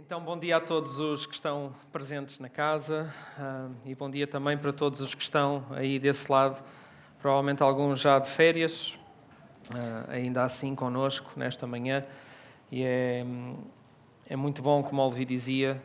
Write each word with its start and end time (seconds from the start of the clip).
Então, 0.00 0.20
bom 0.20 0.38
dia 0.38 0.58
a 0.58 0.60
todos 0.60 1.00
os 1.00 1.26
que 1.26 1.34
estão 1.34 1.72
presentes 1.90 2.38
na 2.38 2.48
casa 2.48 3.12
uh, 3.36 3.74
e 3.84 3.96
bom 3.96 4.08
dia 4.08 4.28
também 4.28 4.56
para 4.56 4.72
todos 4.72 5.00
os 5.00 5.12
que 5.12 5.24
estão 5.24 5.66
aí 5.70 5.98
desse 5.98 6.30
lado, 6.30 6.64
provavelmente 7.20 7.64
alguns 7.64 7.98
já 7.98 8.16
de 8.20 8.28
férias, 8.28 8.96
uh, 9.74 10.08
ainda 10.08 10.44
assim 10.44 10.72
conosco 10.76 11.32
nesta 11.34 11.66
manhã. 11.66 12.06
E 12.70 12.84
é, 12.84 13.26
é 14.28 14.36
muito 14.36 14.62
bom, 14.62 14.84
como 14.84 15.02
Olvi 15.02 15.24
dizia, 15.24 15.82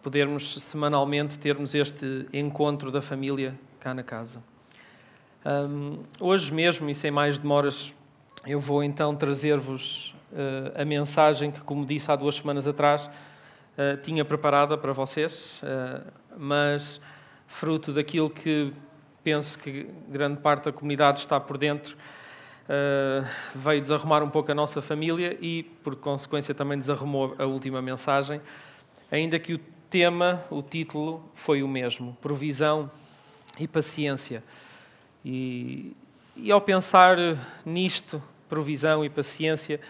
podermos 0.00 0.54
semanalmente 0.62 1.36
termos 1.36 1.74
este 1.74 2.26
encontro 2.32 2.92
da 2.92 3.02
família 3.02 3.58
cá 3.80 3.92
na 3.92 4.04
casa. 4.04 4.40
Um, 5.44 6.04
hoje 6.20 6.54
mesmo, 6.54 6.88
e 6.88 6.94
sem 6.94 7.10
mais 7.10 7.36
demoras, 7.36 7.92
eu 8.46 8.60
vou 8.60 8.84
então 8.84 9.16
trazer-vos 9.16 10.14
a 10.76 10.84
mensagem 10.84 11.50
que, 11.50 11.60
como 11.62 11.84
disse 11.84 12.12
há 12.12 12.14
duas 12.14 12.36
semanas 12.36 12.68
atrás, 12.68 13.10
uh, 13.80 13.96
tinha 14.02 14.24
preparada 14.24 14.76
para 14.76 14.92
vocês, 14.92 15.60
uh, 15.62 16.06
mas 16.36 17.00
fruto 17.46 17.92
daquilo 17.92 18.28
que 18.28 18.72
penso 19.24 19.58
que 19.58 19.86
grande 20.08 20.40
parte 20.40 20.64
da 20.64 20.72
comunidade 20.72 21.20
está 21.20 21.40
por 21.40 21.56
dentro, 21.56 21.96
uh, 21.96 23.26
veio 23.54 23.80
desarrumar 23.80 24.22
um 24.22 24.30
pouco 24.30 24.52
a 24.52 24.54
nossa 24.54 24.82
família 24.82 25.36
e, 25.40 25.62
por 25.82 25.96
consequência, 25.96 26.54
também 26.54 26.78
desarrumou 26.78 27.34
a 27.38 27.44
última 27.44 27.80
mensagem, 27.80 28.40
ainda 29.10 29.38
que 29.38 29.54
o 29.54 29.60
tema, 29.88 30.44
o 30.50 30.62
título, 30.62 31.24
foi 31.34 31.62
o 31.62 31.68
mesmo: 31.68 32.16
provisão 32.20 32.90
e 33.58 33.66
paciência. 33.66 34.42
E, 35.24 35.94
e 36.36 36.50
ao 36.50 36.60
pensar 36.60 37.16
nisto, 37.64 38.22
provisão 38.48 39.04
e 39.04 39.10
paciência, 39.10 39.80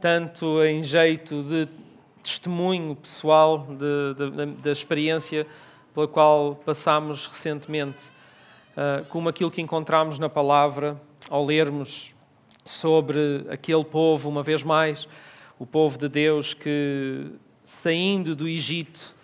tanto 0.00 0.62
em 0.62 0.82
jeito 0.82 1.42
de 1.42 1.68
testemunho 2.26 2.96
pessoal 2.96 3.68
da 4.60 4.72
experiência 4.72 5.46
pela 5.94 6.08
qual 6.08 6.56
passámos 6.56 7.28
recentemente, 7.28 8.08
uh, 8.76 9.04
como 9.10 9.28
aquilo 9.28 9.48
que 9.48 9.62
encontramos 9.62 10.18
na 10.18 10.28
palavra 10.28 11.00
ao 11.30 11.44
lermos 11.44 12.12
sobre 12.64 13.46
aquele 13.48 13.84
povo, 13.84 14.28
uma 14.28 14.42
vez 14.42 14.64
mais, 14.64 15.06
o 15.56 15.64
povo 15.64 15.96
de 15.96 16.08
Deus 16.08 16.52
que, 16.52 17.28
saindo 17.62 18.34
do 18.34 18.48
Egito, 18.48 19.14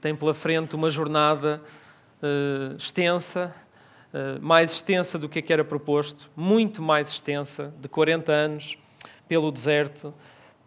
tem 0.00 0.14
pela 0.14 0.32
frente 0.32 0.76
uma 0.76 0.88
jornada 0.88 1.60
uh, 2.22 2.76
extensa, 2.76 3.52
uh, 4.14 4.40
mais 4.40 4.72
extensa 4.72 5.18
do 5.18 5.28
que, 5.28 5.42
que 5.42 5.52
era 5.52 5.64
proposto, 5.64 6.30
muito 6.36 6.80
mais 6.80 7.08
extensa, 7.08 7.74
de 7.80 7.88
40 7.88 8.30
anos, 8.30 8.78
pelo 9.26 9.50
deserto 9.50 10.14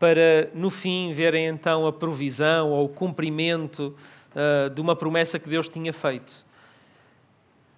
para 0.02 0.50
no 0.56 0.72
fim 0.72 1.14
verem 1.14 1.46
então 1.46 1.86
a 1.86 1.94
provisão 1.94 2.72
ou 2.72 2.86
o 2.86 2.90
cumprimento 2.90 3.96
uh, 4.32 4.68
de 4.72 4.82
uma 4.82 4.96
promessa 4.96 5.38
que 5.38 5.48
Deus 5.48 5.70
tinha 5.70 5.94
feito. 5.94 6.44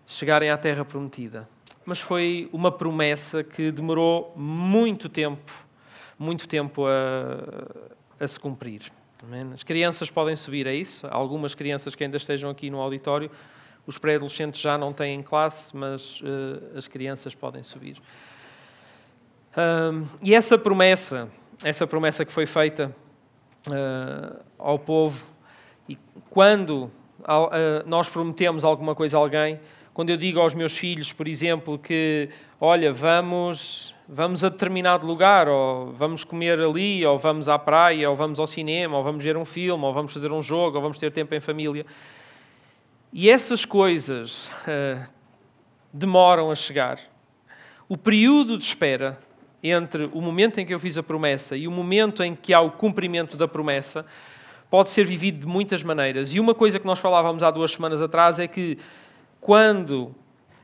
Chegarem 0.08 0.50
à 0.50 0.58
terra 0.58 0.86
prometida. 0.86 1.46
Mas 1.86 2.00
foi 2.00 2.50
uma 2.54 2.72
promessa 2.72 3.44
que 3.44 3.74
demorou 3.74 4.32
muito 4.38 5.10
tempo, 5.10 5.52
muito 6.18 6.48
tempo 6.48 6.86
a, 6.88 8.24
a 8.24 8.26
se 8.26 8.40
cumprir. 8.40 8.90
As 9.54 9.64
crianças 9.64 10.10
podem 10.10 10.38
subir 10.38 10.66
a 10.66 10.72
é 10.72 10.76
isso. 10.76 11.06
Algumas 11.12 11.54
crianças 11.54 11.94
que 11.94 12.06
ainda 12.06 12.16
estejam 12.16 12.50
aqui 12.50 12.70
no 12.70 12.80
auditório, 12.80 13.30
os 13.86 13.98
pré-adolescentes 13.98 14.62
já 14.62 14.78
não 14.78 14.94
têm 14.94 15.22
classe, 15.22 15.76
mas 15.76 16.22
uh, 16.22 16.78
as 16.78 16.88
crianças 16.88 17.36
podem 17.36 17.62
subir. 17.64 17.98
Uh, 19.58 20.08
e 20.22 20.34
essa 20.34 20.58
promessa 20.58 21.30
essa 21.64 21.86
promessa 21.86 22.26
que 22.26 22.32
foi 22.32 22.46
feita 22.46 22.92
uh, 23.68 24.44
ao 24.58 24.80
povo. 24.80 25.26
E 25.88 25.98
quando 26.30 26.92
uh, 27.20 27.84
nós 27.86 28.10
prometemos 28.10 28.64
alguma 28.64 28.96
coisa 28.96 29.18
a 29.18 29.20
alguém, 29.20 29.60
quando 29.94 30.10
eu 30.10 30.18
digo 30.18 30.40
aos 30.40 30.56
meus 30.56 30.76
filhos, 30.78 31.14
por 31.14 31.28
exemplo, 31.28 31.78
que 31.78 32.30
olha, 32.60 32.92
vamos, 32.92 33.94
vamos 34.08 34.44
a 34.44 34.50
determinado 34.50 35.06
lugar, 35.06 35.48
ou 35.48 35.94
vamos 35.94 36.24
comer 36.24 36.60
ali, 36.60 37.06
ou 37.06 37.18
vamos 37.18 37.48
à 37.48 37.60
praia, 37.60 38.10
ou 38.10 38.16
vamos 38.16 38.40
ao 38.40 38.48
cinema, 38.48 38.98
ou 38.98 39.04
vamos 39.04 39.24
ver 39.24 39.38
um 39.38 39.46
filme, 39.46 39.86
ou 39.86 39.94
vamos 39.94 40.12
fazer 40.12 40.32
um 40.32 40.42
jogo, 40.42 40.78
ou 40.78 40.82
vamos 40.82 40.98
ter 40.98 41.12
tempo 41.12 41.36
em 41.36 41.40
família. 41.40 41.86
E 43.12 43.30
essas 43.30 43.66
coisas 43.66 44.48
uh, 44.68 45.08
demoram 45.94 46.50
a 46.50 46.56
chegar. 46.56 47.00
O 47.88 47.96
período 47.96 48.58
de 48.58 48.64
espera 48.64 49.20
entre 49.64 50.10
o 50.12 50.22
momento 50.22 50.60
em 50.60 50.66
que 50.66 50.74
eu 50.74 50.80
fiz 50.80 50.98
a 50.98 51.04
promessa 51.04 51.56
e 51.56 51.68
o 51.68 51.72
momento 51.72 52.22
em 52.22 52.36
que 52.36 52.54
há 52.54 52.60
o 52.60 52.70
cumprimento 52.70 53.38
da 53.38 53.48
promessa 53.48 54.06
pode 54.70 54.92
ser 54.92 55.06
vivido 55.06 55.40
de 55.40 55.46
muitas 55.46 55.82
maneiras. 55.84 56.34
E 56.34 56.40
uma 56.40 56.54
coisa 56.54 56.80
que 56.80 56.86
nós 56.86 57.00
falávamos 57.00 57.42
há 57.44 57.50
duas 57.50 57.72
semanas 57.72 58.02
atrás 58.02 58.40
é 58.40 58.48
que 58.48 58.78
quando 59.40 60.14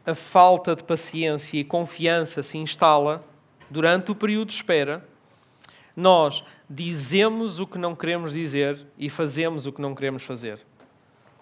a 0.06 0.14
falta 0.14 0.76
de 0.76 0.84
paciência 0.84 1.58
e 1.58 1.64
confiança 1.64 2.44
se 2.44 2.58
instala 2.58 3.24
durante 3.70 4.12
o 4.12 4.16
período 4.16 4.50
de 4.50 4.56
espera, 4.56 5.08
nós 5.96 6.44
dizemos 6.70 7.59
o 7.59 7.68
que 7.68 7.78
não 7.78 7.96
queremos 7.96 8.34
dizer 8.34 8.86
e 8.98 9.09
fazemos 9.09 9.66
o 9.66 9.72
que 9.72 9.82
não 9.82 9.96
queremos 9.96 10.24
fazer. 10.24 10.59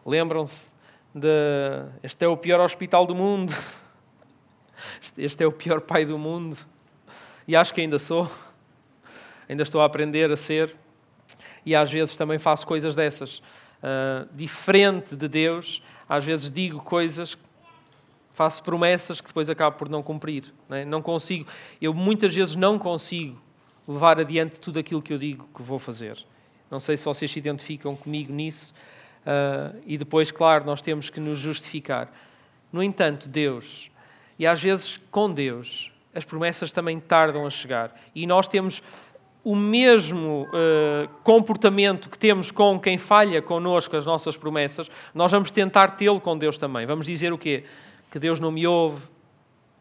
Lembram-se 0.05 0.73
de 1.13 1.27
este 2.03 2.23
é 2.23 2.27
o 2.27 2.37
pior 2.37 2.59
hospital 2.59 3.05
do 3.05 3.15
mundo, 3.15 3.53
este 5.17 5.43
é 5.43 5.47
o 5.47 5.51
pior 5.51 5.81
pai 5.81 6.05
do 6.05 6.17
mundo 6.19 6.57
e 7.47 7.55
acho 7.55 7.73
que 7.73 7.81
ainda 7.81 7.97
sou, 7.97 8.29
ainda 9.47 9.63
estou 9.63 9.81
a 9.81 9.85
aprender 9.85 10.31
a 10.31 10.37
ser, 10.37 10.75
e 11.65 11.75
às 11.75 11.91
vezes 11.91 12.15
também 12.15 12.37
faço 12.37 12.65
coisas 12.65 12.95
dessas. 12.95 13.39
Uh, 13.77 14.27
diferente 14.33 15.15
de 15.15 15.27
Deus, 15.27 15.83
às 16.09 16.25
vezes 16.25 16.49
digo 16.49 16.79
coisas, 16.81 17.37
faço 18.31 18.63
promessas 18.63 19.19
que 19.19 19.27
depois 19.27 19.49
acabo 19.49 19.77
por 19.77 19.89
não 19.89 20.01
cumprir. 20.01 20.53
Não, 20.69 20.77
é? 20.77 20.85
não 20.85 21.01
consigo, 21.01 21.47
eu 21.81 21.93
muitas 21.93 22.33
vezes 22.33 22.55
não 22.55 22.77
consigo 22.79 23.39
levar 23.87 24.19
adiante 24.19 24.59
tudo 24.59 24.79
aquilo 24.79 25.01
que 25.01 25.13
eu 25.13 25.17
digo 25.17 25.47
que 25.55 25.61
vou 25.61 25.79
fazer. 25.79 26.17
Não 26.69 26.79
sei 26.79 26.97
se 26.97 27.05
vocês 27.05 27.31
se 27.31 27.39
identificam 27.39 27.95
comigo 27.95 28.31
nisso. 28.33 28.73
Uh, 29.25 29.81
e 29.85 29.97
depois, 29.97 30.31
claro, 30.31 30.65
nós 30.65 30.81
temos 30.81 31.09
que 31.09 31.19
nos 31.19 31.39
justificar. 31.39 32.11
No 32.71 32.83
entanto, 32.83 33.27
Deus, 33.27 33.89
e 34.37 34.45
às 34.45 34.61
vezes 34.61 34.97
com 35.09 35.31
Deus, 35.31 35.91
as 36.17 36.25
promessas 36.25 36.71
também 36.71 36.99
tardam 36.99 37.45
a 37.45 37.49
chegar. 37.51 37.95
E 38.15 38.25
nós 38.25 38.47
temos 38.47 38.81
o 39.43 39.55
mesmo 39.55 40.47
uh, 40.47 41.07
comportamento 41.23 42.09
que 42.09 42.17
temos 42.17 42.49
com 42.49 42.79
quem 42.79 42.97
falha 42.97 43.39
connosco 43.39 43.95
as 43.95 44.03
nossas 44.03 44.35
promessas, 44.35 44.89
nós 45.13 45.31
vamos 45.31 45.51
tentar 45.51 45.91
tê-lo 45.91 46.19
com 46.19 46.35
Deus 46.35 46.57
também. 46.57 46.87
Vamos 46.87 47.05
dizer 47.05 47.31
o 47.31 47.37
quê? 47.37 47.63
Que 48.11 48.17
Deus 48.17 48.39
não 48.39 48.51
me 48.51 48.65
ouve, 48.65 49.05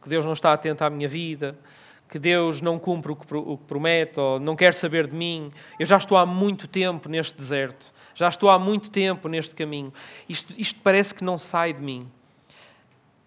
que 0.03 0.11
Deus 0.11 0.27
não 0.27 0.35
está 0.35 0.53
atento 0.53 0.85
à 0.85 0.91
minha 0.91 1.09
vida, 1.09 1.59
que 2.07 2.19
Deus 2.19 2.61
não 2.61 2.79
cumpre 2.79 3.13
o 3.13 3.17
que, 3.17 3.35
o 3.35 3.57
que 3.57 3.65
promete, 3.65 4.21
ou 4.21 4.39
não 4.39 4.55
quer 4.55 4.75
saber 4.75 5.07
de 5.07 5.17
mim. 5.17 5.51
Eu 5.81 5.87
já 5.87 5.97
estou 5.97 6.19
há 6.19 6.27
muito 6.27 6.69
tempo 6.69 7.09
neste 7.09 7.37
deserto, 7.37 7.95
já 8.15 8.29
estou 8.29 8.51
há 8.51 8.59
muito 8.59 8.91
tempo 8.91 9.27
neste 9.27 9.55
caminho. 9.55 9.91
Isto, 10.29 10.55
isto 10.59 10.79
parece 10.85 11.15
que 11.15 11.25
não 11.25 11.39
sai 11.39 11.73
de 11.73 11.83
mim. 11.83 12.07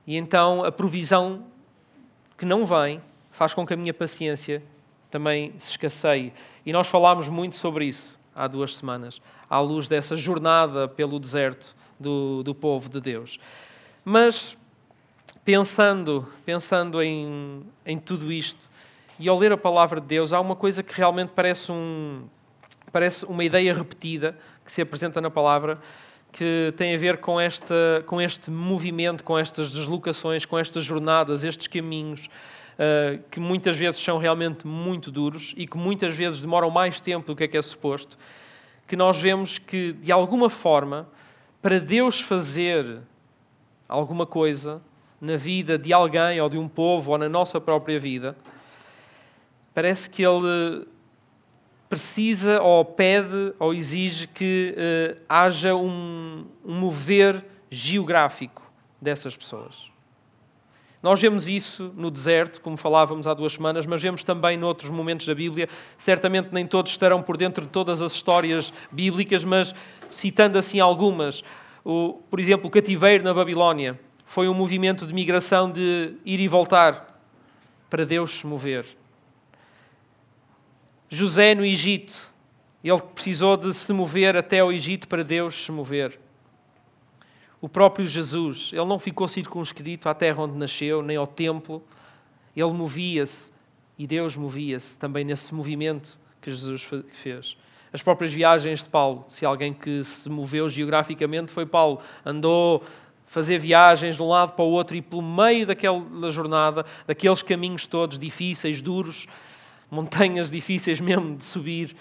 E 0.06 0.16
então 0.16 0.64
a 0.64 0.72
provisão 0.72 1.49
que 2.40 2.46
não 2.46 2.66
vem 2.66 3.02
faz 3.30 3.54
com 3.54 3.68
que 3.68 3.74
a 3.74 3.78
minha 3.78 3.94
paciência 3.94 4.64
também 5.12 5.54
se 5.58 5.72
escasseie. 5.72 6.32
E 6.66 6.72
nós 6.72 6.88
falámos 6.88 7.28
muito 7.28 7.58
sobre 7.58 7.84
isso 7.86 8.18
há 8.34 8.48
duas 8.48 8.78
semanas, 8.78 9.22
à 9.50 9.60
luz 9.60 9.90
dessa 9.90 10.16
jornada 10.16 10.88
pelo 10.88 11.20
deserto 11.20 11.76
do, 12.00 12.42
do 12.42 12.56
povo 12.56 12.90
de 12.90 13.02
Deus. 13.02 13.38
Mas 14.06 14.56
pensando, 15.44 16.26
pensando 16.46 17.02
em, 17.02 17.62
em 17.86 18.00
tudo 18.00 18.32
isto 18.32 18.70
e 19.20 19.28
ao 19.28 19.38
ler 19.38 19.52
a 19.52 19.58
palavra 19.58 20.00
de 20.00 20.08
Deus, 20.08 20.32
há 20.32 20.40
uma 20.40 20.56
coisa 20.56 20.82
que 20.82 20.94
realmente 20.94 21.34
parece, 21.36 21.70
um, 21.74 22.24
parece 22.90 23.26
uma 23.26 23.44
ideia 23.44 23.74
repetida 23.74 24.38
que 24.64 24.72
se 24.72 24.82
apresenta 24.82 25.20
na 25.20 25.30
palavra 25.30 25.78
que 26.31 26.73
tem 26.78 26.93
a 26.93 26.97
ver 26.97 27.17
com, 27.17 27.40
esta, 27.40 28.03
com 28.05 28.22
este 28.22 28.52
movimento, 28.52 29.23
com 29.23 29.37
estas 29.37 29.72
deslocações, 29.72 30.46
com 30.46 30.58
estas 30.58 30.85
jornadas, 30.85 31.43
estes 31.43 31.67
caminhos, 31.67 32.28
uh, 32.76 33.22
que 33.29 33.40
muitas 33.40 33.76
vezes 33.76 33.99
são 33.99 34.17
realmente 34.17 34.66
muito 34.66 35.11
duros 35.11 35.53
e 35.58 35.66
que 35.66 35.78
muitas 35.78 36.16
vezes 36.16 36.41
demoram 36.41 36.70
mais 36.70 36.99
tempo 36.99 37.28
do 37.28 37.35
que 37.35 37.43
é 37.43 37.47
que 37.47 37.58
é 37.58 37.61
suposto, 37.61 38.17
que 38.87 38.96
nós 38.96 39.20
vemos 39.20 39.58
que, 39.58 39.93
de 39.93 40.11
alguma 40.11 40.49
forma, 40.49 41.08
para 41.61 41.79
Deus 41.79 42.22
fazer 42.22 43.02
alguma 43.87 44.25
coisa 44.25 44.82
na 45.20 45.35
vida 45.35 45.78
de 45.78 45.91
alguém 45.91 46.40
ou 46.40 46.47
de 46.47 46.58
um 46.58 46.67
povo 46.67 47.11
ou 47.11 47.17
na 47.17 47.28
nossa 47.28 47.59
própria 47.59 47.99
vida, 47.99 48.35
parece 49.73 50.09
que 50.09 50.23
Ele 50.23 50.87
precisa 51.90 52.62
ou 52.62 52.86
pede 52.86 53.53
ou 53.58 53.74
exige 53.74 54.28
que 54.28 54.76
uh, 54.78 55.22
haja 55.28 55.76
um, 55.76 56.46
um 56.64 56.76
mover 56.76 57.44
geográfico 57.70 58.72
dessas 59.02 59.36
pessoas. 59.36 59.90
Nós 61.02 61.20
vemos 61.22 61.47
isso 61.47 61.94
no 61.96 62.12
deserto, 62.12 62.59
como 62.59 62.76
falávamos 62.76 63.26
há 63.26 63.34
duas 63.34 63.53
semanas, 63.53 63.86
mas 63.86 64.02
vemos 64.02 64.22
também 64.22 64.58
noutros 64.58 64.90
momentos 64.91 65.26
da 65.26 65.34
Bíblia. 65.34 65.70
Certamente 65.97 66.50
nem 66.52 66.68
todos 66.68 66.91
estarão 66.91 67.24
por 67.24 67.38
dentro 67.38 67.66
de 67.66 67.72
todas 67.72 68.02
as 68.02 68.12
histórias 68.12 68.74
bíblicas, 68.92 69.46
mas 69.46 69.74
citando 70.12 70.58
assim 70.58 70.80
algumas. 70.82 71.42
O, 71.85 72.20
por 72.30 72.40
exemplo, 72.40 72.68
o 72.68 72.70
cativeiro 72.70 73.24
na 73.24 73.34
Babilónia 73.34 73.97
foi 74.26 74.50
um 74.50 74.53
movimento 74.53 75.08
de 75.08 75.14
migração 75.14 75.72
de 75.72 76.16
ir 76.26 76.40
e 76.42 76.47
voltar 76.50 77.18
para 77.90 78.06
Deus 78.06 78.40
se 78.40 78.46
mover. 78.46 78.98
José 81.09 81.56
no 81.56 81.66
Egito, 81.66 82.34
ele 82.84 83.02
precisou 83.02 83.58
de 83.58 83.73
se 83.73 83.91
mover 83.91 84.38
até 84.38 84.59
ao 84.59 84.72
Egito 84.72 85.08
para 85.08 85.23
Deus 85.23 85.66
se 85.66 85.72
mover 85.72 86.20
o 87.61 87.67
próprio 87.67 88.08
Jesus, 88.08 88.72
ele 88.72 88.85
não 88.85 88.97
ficou 88.97 89.28
circunscrito 89.28 90.08
à 90.08 90.14
terra 90.14 90.44
onde 90.44 90.58
nasceu, 90.58 91.02
nem 91.02 91.17
ao 91.17 91.28
templo. 91.28 91.84
Ele 92.56 92.72
movia-se 92.72 93.52
e 93.97 94.08
Deus 94.08 94.38
movia-se 94.38 94.97
também 94.97 95.26
nesse 95.26 95.53
movimento 95.53 96.17
que 96.41 96.50
Jesus 96.50 96.90
fez. 97.11 97.58
As 97.91 98.02
próprias 98.02 98.34
viagens 98.34 98.84
de 98.84 98.90
Paulo, 98.90 99.26
se 99.28 99.46
alguém 99.46 99.73
que 99.73 100.03
se 100.03 100.29
moveu 100.29 100.70
geograficamente 100.70 101.52
foi 101.52 101.66
Paulo, 101.66 102.00
andou 102.26 102.82
fazer 103.26 103.59
viagens 103.59 104.16
de 104.16 104.23
um 104.23 104.29
lado 104.29 104.53
para 104.53 104.64
o 104.64 104.70
outro 104.70 104.96
e 104.96 105.02
pelo 105.02 105.22
meio 105.22 105.66
daquela 105.67 106.32
jornada, 106.32 106.85
daqueles 107.06 107.44
caminhos 107.44 107.85
todos 107.85 108.17
difíceis, 108.17 108.82
duros, 108.82 109.28
montanhas 109.90 110.52
difíceis 110.52 111.00
mesmo 111.00 111.36
de 111.36 111.46
subir, 111.46 111.96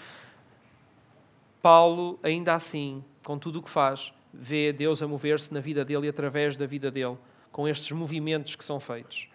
Paulo, 1.61 2.19
ainda 2.23 2.53
assim, 2.53 3.03
com 3.23 3.37
tudo 3.37 3.59
o 3.59 3.61
que 3.61 3.69
faz, 3.69 4.13
vê 4.33 4.71
Deus 4.71 5.01
a 5.01 5.07
mover-se 5.07 5.53
na 5.53 5.59
vida 5.59 5.83
dele 5.83 6.07
e 6.07 6.09
através 6.09 6.55
da 6.55 6.65
vida 6.65 6.89
dele, 6.89 7.17
com 7.51 7.67
estes 7.67 7.91
movimentos 7.91 8.55
que 8.55 8.63
são 8.63 8.79
feitos. 8.79 9.27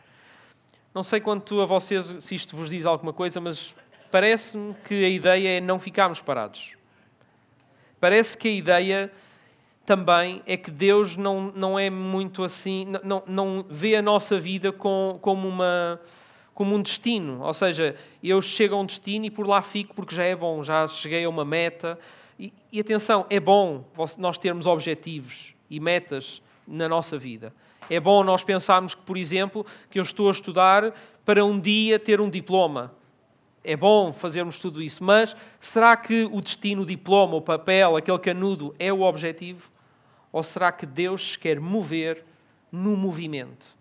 Não 0.95 1.03
sei 1.03 1.21
quanto 1.21 1.61
a 1.61 1.67
vocês, 1.67 2.15
se 2.21 2.35
isto 2.35 2.57
vos 2.57 2.71
diz 2.71 2.87
alguma 2.87 3.13
coisa, 3.13 3.41
mas 3.41 3.75
parece-me 4.11 4.75
que 4.85 5.05
a 5.05 5.09
ideia 5.09 5.59
é 5.59 5.61
não 5.61 5.79
ficarmos 5.79 6.21
parados. 6.21 6.77
Parece 8.01 8.39
que 8.39 8.49
a 8.49 8.53
ideia 8.53 9.13
também 9.85 10.43
é 10.47 10.57
que 10.57 10.71
Deus 10.71 11.17
não, 11.17 11.53
não 11.55 11.79
é 11.79 11.91
muito 11.91 12.43
assim, 12.43 12.87
não, 13.03 13.23
não 13.27 13.65
vê 13.69 13.97
a 13.97 14.03
nossa 14.03 14.39
vida 14.39 14.73
com, 14.73 15.19
como, 15.21 15.49
uma, 15.49 16.01
como 16.55 16.75
um 16.75 16.81
destino. 16.81 17.43
Ou 17.43 17.53
seja, 17.53 17.95
eu 18.23 18.41
chego 18.41 18.77
a 18.77 18.79
um 18.79 18.87
destino 18.87 19.27
e 19.27 19.31
por 19.31 19.47
lá 19.47 19.61
fico 19.61 19.95
porque 19.95 20.15
já 20.15 20.25
é 20.25 20.37
bom, 20.37 20.63
já 20.63 20.87
cheguei 20.87 21.25
a 21.25 21.29
uma 21.29 21.45
meta 21.45 21.99
e, 22.39 22.53
e 22.73 22.81
atenção, 22.81 23.27
é 23.29 23.39
bom 23.39 23.85
nós 24.19 24.39
termos 24.39 24.67
objetivos 24.67 25.55
e 25.69 25.79
metas 25.79 26.43
na 26.67 26.89
nossa 26.89 27.19
vida. 27.19 27.53
É 27.91 28.01
bom 28.01 28.25
nós 28.25 28.43
pensarmos 28.43 28.95
que, 28.95 29.03
por 29.03 29.17
exemplo, 29.17 29.65
que 29.91 29.99
eu 29.99 30.03
estou 30.03 30.29
a 30.29 30.33
estudar 30.33 30.95
para 31.25 31.45
um 31.45 31.61
dia 31.61 31.99
ter 31.99 32.21
um 32.21 32.31
diploma. 32.31 32.95
É 33.63 33.77
bom 33.77 34.13
fazermos 34.13 34.59
tudo 34.59 34.83
isso, 34.83 35.03
mas 35.03 35.37
será 35.59 35.97
que 35.97 36.29
o 36.31 36.41
destino, 36.41 36.83
o 36.83 36.87
diploma, 36.87 37.37
o 37.37 37.43
papel, 37.43 37.97
aquele 37.97 38.19
canudo 38.19 38.75
é 38.79 38.93
o 38.93 39.03
objetivo? 39.03 39.71
Ou 40.33 40.43
será 40.43 40.73
que 40.73 40.85
Deus 40.85 41.37
quer 41.37 41.61
mover 41.61 42.25
no 42.71 42.97
movimento? 42.97 43.79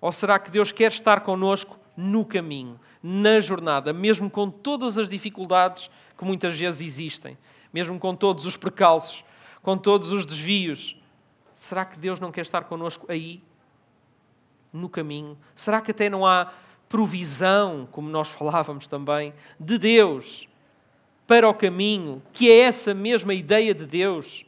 Ou 0.00 0.10
será 0.10 0.38
que 0.38 0.50
Deus 0.50 0.72
quer 0.72 0.90
estar 0.90 1.20
connosco 1.20 1.78
no 1.96 2.24
caminho, 2.24 2.78
na 3.02 3.40
jornada, 3.40 3.92
mesmo 3.92 4.28
com 4.30 4.50
todas 4.50 4.98
as 4.98 5.08
dificuldades 5.08 5.90
que 6.16 6.24
muitas 6.24 6.58
vezes 6.58 6.80
existem? 6.80 7.36
mesmo 7.74 7.98
com 7.98 8.14
todos 8.14 8.46
os 8.46 8.56
precalços, 8.56 9.24
com 9.60 9.76
todos 9.76 10.12
os 10.12 10.24
desvios. 10.24 10.96
Será 11.56 11.84
que 11.84 11.98
Deus 11.98 12.20
não 12.20 12.30
quer 12.30 12.42
estar 12.42 12.62
connosco 12.64 13.04
aí, 13.10 13.42
no 14.72 14.88
caminho? 14.88 15.36
Será 15.56 15.80
que 15.80 15.90
até 15.90 16.08
não 16.08 16.24
há 16.24 16.52
provisão, 16.88 17.88
como 17.90 18.08
nós 18.08 18.28
falávamos 18.28 18.86
também, 18.86 19.34
de 19.58 19.76
Deus 19.76 20.48
para 21.26 21.48
o 21.48 21.54
caminho, 21.54 22.22
que 22.32 22.48
é 22.48 22.60
essa 22.60 22.94
mesma 22.94 23.34
ideia 23.34 23.74
de 23.74 23.86
Deus, 23.86 24.46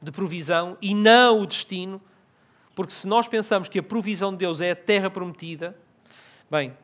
de 0.00 0.12
provisão, 0.12 0.78
e 0.80 0.94
não 0.94 1.40
o 1.40 1.46
destino? 1.46 2.00
Porque 2.72 2.92
se 2.92 3.06
nós 3.08 3.26
pensamos 3.26 3.66
que 3.68 3.80
a 3.80 3.82
provisão 3.82 4.30
de 4.30 4.38
Deus 4.38 4.60
é 4.60 4.70
a 4.70 4.76
terra 4.76 5.10
prometida, 5.10 5.76
bem, 6.50 6.76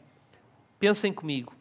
pensem 0.79 1.13
comigo, 1.13 1.53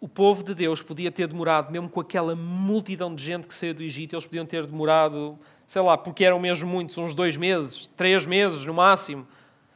o 0.00 0.08
povo 0.08 0.42
de 0.42 0.54
Deus 0.54 0.80
podia 0.80 1.10
ter 1.10 1.26
demorado, 1.26 1.70
mesmo 1.70 1.88
com 1.88 2.00
aquela 2.00 2.34
multidão 2.34 3.14
de 3.14 3.22
gente 3.22 3.46
que 3.46 3.52
saiu 3.52 3.74
do 3.74 3.82
Egito, 3.82 4.14
eles 4.14 4.26
podiam 4.26 4.46
ter 4.46 4.66
demorado, 4.66 5.38
sei 5.66 5.82
lá, 5.82 5.98
porque 5.98 6.24
eram 6.24 6.38
mesmo 6.38 6.70
muitos, 6.70 6.96
uns 6.96 7.14
dois 7.14 7.36
meses, 7.36 7.86
três 7.96 8.24
meses 8.24 8.64
no 8.64 8.72
máximo. 8.72 9.26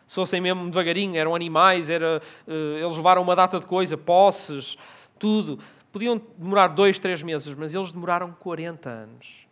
Se 0.06 0.14
fossem 0.14 0.40
mesmo 0.40 0.64
devagarinho, 0.64 1.16
eram 1.16 1.34
animais, 1.34 1.90
era, 1.90 2.22
uh, 2.46 2.52
eles 2.78 2.96
levaram 2.96 3.20
uma 3.20 3.36
data 3.36 3.60
de 3.60 3.66
coisa, 3.66 3.98
posses, 3.98 4.78
tudo. 5.18 5.58
Podiam 5.92 6.20
demorar 6.38 6.68
dois, 6.68 6.98
três 6.98 7.22
meses, 7.22 7.52
mas 7.54 7.74
eles 7.74 7.92
demoraram 7.92 8.32
40 8.32 8.88
anos. 8.88 9.46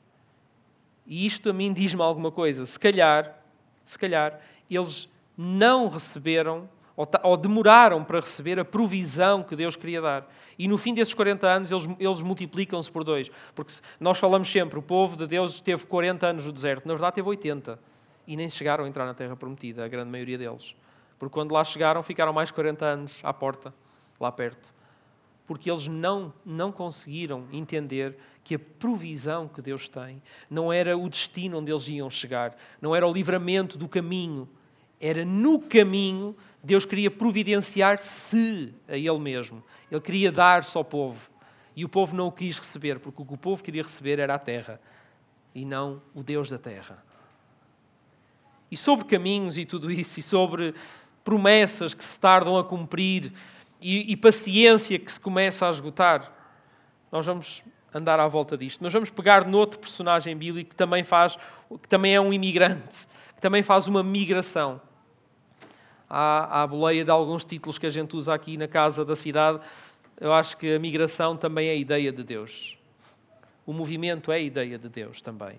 E 1.07 1.27
isto 1.27 1.51
a 1.51 1.53
mim 1.53 1.73
diz-me 1.73 2.01
alguma 2.01 2.31
coisa. 2.31 2.65
Se 2.65 2.79
calhar, 2.79 3.39
se 3.85 3.99
calhar, 3.99 4.41
eles 4.71 5.09
não 5.37 5.89
receberam 5.89 6.69
ou, 6.97 7.09
ou 7.23 7.37
demoraram 7.37 8.05
para 8.05 8.21
receber 8.21 8.59
a 8.59 8.65
provisão 8.65 9.43
que 9.43 9.57
Deus 9.57 9.77
queria 9.77 10.01
dar. 10.01 10.29
E 10.59 10.69
no 10.69 10.77
fim 10.77 10.95
desses 10.95 11.15
40 11.15 11.47
anos, 11.47 11.73
eles, 11.73 11.89
eles 11.99 12.23
multiplicam-se 12.23 12.91
por 12.91 13.05
dois. 13.05 13.31
Porque 13.55 13.73
nós 13.99 14.19
falamos 14.19 14.51
sempre, 14.51 14.79
o 14.79 14.83
povo 14.83 15.17
de 15.17 15.27
Deus 15.27 15.61
teve 15.61 15.87
40 15.87 16.27
anos 16.27 16.47
no 16.47 16.53
deserto. 16.53 16.87
Na 16.87 16.95
verdade, 16.95 17.17
teve 17.17 17.29
80. 17.29 17.79
E 18.27 18.37
nem 18.37 18.49
chegaram 18.49 18.85
a 18.85 18.89
entrar 18.89 19.05
na 19.05 19.15
Terra 19.15 19.35
Prometida, 19.35 19.85
a 19.85 19.89
grande 19.89 20.11
maioria 20.11 20.39
deles. 20.39 20.75
Porque 21.19 21.35
quando 21.35 21.53
lá 21.53 21.65
chegaram, 21.65 22.03
ficaram 22.03 22.33
mais 22.33 22.51
40 22.51 22.85
anos 22.85 23.21
à 23.23 23.33
porta, 23.33 23.73
lá 24.21 24.31
perto. 24.31 24.75
Porque 25.47 25.71
eles 25.71 25.89
não, 25.89 26.33
não 26.45 26.71
conseguiram 26.71 27.45
entender 27.53 28.17
que 28.45 28.55
a 28.55 28.59
provisão 28.59 29.49
que 29.49 29.61
Deus 29.61 29.89
tem 29.89 30.23
não 30.49 30.73
era 30.73 30.97
o 30.97 31.09
destino 31.09 31.59
onde 31.59 31.71
eles 31.71 31.89
iam 31.89 32.09
chegar, 32.09 32.57
não 32.81 32.95
era 32.95 33.07
o 33.07 33.13
livramento 33.13 33.77
do 33.77 33.89
caminho, 33.89 34.49
era 35.01 35.25
no 35.25 35.61
caminho 35.61 36.37
Deus 36.63 36.85
queria 36.85 37.11
providenciar-se 37.11 38.73
a 38.87 38.97
Ele 38.97 39.19
mesmo. 39.19 39.63
Ele 39.91 40.01
queria 40.01 40.31
dar-se 40.31 40.77
ao 40.77 40.85
povo. 40.85 41.31
E 41.75 41.85
o 41.85 41.89
povo 41.89 42.15
não 42.15 42.29
o 42.29 42.33
quis 42.33 42.59
receber, 42.59 43.01
porque 43.01 43.21
o 43.21 43.25
que 43.25 43.35
o 43.35 43.39
povo 43.39 43.63
queria 43.63 43.83
receber 43.83 44.19
era 44.19 44.35
a 44.35 44.39
terra 44.39 44.81
e 45.55 45.65
não 45.65 46.01
o 46.15 46.23
Deus 46.23 46.49
da 46.49 46.59
terra. 46.59 47.03
E 48.71 48.77
sobre 48.77 49.05
caminhos 49.07 49.59
e 49.59 49.65
tudo 49.65 49.91
isso, 49.91 50.21
e 50.21 50.23
sobre 50.23 50.75
promessas 51.25 51.95
que 51.95 52.05
se 52.05 52.19
tardam 52.19 52.57
a 52.57 52.65
cumprir 52.65 53.33
e, 53.81 54.13
e 54.13 54.17
paciência 54.17 54.99
que 54.99 55.11
se 55.11 55.21
começa 55.21 55.67
a 55.67 55.71
esgotar, 55.71 56.33
nós 57.11 57.27
vamos 57.27 57.63
andar 57.93 58.21
à 58.21 58.29
volta 58.29 58.57
disto. 58.57 58.83
Nós 58.83 58.93
vamos 58.93 59.11
pegar 59.11 59.47
noutro 59.47 59.81
personagem 59.81 60.37
bíblico 60.37 60.71
que 60.71 60.77
também 60.77 61.03
faz, 61.03 61.37
que 61.83 61.89
também 61.89 62.15
é 62.15 62.21
um 62.21 62.33
imigrante, 62.33 63.07
que 63.35 63.41
também 63.41 63.63
faz 63.63 63.89
uma 63.89 64.03
migração 64.03 64.81
à, 66.15 66.63
à 66.63 66.67
boleia 66.67 67.03
de 67.07 67.11
alguns 67.11 67.43
títulos 67.43 67.79
que 67.79 67.87
a 67.87 67.91
gente 67.91 68.15
usa 68.15 68.35
aqui 68.35 68.59
na 68.59 68.69
casa 68.69 69.03
da 69.03 69.17
cidade, 69.17 69.61
eu 70.21 70.31
acho 70.31 70.59
que 70.59 70.75
a 70.75 70.79
migração 70.79 71.39
também 71.39 71.69
é 71.69 71.77
ideia 71.77 72.13
de 72.13 72.23
Deus. 72.23 72.77
O 73.65 73.73
movimento 73.73 74.31
é 74.31 74.43
ideia 74.43 74.79
de 74.79 74.91
Deus 74.91 75.23
também. 75.23 75.59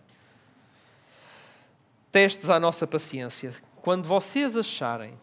Testes 2.12 2.52
à 2.52 2.60
nossa 2.60 2.86
paciência. 2.86 3.52
Quando 3.78 4.06
vocês 4.06 4.56
acharem 4.56 5.16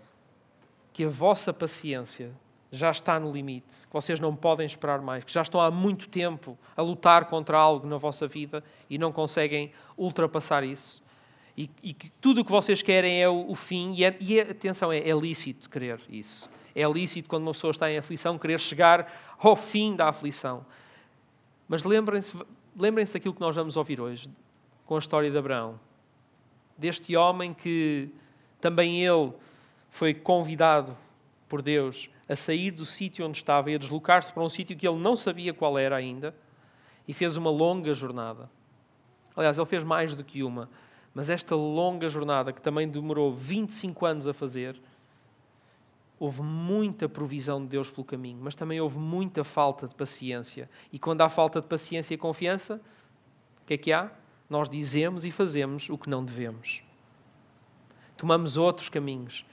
que 0.93 1.05
a 1.05 1.09
vossa 1.09 1.53
paciência 1.53 2.33
já 2.73 2.91
está 2.91 3.21
no 3.21 3.31
limite, 3.31 3.87
que 3.87 3.93
vocês 3.93 4.19
não 4.19 4.35
podem 4.35 4.67
esperar 4.67 5.01
mais, 5.01 5.23
que 5.23 5.33
já 5.33 5.43
estão 5.43 5.61
há 5.61 5.71
muito 5.71 6.09
tempo 6.09 6.59
a 6.77 6.83
lutar 6.83 7.27
contra 7.27 7.57
algo 7.57 7.87
na 7.87 7.99
vossa 7.99 8.27
vida 8.27 8.65
e 8.89 8.99
não 8.99 9.13
conseguem 9.13 9.71
ultrapassar 9.97 10.65
isso, 10.65 11.01
e, 11.61 11.71
e 11.83 11.93
que 11.93 12.09
tudo 12.21 12.41
o 12.41 12.45
que 12.45 12.51
vocês 12.51 12.81
querem 12.81 13.21
é 13.21 13.29
o, 13.29 13.51
o 13.51 13.55
fim, 13.55 13.93
e, 13.95 14.05
é, 14.05 14.17
e 14.19 14.39
é, 14.39 14.51
atenção, 14.51 14.91
é, 14.91 15.07
é 15.07 15.13
lícito 15.13 15.69
querer 15.69 16.01
isso. 16.09 16.49
É 16.75 16.85
lícito 16.85 17.29
quando 17.29 17.43
uma 17.43 17.53
pessoa 17.53 17.71
está 17.71 17.91
em 17.91 17.99
aflição 17.99 18.39
querer 18.39 18.59
chegar 18.59 19.13
ao 19.39 19.55
fim 19.55 19.95
da 19.95 20.09
aflição. 20.09 20.65
Mas 21.69 21.85
lembrem-se 21.85 22.35
lembrem 22.75 23.05
daquilo 23.05 23.35
que 23.35 23.41
nós 23.41 23.55
vamos 23.55 23.77
ouvir 23.77 24.01
hoje, 24.01 24.31
com 24.87 24.97
a 24.97 24.99
história 24.99 25.31
de 25.31 25.37
Abraão. 25.37 25.79
Deste 26.79 27.15
homem 27.15 27.53
que 27.53 28.09
também 28.59 29.05
ele 29.05 29.33
foi 29.91 30.15
convidado 30.15 30.97
por 31.47 31.61
Deus 31.61 32.09
a 32.27 32.37
sair 32.37 32.71
do 32.71 32.87
sítio 32.87 33.27
onde 33.27 33.37
estava 33.37 33.71
e 33.71 33.75
a 33.75 33.79
deslocar-se 33.79 34.33
para 34.33 34.43
um 34.43 34.49
sítio 34.49 34.77
que 34.77 34.89
ele 34.89 34.99
não 34.99 35.15
sabia 35.15 35.53
qual 35.53 35.77
era 35.77 35.97
ainda 35.97 36.35
e 37.07 37.13
fez 37.13 37.37
uma 37.37 37.51
longa 37.51 37.93
jornada. 37.93 38.49
Aliás, 39.37 39.59
ele 39.59 39.67
fez 39.67 39.85
mais 39.85 40.15
do 40.15 40.25
que 40.25 40.43
uma. 40.43 40.71
Mas 41.15 41.29
esta 41.31 41.55
longa 41.57 42.09
jornada, 42.09 42.53
que 42.53 42.63
também 42.63 42.89
demorou 42.89 43.35
25 43.35 44.07
anos 44.07 44.29
a 44.29 44.35
fazer, 44.35 44.81
houve 46.19 46.43
muita 46.43 47.09
provisão 47.09 47.63
de 47.63 47.69
Deus 47.69 47.91
pelo 47.91 48.05
caminho, 48.05 48.39
mas 48.43 48.55
também 48.55 48.81
houve 48.81 48.99
muita 48.99 49.43
falta 49.43 49.89
de 49.89 49.95
paciência. 49.95 50.69
E 50.93 50.99
quando 50.99 51.23
há 51.23 51.29
falta 51.29 51.61
de 51.61 51.67
paciência 51.67 52.15
e 52.15 52.19
confiança, 52.19 52.81
o 53.63 53.67
que 53.67 53.75
é 53.75 53.79
que 53.79 53.93
há? 53.93 54.11
Nós 54.49 54.69
dizemos 54.69 55.25
e 55.25 55.31
fazemos 55.31 55.89
o 55.89 55.97
que 55.97 56.11
não 56.11 56.25
devemos. 56.25 56.83
tomamos 58.17 58.59
outros 58.59 58.91
caminhos. 58.91 59.47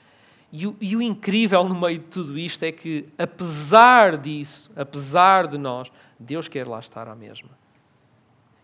E 0.51 0.67
o, 0.67 0.75
e 0.79 0.95
o, 0.95 1.01
incrível 1.01 1.63
no 1.63 1.75
meio 1.75 1.99
de 1.99 2.05
tudo 2.05 2.37
isto 2.37 2.63
é 2.63 2.71
que, 2.71 3.07
apesar 3.17 4.17
disso, 4.17 4.71
apesar 4.75 5.47
de 5.47 5.57
nós, 5.57 5.91
Deus 6.19 6.47
quer 6.47 6.67
lá 6.67 6.79
estar 6.79 7.07
à 7.07 7.15
mesma. 7.15 7.49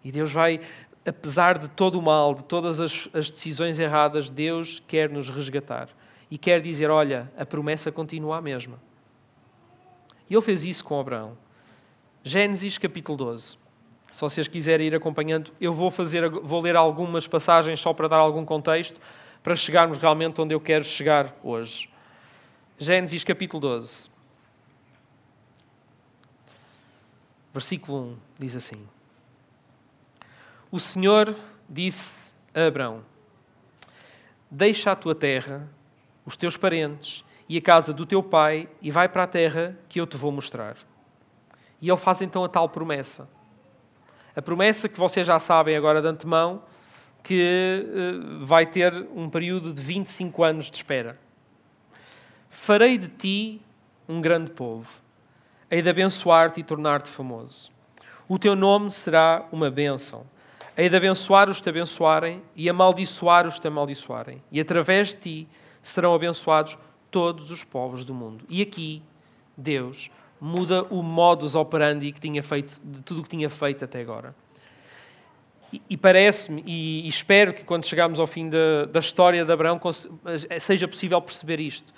E 0.03 0.11
Deus 0.11 0.31
vai, 0.31 0.59
apesar 1.05 1.57
de 1.57 1.67
todo 1.69 1.99
o 1.99 2.01
mal, 2.01 2.33
de 2.33 2.43
todas 2.43 2.79
as, 2.79 3.09
as 3.13 3.29
decisões 3.29 3.79
erradas, 3.79 4.29
Deus 4.29 4.81
quer 4.87 5.09
nos 5.09 5.29
resgatar. 5.29 5.89
E 6.29 6.37
quer 6.37 6.61
dizer: 6.61 6.89
olha, 6.89 7.31
a 7.37 7.45
promessa 7.45 7.91
continua 7.91 8.37
a 8.37 8.41
mesma. 8.41 8.79
E 10.29 10.33
Ele 10.33 10.41
fez 10.41 10.63
isso 10.63 10.83
com 10.83 10.99
Abraão. 10.99 11.37
Gênesis 12.23 12.77
capítulo 12.77 13.17
12. 13.17 13.57
Se 14.11 14.21
vocês 14.21 14.47
quiserem 14.47 14.87
ir 14.87 14.95
acompanhando, 14.95 15.51
eu 15.59 15.73
vou, 15.73 15.89
fazer, 15.89 16.29
vou 16.29 16.61
ler 16.61 16.75
algumas 16.75 17.27
passagens 17.27 17.79
só 17.79 17.93
para 17.93 18.07
dar 18.07 18.17
algum 18.17 18.45
contexto, 18.45 19.01
para 19.41 19.55
chegarmos 19.55 19.97
realmente 19.97 20.39
onde 20.39 20.53
eu 20.53 20.61
quero 20.61 20.83
chegar 20.83 21.35
hoje. 21.43 21.89
Gênesis 22.77 23.23
capítulo 23.23 23.59
12. 23.59 24.09
Versículo 27.51 28.13
1 28.13 28.17
diz 28.39 28.55
assim: 28.55 28.92
O 30.73 30.79
Senhor 30.79 31.35
disse 31.69 32.31
a 32.51 32.65
Abraão: 32.65 33.05
Deixa 34.49 34.91
a 34.91 34.95
tua 34.95 35.13
terra, 35.13 35.69
os 36.25 36.35
teus 36.35 36.57
parentes 36.57 37.23
e 37.47 37.59
a 37.59 37.61
casa 37.61 37.93
do 37.93 38.07
teu 38.07 38.23
pai 38.23 38.67
e 38.81 38.89
vai 38.89 39.07
para 39.07 39.21
a 39.21 39.27
terra 39.27 39.77
que 39.87 40.01
eu 40.01 40.07
te 40.07 40.17
vou 40.17 40.31
mostrar. 40.31 40.75
E 41.79 41.91
ele 41.91 41.97
faz 41.97 42.23
então 42.23 42.43
a 42.43 42.49
tal 42.49 42.67
promessa. 42.67 43.29
A 44.35 44.41
promessa 44.41 44.89
que 44.89 44.97
vocês 44.97 45.27
já 45.27 45.39
sabem 45.39 45.77
agora 45.77 46.01
de 46.01 46.07
antemão, 46.07 46.63
que 47.21 47.85
uh, 47.85 48.43
vai 48.43 48.65
ter 48.65 48.95
um 49.15 49.29
período 49.29 49.71
de 49.71 49.79
25 49.79 50.43
anos 50.43 50.71
de 50.71 50.77
espera. 50.77 51.19
Farei 52.49 52.97
de 52.97 53.09
ti 53.09 53.61
um 54.09 54.19
grande 54.19 54.49
povo. 54.49 54.89
Hei 55.69 55.83
de 55.83 55.89
abençoar-te 55.89 56.61
e 56.61 56.63
tornar-te 56.63 57.09
famoso. 57.09 57.71
O 58.27 58.39
teu 58.39 58.55
nome 58.55 58.89
será 58.89 59.47
uma 59.51 59.69
bênção. 59.69 60.32
Hei 60.75 60.89
de 60.89 60.95
abençoar 60.95 61.51
os 61.51 61.57
que 61.57 61.63
te 61.63 61.69
abençoarem 61.69 62.41
e 62.55 62.67
amaldiçoar 62.67 63.45
os 63.45 63.55
que 63.55 63.61
te 63.61 63.67
amaldiçoarem. 63.67 64.41
E 64.51 64.59
através 64.59 65.09
de 65.09 65.15
ti 65.19 65.47
serão 65.83 66.15
abençoados 66.15 66.75
todos 67.11 67.51
os 67.51 67.63
povos 67.63 68.03
do 68.03 68.11
mundo. 68.11 68.43
E 68.49 68.59
aqui, 68.63 69.03
Deus 69.55 70.09
muda 70.41 70.83
o 70.89 71.03
modus 71.03 71.53
operandi 71.53 72.11
que 72.11 72.19
tinha 72.19 72.41
feito, 72.41 72.81
de 72.83 73.01
tudo 73.03 73.19
o 73.19 73.23
que 73.23 73.29
tinha 73.29 73.51
feito 73.51 73.85
até 73.85 74.01
agora. 74.01 74.35
E, 75.71 75.79
e 75.91 75.95
parece-me, 75.95 76.63
e, 76.65 77.05
e, 77.05 77.07
espero 77.07 77.53
que 77.53 77.63
quando 77.63 77.85
chegarmos 77.85 78.19
ao 78.19 78.25
fim 78.25 78.49
da, 78.49 78.85
da 78.91 78.99
história 78.99 79.45
de 79.45 79.51
Abraão 79.51 79.79
seja 80.59 80.87
possível 80.87 81.21
perceber 81.21 81.59
isto, 81.59 81.93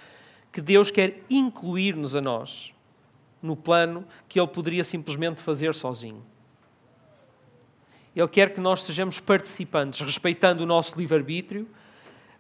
que 0.52 0.60
Deus 0.60 0.92
quer 0.92 1.24
incluir-nos 1.30 2.14
a 2.14 2.22
nós 2.22 2.74
no 3.42 3.56
plano 3.56 4.06
que 4.28 4.38
Ele 4.38 4.48
poderia 4.48 4.84
simplesmente 4.84 5.42
fazer 5.42 5.74
sozinho. 5.74 6.22
Ele 8.16 8.28
quer 8.28 8.54
que 8.54 8.62
nós 8.62 8.84
sejamos 8.84 9.20
participantes, 9.20 10.00
respeitando 10.00 10.64
o 10.64 10.66
nosso 10.66 10.98
livre-arbítrio, 10.98 11.68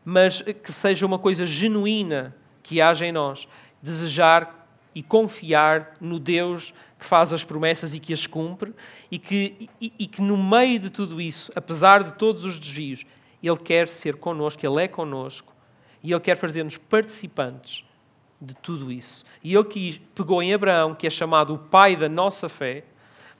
mas 0.05 0.41
que 0.41 0.71
seja 0.71 1.05
uma 1.05 1.19
coisa 1.19 1.45
genuína 1.45 2.35
que 2.63 2.79
haja 2.79 3.05
em 3.05 3.11
nós, 3.11 3.47
desejar 3.81 4.65
e 4.95 5.03
confiar 5.03 5.95
no 5.99 6.17
Deus 6.17 6.73
que 6.97 7.05
faz 7.05 7.33
as 7.33 7.43
promessas 7.43 7.93
e 7.93 7.99
que 7.99 8.13
as 8.13 8.25
cumpre, 8.25 8.73
e 9.11 9.19
que, 9.19 9.69
e, 9.81 9.91
e 9.99 10.07
que 10.07 10.21
no 10.21 10.37
meio 10.37 10.79
de 10.79 10.89
tudo 10.89 11.19
isso, 11.19 11.51
apesar 11.53 12.01
de 12.01 12.13
todos 12.13 12.45
os 12.45 12.57
desvios, 12.57 13.05
Ele 13.43 13.57
quer 13.57 13.89
ser 13.89 14.15
connosco, 14.15 14.65
Ele 14.65 14.83
é 14.83 14.87
connosco, 14.87 15.53
e 16.01 16.13
Ele 16.13 16.21
quer 16.21 16.35
fazer-nos 16.35 16.77
participantes 16.77 17.83
de 18.39 18.53
tudo 18.53 18.91
isso. 18.91 19.25
E 19.43 19.53
Ele 19.53 19.65
que 19.65 19.99
pegou 20.15 20.41
em 20.41 20.53
Abraão, 20.53 20.95
que 20.95 21.05
é 21.05 21.09
chamado 21.09 21.53
o 21.53 21.57
pai 21.57 21.97
da 21.97 22.07
nossa 22.07 22.47
fé, 22.47 22.85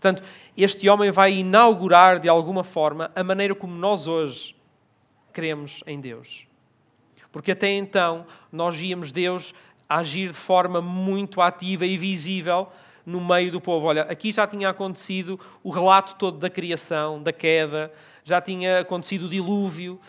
portanto, 0.06 0.24
este 0.56 0.88
homem 0.88 1.10
vai 1.10 1.34
inaugurar 1.34 2.20
de 2.20 2.30
alguma 2.30 2.64
forma 2.64 3.10
a 3.16 3.24
maneira 3.24 3.56
como 3.56 3.76
nós 3.76 4.08
hoje 4.08 4.56
cremos 5.34 5.84
em 5.88 6.00
Deus. 6.00 6.46
Porque 7.32 7.52
até 7.52 7.72
então 7.72 8.26
nós 8.52 8.76
víamos 8.76 9.12
Deus 9.12 9.54
agir 9.90 10.28
de 10.28 10.36
forma 10.36 10.80
muito 10.80 11.42
ativa 11.42 11.86
e 11.88 11.98
visível 11.98 12.68
no 13.04 13.20
meio 13.20 13.52
do 13.52 13.60
povo. 13.60 13.88
Olha, 13.88 14.04
aqui 14.04 14.32
já 14.32 14.46
tinha 14.46 14.70
acontecido 14.70 15.40
o 15.64 15.72
relato 15.72 16.16
todo 16.16 16.38
da 16.38 16.50
criação, 16.50 17.22
da 17.22 17.34
queda, 17.34 17.92
já 18.24 18.40
tinha 18.40 18.82
acontecido 18.82 19.26
o 19.26 19.30
dilúvio, 19.30 20.00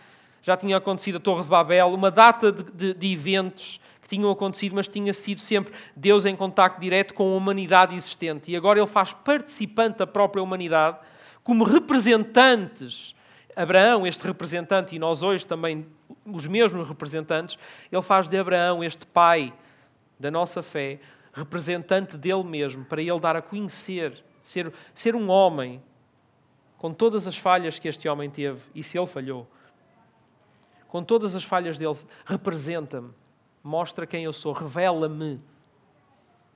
já 0.43 0.57
tinha 0.59 0.77
acontecido 0.77 1.17
a 1.17 1.21
Torre 1.21 1.43
de 1.43 1.49
Babel, 1.49 1.89
uma 1.89 2.11
data 2.11 2.53
de, 2.53 2.63
de, 2.65 2.95
de 2.95 3.13
eventos 3.13 3.81
que 4.07 4.17
tinham 4.17 4.31
acontecido, 4.31 4.77
mas 4.77 4.87
tinha 4.87 5.13
sido 5.13 5.41
sempre 5.41 5.75
Deus 5.97 6.25
em 6.25 6.37
contacto 6.37 6.81
direto 6.81 7.13
com 7.13 7.35
a 7.35 7.37
humanidade 7.37 7.97
existente. 7.97 8.53
E 8.53 8.57
agora 8.57 8.79
ele 8.79 8.87
faz 8.87 9.13
participante 9.13 9.99
da 9.99 10.07
própria 10.07 10.41
humanidade, 10.41 10.99
como 11.43 11.65
representantes. 11.65 13.17
Abraão, 13.57 14.07
este 14.07 14.25
representante, 14.25 14.95
e 14.95 14.99
nós 14.99 15.25
hoje 15.25 15.45
também 15.45 15.87
os 16.25 16.47
mesmos 16.47 16.87
representantes, 16.87 17.59
ele 17.91 18.03
faz 18.03 18.29
de 18.29 18.39
Abraão 18.39 18.85
este 18.85 19.07
pai 19.07 19.53
da 20.21 20.31
nossa 20.31 20.63
fé, 20.63 21.01
representante 21.33 22.17
dele 22.17 22.45
mesmo, 22.45 22.85
para 22.85 23.03
ele 23.03 23.19
dar 23.19 23.35
a 23.35 23.43
conhecer, 23.43 24.25
ser, 24.41 24.73
ser 24.95 25.17
um 25.17 25.29
homem 25.29 25.83
com 26.79 26.93
todas 26.93 27.27
as 27.27 27.37
falhas 27.37 27.79
que 27.79 27.89
este 27.89 28.09
homem 28.09 28.31
teve, 28.31 28.61
e 28.75 28.83
se 28.83 28.97
ele 28.97 29.07
falhou, 29.07 29.49
com 30.87 31.03
todas 31.03 31.35
as 31.35 31.43
falhas 31.43 31.77
dele, 31.77 31.97
representa-me, 32.25 33.11
mostra 33.67 34.07
quem 34.07 34.25
eu 34.25 34.33
sou, 34.33 34.53
revela-me. 34.53 35.41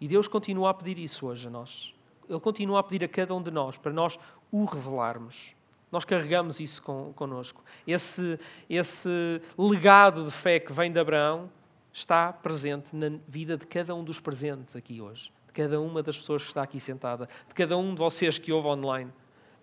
E 0.00 0.08
Deus 0.08 0.28
continua 0.28 0.70
a 0.70 0.74
pedir 0.74 0.98
isso 0.98 1.26
hoje 1.26 1.46
a 1.46 1.50
nós. 1.50 1.94
Ele 2.28 2.40
continua 2.40 2.80
a 2.80 2.82
pedir 2.82 3.04
a 3.04 3.08
cada 3.08 3.34
um 3.34 3.42
de 3.42 3.50
nós 3.50 3.76
para 3.76 3.92
nós 3.92 4.18
o 4.50 4.64
revelarmos. 4.64 5.54
Nós 5.90 6.04
carregamos 6.04 6.60
isso 6.60 6.82
con, 6.82 7.12
connosco. 7.14 7.62
Esse, 7.86 8.38
esse 8.68 9.42
legado 9.58 10.24
de 10.24 10.30
fé 10.30 10.60
que 10.60 10.72
vem 10.72 10.92
de 10.92 11.00
Abraão 11.00 11.50
está 11.92 12.32
presente 12.32 12.94
na 12.94 13.18
vida 13.26 13.56
de 13.56 13.66
cada 13.66 13.94
um 13.94 14.04
dos 14.04 14.20
presentes 14.20 14.76
aqui 14.76 15.00
hoje, 15.00 15.32
de 15.48 15.52
cada 15.52 15.80
uma 15.80 16.02
das 16.02 16.16
pessoas 16.16 16.42
que 16.42 16.48
está 16.48 16.62
aqui 16.62 16.78
sentada, 16.78 17.28
de 17.48 17.54
cada 17.54 17.76
um 17.76 17.92
de 17.92 17.98
vocês 17.98 18.38
que 18.38 18.52
ouve 18.52 18.68
online. 18.68 19.12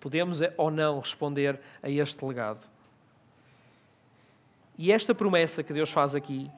Podemos 0.01 0.41
é, 0.41 0.53
ou 0.57 0.69
não 0.69 0.99
responder 0.99 1.59
a 1.81 1.89
este 1.89 2.23
legado. 2.25 2.67
E 4.77 4.91
esta 4.91 5.15
promessa 5.15 5.63
que 5.63 5.73
Deus 5.73 5.89
faz 5.89 6.13
aqui, 6.13 6.51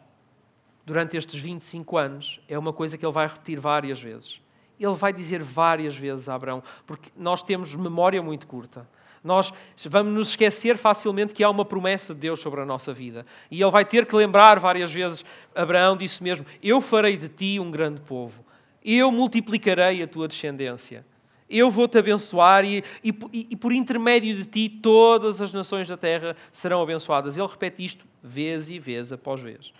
durante 0.89 1.15
estes 1.15 1.39
25 1.39 1.97
anos, 1.97 2.39
é 2.47 2.57
uma 2.57 2.73
coisa 2.73 2.97
que 2.97 3.05
Ele 3.05 3.13
vai 3.13 3.27
repetir 3.27 3.59
várias 3.59 4.01
vezes. 4.01 4.41
Ele 4.79 4.95
vai 4.95 5.13
dizer 5.13 5.43
várias 5.43 5.95
vezes 5.95 6.27
a 6.27 6.33
Abraão, 6.33 6.63
porque 6.87 7.11
nós 7.15 7.43
temos 7.43 7.75
memória 7.75 8.23
muito 8.23 8.47
curta. 8.47 8.89
Nós 9.23 9.53
vamos 9.87 10.13
nos 10.13 10.29
esquecer 10.29 10.77
facilmente 10.77 11.35
que 11.35 11.43
há 11.43 11.49
uma 11.49 11.63
promessa 11.63 12.15
de 12.15 12.21
Deus 12.21 12.39
sobre 12.39 12.61
a 12.61 12.65
nossa 12.65 12.91
vida. 12.91 13.23
E 13.51 13.61
ele 13.61 13.69
vai 13.69 13.85
ter 13.85 14.03
que 14.07 14.15
lembrar 14.15 14.57
várias 14.57 14.91
vezes, 14.91 15.23
Abraão 15.53 15.95
disse 15.95 16.23
mesmo: 16.23 16.43
Eu 16.63 16.81
farei 16.81 17.15
de 17.17 17.27
ti 17.29 17.59
um 17.59 17.69
grande 17.69 18.01
povo, 18.01 18.43
eu 18.83 19.11
multiplicarei 19.11 20.01
a 20.01 20.07
tua 20.07 20.27
descendência, 20.27 21.05
eu 21.47 21.69
vou-te 21.69 21.99
abençoar 21.99 22.65
e, 22.65 22.83
e, 23.03 23.13
e, 23.31 23.55
por 23.55 23.73
intermédio 23.73 24.35
de 24.35 24.45
ti 24.45 24.69
todas 24.69 25.39
as 25.39 25.53
nações 25.53 25.87
da 25.87 25.97
terra 25.97 26.35
serão 26.51 26.81
abençoadas. 26.81 27.37
Ele 27.37 27.47
repete 27.47 27.85
isto 27.85 28.07
vez 28.23 28.69
e 28.69 28.79
vez 28.79 29.13
após 29.13 29.39
vez. 29.39 29.71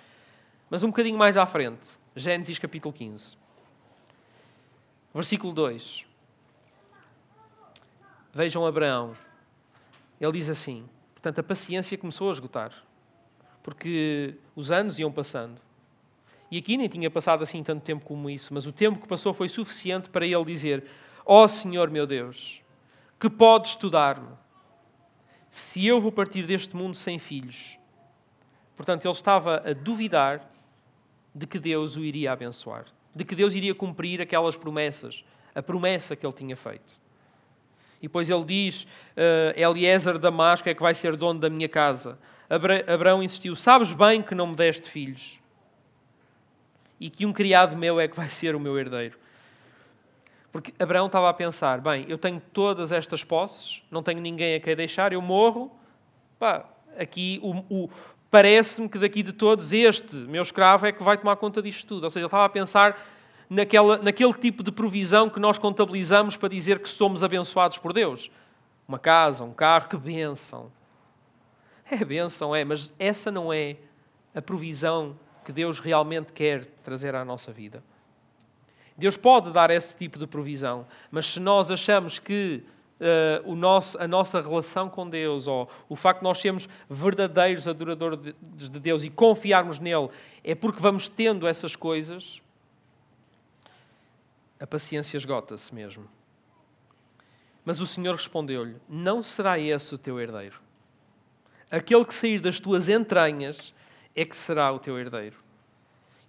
Mas 0.70 0.84
um 0.84 0.88
bocadinho 0.88 1.18
mais 1.18 1.38
à 1.38 1.46
frente, 1.46 1.98
Gênesis 2.16 2.60
capítulo 2.60 2.94
15, 2.94 3.38
versículo 5.14 5.54
2. 5.54 6.06
Vejam 8.32 8.66
Abraão 8.66 9.14
ele 10.20 10.34
diz 10.34 10.50
assim: 10.50 10.88
portanto, 11.14 11.40
a 11.40 11.44
paciência 11.44 11.98
começou 11.98 12.30
a 12.30 12.34
esgotar, 12.34 12.74
porque 13.64 14.36
os 14.56 14.72
anos 14.72 15.00
iam 15.00 15.12
passando. 15.12 15.62
E 16.52 16.58
aqui 16.58 16.78
nem 16.78 16.90
tinha 16.90 17.10
passado 17.10 17.44
assim 17.44 17.64
tanto 17.64 17.84
tempo 17.84 18.06
como 18.06 18.30
isso, 18.30 18.54
mas 18.54 18.66
o 18.66 18.72
tempo 18.72 19.00
que 19.00 19.08
passou 19.08 19.34
foi 19.34 19.48
suficiente 19.48 20.10
para 20.10 20.26
ele 20.26 20.44
dizer: 20.44 20.84
Ó 21.26 21.44
oh, 21.44 21.48
Senhor 21.48 21.90
meu 21.90 22.06
Deus, 22.06 22.62
que 23.20 23.30
podes 23.30 23.72
estudar-me, 23.72 24.30
se 25.50 25.86
eu 25.86 26.02
vou 26.02 26.12
partir 26.12 26.46
deste 26.46 26.76
mundo 26.76 26.96
sem 26.96 27.18
filhos. 27.18 27.78
Portanto, 28.76 29.06
ele 29.06 29.14
estava 29.14 29.58
a 29.70 29.74
duvidar 29.74 30.49
de 31.39 31.48
que 31.48 31.58
Deus 31.58 31.96
o 31.96 32.03
iria 32.03 32.34
abençoar, 32.34 32.86
de 33.15 33.24
que 33.24 33.34
Deus 33.34 33.55
iria 33.55 33.74
cumprir 33.74 34.22
aquelas 34.22 34.58
promessas, 34.58 35.24
a 35.55 35.63
promessa 35.63 36.15
que 36.15 36.25
ele 36.25 36.34
tinha 36.34 36.55
feito. 36.55 37.01
E 38.01 38.08
depois 38.08 38.29
ele 38.29 38.43
diz: 38.43 38.84
uh, 38.84 39.60
Eliezer 39.60 40.17
Damasco 40.17 40.67
é 40.67 40.74
que 40.74 40.81
vai 40.81 40.93
ser 40.93 41.15
dono 41.15 41.39
da 41.39 41.50
minha 41.50 41.69
casa. 41.69 42.19
Abra 42.50 42.84
Abraão 42.93 43.24
insistiu: 43.24 43.55
Sabes 43.55 43.93
bem 43.93 44.22
que 44.22 44.36
não 44.36 44.48
me 44.48 44.55
deste 44.55 44.89
filhos 44.89 45.39
e 47.00 47.10
que 47.10 47.25
um 47.25 47.31
criado 47.31 47.77
meu 47.77 48.00
é 48.00 48.08
que 48.08 48.15
vai 48.15 48.29
ser 48.29 48.53
o 48.53 48.60
meu 48.60 48.77
herdeiro. 48.77 49.17
Porque 50.51 50.74
Abraão 50.77 51.05
estava 51.05 51.29
a 51.29 51.34
pensar: 51.34 51.79
bem, 51.79 52.05
eu 52.10 52.17
tenho 52.17 52.41
todas 52.51 52.91
estas 52.91 53.24
posses, 53.24 53.81
não 53.89 54.03
tenho 54.03 54.19
ninguém 54.19 54.55
a 54.55 54.60
quem 54.60 54.75
deixar, 54.75 55.13
eu 55.13 55.22
morro. 55.22 55.72
Pá, 56.38 56.65
aqui 56.98 57.39
o, 57.41 57.84
o, 57.86 57.89
Parece-me 58.31 58.88
que 58.88 59.00
daqui 59.00 59.24
de 59.24 59.33
todos, 59.33 59.74
este 59.74 60.15
meu 60.17 60.41
escravo 60.41 60.86
é 60.86 60.91
que 60.91 61.01
vai 61.01 61.17
tomar 61.17 61.36
conta 61.36 61.62
disto 61.62 61.88
tudo. 61.88 62.03
Ou 62.03 62.09
seja, 62.09 62.19
ele 62.19 62.27
estava 62.27 62.45
a 62.45 62.50
pensar 62.50 62.98
naquela, 63.50 63.98
naquele 63.98 64.33
tipo 64.33 64.62
de 64.62 64.71
provisão 64.71 65.29
que 65.29 65.39
nós 65.39 65.57
contabilizamos 65.57 66.38
para 66.38 66.50
dizer 66.50 66.79
que 66.79 66.88
somos 66.88 67.24
abençoados 67.24 67.79
por 67.79 67.91
Deus. 67.91 68.29
Uma 68.88 69.00
casa, 69.00 69.43
um 69.43 69.53
carro, 69.53 69.89
que 69.89 69.98
bênção. 69.98 70.71
É 71.89 72.05
bênção, 72.05 72.55
é, 72.55 72.63
mas 72.63 72.93
essa 73.00 73.31
não 73.31 73.51
é 73.51 73.77
a 74.36 74.41
provisão 74.41 75.17
que 75.43 75.51
Deus 75.51 75.79
realmente 75.79 76.31
quer 76.31 76.65
trazer 76.83 77.15
à 77.15 77.25
nossa 77.25 77.51
vida. 77.51 77.83
Deus 78.95 79.17
pode 79.17 79.51
dar 79.51 79.71
esse 79.71 79.95
tipo 79.95 80.19
de 80.19 80.27
provisão, 80.27 80.86
mas 81.09 81.25
se 81.25 81.39
nós 81.39 81.71
achamos 81.71 82.19
que 82.19 82.63
uh, 83.00 83.50
o 83.51 83.56
nosso, 83.56 84.00
a 84.01 84.08
nossa 84.08 84.41
relação 84.41 84.89
com 84.89 85.10
Deus, 85.10 85.48
ou 85.48 85.70
o 85.88 85.96
facto 85.96 86.20
de 86.20 86.24
nós 86.25 86.39
sermos 86.39 86.68
verdadeiros 86.89 87.68
adoradores 87.68 88.20
de, 88.20 88.70
de 88.70 88.79
Deus 88.79 89.03
e 89.03 89.10
confiarmos 89.10 89.79
nele, 89.79 90.10
é 90.44 90.53
porque 90.53 90.82
vamos 90.82 91.08
tendo 91.08 91.48
essas 91.48 91.75
coisas, 91.75 92.41
a 94.60 94.68
paciência 94.68 95.18
esgota-se 95.18 95.74
mesmo. 95.74 96.06
Mas 97.63 97.79
o 97.79 97.88
Senhor 97.88 98.15
respondeu-lhe: 98.15 98.75
Não 98.88 99.22
será 99.22 99.60
esse 99.60 99.94
o 99.94 99.98
teu 99.98 100.20
herdeiro. 100.20 100.60
Aquele 101.72 102.03
que 102.03 102.13
sair 102.13 102.39
das 102.39 102.60
tuas 102.60 102.89
entranhas 102.89 103.74
é 104.15 104.25
que 104.25 104.36
será 104.36 104.72
o 104.72 104.79
teu 104.79 104.98
herdeiro. 104.98 105.38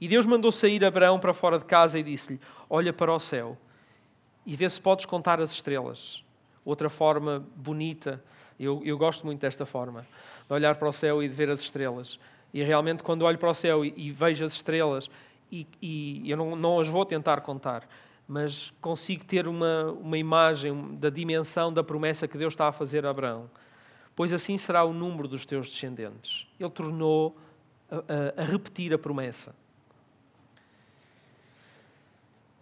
E 0.00 0.06
Deus 0.06 0.26
mandou 0.26 0.52
sair 0.52 0.84
Abraão 0.84 1.18
para 1.18 1.32
fora 1.32 1.58
de 1.58 1.64
casa 1.64 1.98
e 1.98 2.02
disse-lhe: 2.02 2.40
Olha 2.68 2.92
para 2.92 3.12
o 3.12 3.18
céu 3.18 3.56
e 4.46 4.56
vê 4.56 4.68
se 4.68 4.80
podes 4.80 5.06
contar 5.06 5.40
as 5.40 5.50
estrelas. 5.50 6.24
Outra 6.70 6.88
forma 6.88 7.44
bonita, 7.56 8.22
eu, 8.56 8.80
eu 8.84 8.96
gosto 8.96 9.26
muito 9.26 9.40
desta 9.40 9.66
forma, 9.66 10.06
de 10.46 10.54
olhar 10.54 10.76
para 10.76 10.86
o 10.86 10.92
céu 10.92 11.20
e 11.20 11.28
de 11.28 11.34
ver 11.34 11.50
as 11.50 11.62
estrelas. 11.62 12.16
E 12.54 12.62
realmente, 12.62 13.02
quando 13.02 13.22
olho 13.22 13.38
para 13.38 13.50
o 13.50 13.54
céu 13.54 13.84
e, 13.84 13.92
e 13.96 14.12
vejo 14.12 14.44
as 14.44 14.52
estrelas, 14.52 15.10
e, 15.50 15.66
e 15.82 16.30
eu 16.30 16.36
não, 16.36 16.54
não 16.54 16.78
as 16.78 16.86
vou 16.86 17.04
tentar 17.04 17.40
contar, 17.40 17.88
mas 18.28 18.72
consigo 18.80 19.24
ter 19.24 19.48
uma, 19.48 19.86
uma 20.00 20.16
imagem 20.16 20.94
da 20.94 21.10
dimensão 21.10 21.72
da 21.72 21.82
promessa 21.82 22.28
que 22.28 22.38
Deus 22.38 22.54
está 22.54 22.68
a 22.68 22.72
fazer 22.72 23.04
a 23.04 23.10
Abraão. 23.10 23.50
Pois 24.14 24.32
assim 24.32 24.56
será 24.56 24.84
o 24.84 24.92
número 24.92 25.26
dos 25.26 25.44
teus 25.44 25.68
descendentes. 25.68 26.46
Ele 26.60 26.70
tornou 26.70 27.36
a, 27.90 27.96
a, 27.96 28.42
a 28.42 28.44
repetir 28.44 28.94
a 28.94 28.98
promessa. 28.98 29.56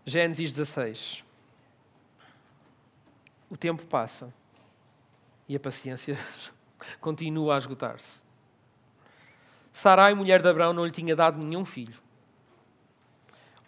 Gênesis 0.06 0.50
16. 0.50 1.27
O 3.50 3.56
tempo 3.56 3.84
passa 3.86 4.32
e 5.48 5.56
a 5.56 5.60
paciência 5.60 6.18
continua 7.00 7.54
a 7.54 7.58
esgotar-se. 7.58 8.22
Sarai, 9.72 10.14
mulher 10.14 10.42
de 10.42 10.48
Abraão, 10.48 10.72
não 10.72 10.84
lhe 10.84 10.90
tinha 10.90 11.14
dado 11.14 11.38
nenhum 11.38 11.64
filho. 11.64 11.94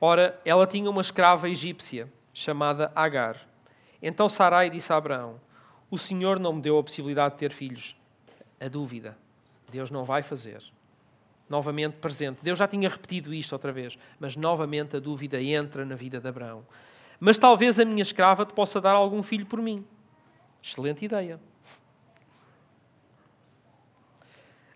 Ora, 0.01 0.41
ela 0.45 0.67
tinha 0.67 0.91
uma 0.91 1.01
escrava 1.01 1.49
egípcia 1.49 2.11
chamada 2.33 2.91
Agar. 2.95 3.37
Então 4.03 4.29
Sarai 4.29 4.71
disse 4.71 4.93
a 4.93 4.97
Abraão: 4.97 5.41
O 5.91 5.99
Senhor 5.99 6.39
não 6.39 6.55
me 6.55 6.63
deu 6.63 6.79
a 6.79 6.83
possibilidade 6.83 7.35
de 7.35 7.39
ter 7.39 7.53
filhos. 7.53 7.97
A 8.61 8.69
dúvida. 8.69 9.17
Deus 9.71 9.91
não 9.91 10.05
vai 10.05 10.23
fazer 10.23 10.63
novamente 11.51 11.95
presente. 11.95 12.45
Deus 12.45 12.57
já 12.57 12.69
tinha 12.69 12.89
repetido 12.89 13.35
isto 13.35 13.53
outra 13.53 13.73
vez, 13.73 13.99
mas 14.21 14.37
novamente 14.37 14.97
a 14.97 15.01
dúvida 15.01 15.43
entra 15.43 15.85
na 15.85 15.97
vida 15.97 16.21
de 16.21 16.29
Abraão. 16.29 16.65
Mas 17.21 17.39
talvez 17.39 17.79
a 17.79 17.85
minha 17.85 18.03
escrava 18.03 18.45
te 18.45 18.53
possa 18.53 18.81
dar 18.81 18.93
algum 18.93 19.23
filho 19.23 19.47
por 19.47 19.61
mim. 19.61 19.87
Excelente 20.61 21.05
ideia. 21.05 21.39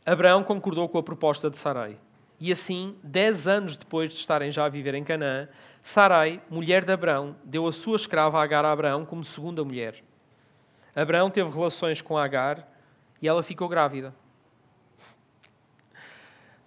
Abraão 0.06 0.44
concordou 0.44 0.88
com 0.88 0.98
a 0.98 1.02
proposta 1.02 1.50
de 1.50 1.56
Sarai. 1.56 1.98
E 2.38 2.52
assim, 2.52 2.96
dez 3.02 3.48
anos 3.48 3.76
depois 3.76 4.10
de 4.10 4.16
estarem 4.16 4.52
já 4.52 4.66
a 4.66 4.68
viver 4.68 4.94
em 4.94 5.02
Canaã, 5.02 5.48
Sarai, 5.82 6.42
mulher 6.50 6.84
de 6.84 6.92
Abraão, 6.92 7.34
deu 7.42 7.66
a 7.66 7.72
sua 7.72 7.96
escrava 7.96 8.42
Agar 8.42 8.64
a 8.64 8.72
Abraão 8.72 9.06
como 9.06 9.24
segunda 9.24 9.64
mulher. 9.64 10.04
Abraão 10.94 11.30
teve 11.30 11.50
relações 11.50 12.02
com 12.02 12.18
Agar 12.18 12.68
e 13.22 13.26
ela 13.26 13.42
ficou 13.42 13.68
grávida 13.68 14.14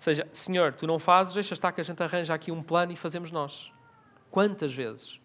seja, 0.07 0.25
Senhor, 0.31 0.73
tu 0.73 0.87
não 0.87 0.97
fazes, 0.97 1.33
deixa 1.33 1.53
estar 1.53 1.71
que 1.73 1.81
a 1.81 1.83
gente 1.83 2.01
arranja 2.01 2.33
aqui 2.33 2.49
um 2.49 2.61
plano 2.61 2.93
e 2.93 2.95
fazemos 2.95 3.29
nós. 3.29 3.71
Quantas 4.31 4.73
vezes? 4.73 5.19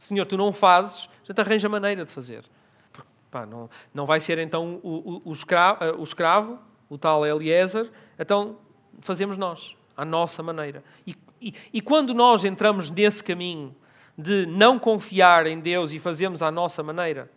Senhor, 0.00 0.24
tu 0.24 0.38
não 0.38 0.50
fazes, 0.50 1.10
a 1.22 1.26
gente 1.26 1.40
arranja 1.42 1.68
maneira 1.68 2.06
de 2.06 2.10
fazer. 2.10 2.42
Porque, 2.90 3.08
pá, 3.30 3.44
não, 3.44 3.68
não 3.92 4.06
vai 4.06 4.18
ser 4.18 4.38
então 4.38 4.80
o, 4.82 4.88
o, 4.88 5.22
o, 5.26 5.32
escravo, 5.32 5.84
o 5.98 6.02
escravo, 6.02 6.58
o 6.88 6.96
tal 6.96 7.24
Eliezer, 7.26 7.90
então 8.18 8.56
fazemos 9.00 9.36
nós, 9.36 9.76
à 9.94 10.02
nossa 10.02 10.42
maneira. 10.42 10.82
E, 11.06 11.14
e, 11.38 11.54
e 11.70 11.82
quando 11.82 12.14
nós 12.14 12.46
entramos 12.46 12.88
nesse 12.88 13.22
caminho 13.22 13.76
de 14.16 14.46
não 14.46 14.78
confiar 14.78 15.46
em 15.46 15.60
Deus 15.60 15.92
e 15.92 15.98
fazemos 15.98 16.42
à 16.42 16.50
nossa 16.50 16.82
maneira, 16.82 17.30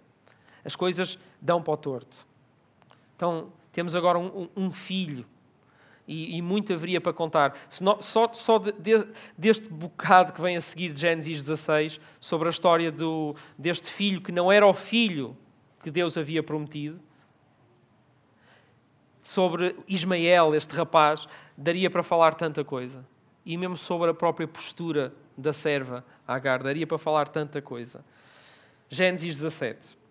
as 0.63 0.73
coisas 0.73 1.19
dão 1.41 1.61
para 1.61 1.73
o 1.73 1.77
torto. 1.77 2.25
Então, 3.17 3.51
temos 3.73 3.93
agora 3.93 4.17
um, 4.17 4.47
um 4.55 4.71
filho 4.71 5.25
e, 6.07 6.37
e, 6.37 6.41
muito 6.41 6.73
haveria 6.73 6.99
para 6.99 7.13
contar. 7.13 7.57
só 7.69 8.29
só 8.33 8.57
de, 8.57 8.71
de, 8.73 9.07
deste 9.37 9.69
bocado 9.69 10.33
que 10.33 10.41
vem 10.41 10.57
a 10.57 10.61
seguir 10.61 10.91
de 10.91 10.99
Gênesis 10.99 11.39
16, 11.39 11.99
sobre 12.19 12.47
a 12.47 12.51
história 12.51 12.91
do, 12.91 13.35
deste 13.57 13.87
filho 13.87 14.21
que 14.21 14.31
não 14.31 14.51
era 14.51 14.65
o 14.67 14.73
filho 14.73 15.37
que 15.81 15.89
Deus 15.89 16.17
havia 16.17 16.43
prometido, 16.43 16.99
sobre 19.21 19.75
Ismael, 19.87 20.53
este 20.53 20.75
rapaz, 20.75 21.27
daria 21.57 21.89
para 21.89 22.03
falar 22.03 22.33
tanta 22.35 22.63
coisa. 22.63 23.05
E 23.45 23.57
mesmo 23.57 23.77
sobre 23.77 24.09
a 24.09 24.13
própria 24.13 24.47
postura 24.47 25.13
da 25.37 25.53
serva 25.53 26.05
Agar, 26.27 26.61
daria 26.61 26.85
para 26.85 26.97
falar 26.97 27.27
tanta 27.29 27.61
coisa. 27.61 28.03
Gênesis 28.89 29.35
17 29.35 30.02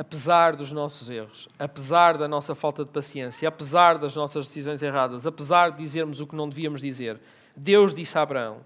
apesar 0.00 0.56
dos 0.56 0.72
nossos 0.72 1.10
erros, 1.10 1.46
apesar 1.58 2.16
da 2.16 2.26
nossa 2.26 2.54
falta 2.54 2.86
de 2.86 2.90
paciência, 2.90 3.46
apesar 3.46 3.98
das 3.98 4.16
nossas 4.16 4.46
decisões 4.46 4.80
erradas, 4.80 5.26
apesar 5.26 5.72
de 5.72 5.76
dizermos 5.76 6.22
o 6.22 6.26
que 6.26 6.34
não 6.34 6.48
devíamos 6.48 6.80
dizer, 6.80 7.20
Deus 7.54 7.92
disse 7.92 8.16
a 8.16 8.22
Abraão: 8.22 8.62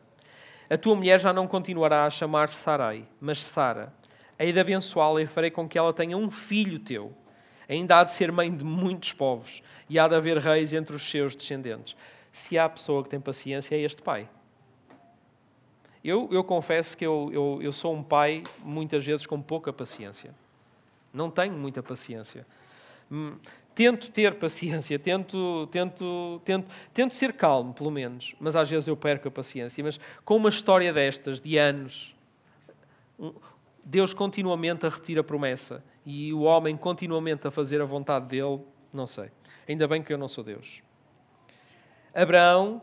A 0.71 0.79
tua 0.79 0.95
mulher 0.95 1.19
já 1.19 1.33
não 1.33 1.49
continuará 1.49 2.07
a 2.07 2.11
chamar-se 2.11 2.61
Sarai, 2.61 3.05
mas 3.21 3.43
Sara. 3.43 3.93
Hei 4.39 4.53
de 4.53 4.61
abençoá-la 4.61 5.23
e 5.23 5.27
farei 5.27 5.51
com 5.51 5.69
que 5.69 5.77
ela 5.77 5.93
tenha 5.93 6.17
um 6.17 6.31
filho 6.31 6.79
teu. 6.79 7.13
Ainda 7.69 7.99
há 7.99 8.05
de 8.05 8.13
ser 8.13 8.31
mãe 8.31 8.55
de 8.55 8.63
muitos 8.63 9.13
povos 9.13 9.61
e 9.91 9.99
há 9.99 10.07
de 10.07 10.15
haver 10.15 10.39
reis 10.39 10.73
entre 10.73 10.95
os 10.95 11.03
seus 11.03 11.35
descendentes. 11.35 11.97
Se 12.31 12.57
há 12.57 12.69
pessoa 12.69 13.03
que 13.03 13.09
tem 13.09 13.21
paciência, 13.21 13.75
é 13.75 13.81
este 13.81 14.03
pai. 14.03 14.29
Eu, 16.05 16.29
eu 16.31 16.45
confesso 16.45 16.97
que 16.97 17.05
eu, 17.05 17.29
eu, 17.33 17.59
eu 17.61 17.73
sou 17.73 17.93
um 17.93 18.05
pai, 18.05 18.45
muitas 18.63 19.05
vezes, 19.05 19.27
com 19.27 19.43
pouca 19.43 19.73
paciência. 19.73 20.33
Não 21.15 21.31
tenho 21.31 21.55
muita 21.55 21.83
paciência. 21.83 22.45
Hum, 23.11 23.37
tento 23.75 24.11
ter 24.11 24.35
paciência, 24.39 24.99
tento, 24.99 25.69
tento, 25.71 26.43
tento, 26.45 26.69
tento 26.93 27.15
ser 27.15 27.33
calmo, 27.33 27.73
pelo 27.73 27.91
menos, 27.91 28.35
mas 28.41 28.57
às 28.57 28.69
vezes 28.69 28.89
eu 28.89 28.97
perco 28.97 29.29
a 29.29 29.31
paciência. 29.31 29.83
Mas 29.85 30.01
com 30.25 30.37
uma 30.37 30.49
história 30.49 30.93
destas, 30.93 31.41
de 31.41 31.57
anos, 31.57 32.15
Deus 33.85 34.13
continuamente 34.13 34.85
a 34.85 34.89
repetir 34.89 35.19
a 35.19 35.25
promessa 35.25 35.85
e 36.05 36.33
o 36.33 36.41
homem 36.41 36.77
continuamente 36.77 37.47
a 37.47 37.51
fazer 37.51 37.81
a 37.81 37.85
vontade 37.85 38.27
dele, 38.27 38.61
não 38.93 39.07
sei. 39.07 39.31
Ainda 39.69 39.87
bem 39.87 40.03
que 40.03 40.13
eu 40.13 40.19
não 40.19 40.29
sou 40.29 40.43
Deus. 40.43 40.83
Abraão 42.15 42.83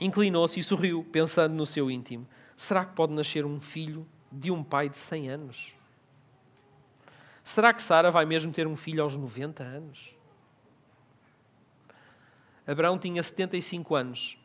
inclinou-se 0.00 0.58
e 0.58 0.62
sorriu, 0.62 1.06
pensando 1.12 1.54
no 1.54 1.66
seu 1.66 1.90
íntimo: 1.90 2.26
será 2.56 2.84
que 2.84 2.94
pode 2.94 3.12
nascer 3.12 3.44
um 3.44 3.60
filho 3.60 4.06
de 4.30 4.50
um 4.50 4.62
pai 4.62 4.88
de 4.88 4.98
100 4.98 5.28
anos? 5.30 5.74
Será 7.44 7.74
que 7.74 7.82
Sara 7.82 8.10
vai 8.10 8.24
mesmo 8.24 8.50
ter 8.50 8.66
um 8.66 8.74
filho 8.74 9.02
aos 9.02 9.18
90 9.18 9.62
anos? 9.62 10.16
Abraão 12.66 12.98
tinha 12.98 13.22
75 13.22 13.94
anos 13.94 14.38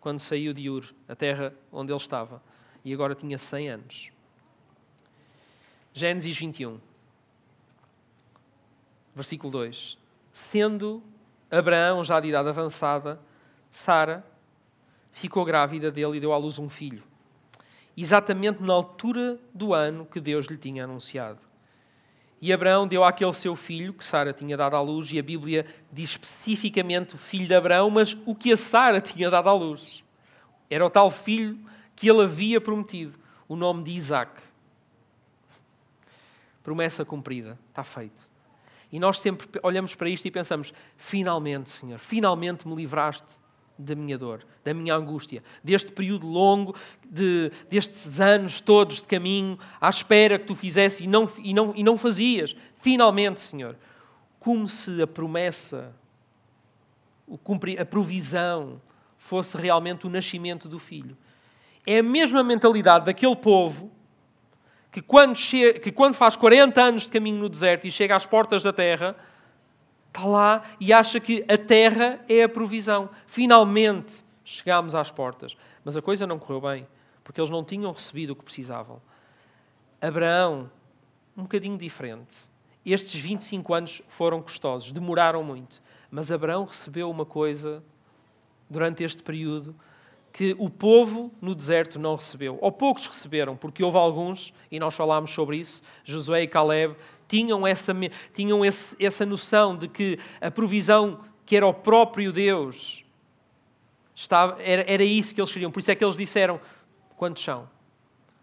quando 0.00 0.20
saiu 0.20 0.54
de 0.54 0.70
Ur, 0.70 0.94
a 1.06 1.14
terra 1.14 1.52
onde 1.70 1.92
ele 1.92 2.00
estava, 2.00 2.42
e 2.82 2.94
agora 2.94 3.14
tinha 3.14 3.36
100 3.36 3.68
anos. 3.68 4.10
Gênesis 5.92 6.34
21, 6.34 6.80
versículo 9.14 9.52
2. 9.52 9.98
Sendo 10.32 11.02
Abraão 11.50 12.02
já 12.02 12.18
de 12.20 12.28
idade 12.28 12.48
avançada, 12.48 13.20
Sara 13.70 14.24
ficou 15.12 15.44
grávida 15.44 15.90
dele 15.90 16.16
e 16.16 16.20
deu 16.20 16.32
à 16.32 16.38
luz 16.38 16.58
um 16.58 16.68
filho, 16.70 17.02
exatamente 17.94 18.62
na 18.62 18.72
altura 18.72 19.38
do 19.52 19.74
ano 19.74 20.06
que 20.06 20.20
Deus 20.20 20.46
lhe 20.46 20.56
tinha 20.56 20.84
anunciado. 20.84 21.55
E 22.40 22.52
Abraão 22.52 22.86
deu 22.86 23.02
àquele 23.02 23.32
seu 23.32 23.56
filho, 23.56 23.94
que 23.94 24.04
Sara 24.04 24.32
tinha 24.32 24.56
dado 24.56 24.76
à 24.76 24.80
luz, 24.80 25.10
e 25.12 25.18
a 25.18 25.22
Bíblia 25.22 25.64
diz 25.90 26.10
especificamente 26.10 27.14
o 27.14 27.18
filho 27.18 27.46
de 27.46 27.54
Abraão, 27.54 27.88
mas 27.88 28.16
o 28.26 28.34
que 28.34 28.52
a 28.52 28.56
Sara 28.56 29.00
tinha 29.00 29.30
dado 29.30 29.48
à 29.48 29.52
luz. 29.52 30.04
Era 30.68 30.84
o 30.84 30.90
tal 30.90 31.10
filho 31.10 31.58
que 31.94 32.10
ele 32.10 32.22
havia 32.22 32.60
prometido, 32.60 33.18
o 33.48 33.56
nome 33.56 33.82
de 33.82 33.92
Isaac. 33.92 34.42
Promessa 36.62 37.04
cumprida, 37.04 37.58
está 37.70 37.82
feito. 37.82 38.30
E 38.92 38.98
nós 38.98 39.18
sempre 39.20 39.48
olhamos 39.62 39.94
para 39.94 40.08
isto 40.08 40.26
e 40.26 40.30
pensamos: 40.30 40.72
finalmente, 40.96 41.70
Senhor, 41.70 41.98
finalmente 41.98 42.68
me 42.68 42.74
livraste 42.74 43.38
da 43.78 43.94
minha 43.94 44.16
dor, 44.16 44.44
da 44.64 44.72
minha 44.72 44.94
angústia, 44.94 45.42
deste 45.62 45.92
período 45.92 46.26
longo, 46.26 46.74
de, 47.04 47.50
destes 47.68 48.20
anos 48.20 48.60
todos 48.60 49.02
de 49.02 49.06
caminho, 49.06 49.58
à 49.80 49.88
espera 49.88 50.38
que 50.38 50.46
tu 50.46 50.54
fizesse 50.54 51.04
e 51.04 51.06
não, 51.06 51.28
e, 51.38 51.52
não, 51.52 51.72
e 51.76 51.82
não 51.82 51.96
fazias. 51.96 52.56
Finalmente, 52.74 53.40
Senhor, 53.40 53.76
como 54.38 54.68
se 54.68 55.02
a 55.02 55.06
promessa, 55.06 55.92
a 57.78 57.84
provisão, 57.84 58.80
fosse 59.16 59.56
realmente 59.56 60.06
o 60.06 60.10
nascimento 60.10 60.68
do 60.68 60.78
filho. 60.78 61.16
É 61.84 61.98
a 61.98 62.02
mesma 62.02 62.42
mentalidade 62.42 63.06
daquele 63.06 63.36
povo 63.36 63.90
que 64.90 65.02
quando, 65.02 65.36
chega, 65.36 65.78
que 65.78 65.92
quando 65.92 66.14
faz 66.14 66.36
40 66.36 66.80
anos 66.80 67.02
de 67.02 67.08
caminho 67.10 67.38
no 67.38 67.48
deserto 67.48 67.86
e 67.86 67.90
chega 67.90 68.16
às 68.16 68.24
portas 68.24 68.62
da 68.62 68.72
terra, 68.72 69.16
está 70.16 70.26
lá 70.26 70.62
e 70.80 70.92
acha 70.92 71.20
que 71.20 71.44
a 71.46 71.58
terra 71.58 72.18
é 72.28 72.42
a 72.42 72.48
provisão. 72.48 73.10
Finalmente 73.26 74.24
chegámos 74.44 74.94
às 74.94 75.10
portas. 75.10 75.56
Mas 75.84 75.96
a 75.96 76.02
coisa 76.02 76.26
não 76.26 76.38
correu 76.38 76.60
bem, 76.60 76.88
porque 77.22 77.40
eles 77.40 77.50
não 77.50 77.62
tinham 77.62 77.92
recebido 77.92 78.30
o 78.30 78.36
que 78.36 78.44
precisavam. 78.44 79.00
Abraão, 80.00 80.70
um 81.36 81.42
bocadinho 81.42 81.76
diferente. 81.76 82.50
Estes 82.84 83.20
25 83.20 83.74
anos 83.74 84.02
foram 84.08 84.40
custosos, 84.40 84.92
demoraram 84.92 85.42
muito. 85.42 85.82
Mas 86.10 86.32
Abraão 86.32 86.64
recebeu 86.64 87.10
uma 87.10 87.26
coisa 87.26 87.82
durante 88.70 89.02
este 89.04 89.22
período 89.22 89.74
que 90.32 90.54
o 90.58 90.68
povo 90.68 91.32
no 91.40 91.54
deserto 91.54 91.98
não 91.98 92.14
recebeu. 92.14 92.58
Ou 92.60 92.70
poucos 92.70 93.06
receberam, 93.06 93.56
porque 93.56 93.82
houve 93.82 93.96
alguns, 93.96 94.52
e 94.70 94.78
nós 94.78 94.94
falámos 94.94 95.30
sobre 95.32 95.56
isso, 95.56 95.82
Josué 96.04 96.42
e 96.42 96.46
Caleb, 96.46 96.94
tinham 97.28 97.66
essa, 97.66 97.94
tinham 98.32 98.64
esse, 98.64 98.96
essa 99.04 99.26
noção 99.26 99.76
de 99.76 99.88
que 99.88 100.18
a 100.40 100.50
provisão 100.50 101.18
que 101.44 101.56
era 101.56 101.66
o 101.66 101.72
próprio 101.72 102.32
Deus 102.32 103.04
estava, 104.14 104.60
era, 104.62 104.84
era 104.90 105.04
isso 105.04 105.34
que 105.34 105.40
eles 105.40 105.52
queriam. 105.52 105.70
Por 105.70 105.80
isso 105.80 105.90
é 105.90 105.94
que 105.94 106.04
eles 106.04 106.16
disseram: 106.16 106.60
quantos 107.16 107.42
são? 107.42 107.68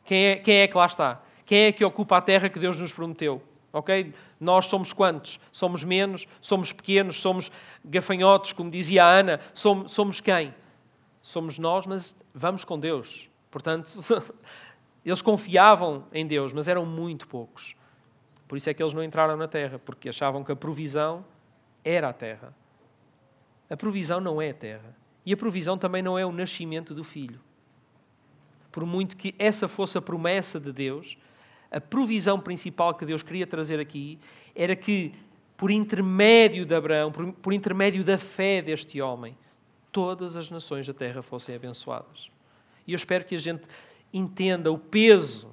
Quem 0.06 0.26
é, 0.26 0.36
quem 0.38 0.56
é 0.58 0.68
que 0.68 0.78
lá 0.78 0.86
está? 0.86 1.22
Quem 1.46 1.66
é 1.66 1.72
que 1.72 1.84
ocupa 1.84 2.18
a 2.18 2.22
terra 2.22 2.50
que 2.50 2.60
Deus 2.60 2.78
nos 2.80 2.94
prometeu? 2.94 3.42
Ok? 3.72 4.14
Nós 4.40 4.68
somos 4.68 4.94
quantos? 4.94 5.40
Somos 5.52 5.84
menos? 5.84 6.28
Somos 6.40 6.72
pequenos? 6.72 7.20
Somos 7.22 7.52
gafanhotos, 7.84 8.54
como 8.54 8.70
dizia 8.70 9.04
a 9.04 9.08
Ana? 9.08 9.40
Somos, 9.54 9.92
somos 9.92 10.22
quem? 10.22 10.54
somos 11.24 11.58
nós, 11.58 11.88
mas 11.88 12.22
vamos 12.36 12.66
com 12.66 12.78
Deus. 12.78 13.30
Portanto, 13.50 13.90
eles 15.04 15.22
confiavam 15.22 16.06
em 16.12 16.28
Deus, 16.28 16.52
mas 16.52 16.68
eram 16.68 16.86
muito 16.86 17.28
poucos. 17.28 17.76
Por 18.54 18.58
isso 18.58 18.70
é 18.70 18.74
que 18.76 18.84
eles 18.84 18.94
não 18.94 19.04
entraram 19.04 19.36
na 19.36 19.48
terra, 19.48 19.80
porque 19.80 20.10
achavam 20.10 20.44
que 20.44 20.52
a 20.52 20.56
provisão 20.56 21.26
era 21.84 22.10
a 22.10 22.14
terra. 22.14 22.56
A 23.68 23.76
provisão 23.76 24.22
não 24.22 24.40
é 24.40 24.52
a 24.52 24.54
terra. 24.54 24.96
E 25.26 25.34
a 25.34 25.36
provisão 25.36 25.76
também 25.76 26.04
não 26.04 26.20
é 26.20 26.24
o 26.24 26.32
nascimento 26.32 26.94
do 26.94 27.04
filho. 27.04 27.40
Por 28.72 28.86
muito 28.86 29.18
que 29.18 29.34
essa 29.40 29.68
fosse 29.68 29.98
a 29.98 30.02
promessa 30.04 30.60
de 30.60 30.72
Deus, 30.72 31.18
a 31.72 31.82
provisão 31.82 32.40
principal 32.40 32.94
que 32.94 33.08
Deus 33.08 33.24
queria 33.24 33.48
trazer 33.48 33.80
aqui 33.80 34.20
era 34.56 34.76
que, 34.76 35.14
por 35.58 35.72
intermédio 35.72 36.64
de 36.64 36.76
Abraão, 36.76 37.12
por, 37.12 37.34
por 37.34 37.54
intermédio 37.54 38.04
da 38.04 38.20
fé 38.20 38.62
deste 38.62 39.02
homem, 39.02 39.36
todas 39.92 40.38
as 40.38 40.52
nações 40.52 40.86
da 40.86 40.94
terra 40.94 41.24
fossem 41.24 41.56
abençoadas. 41.56 42.30
E 42.86 42.94
eu 42.94 42.98
espero 42.98 43.26
que 43.26 43.34
a 43.34 43.40
gente 43.40 43.64
entenda 44.14 44.72
o 44.72 44.78
peso 44.78 45.52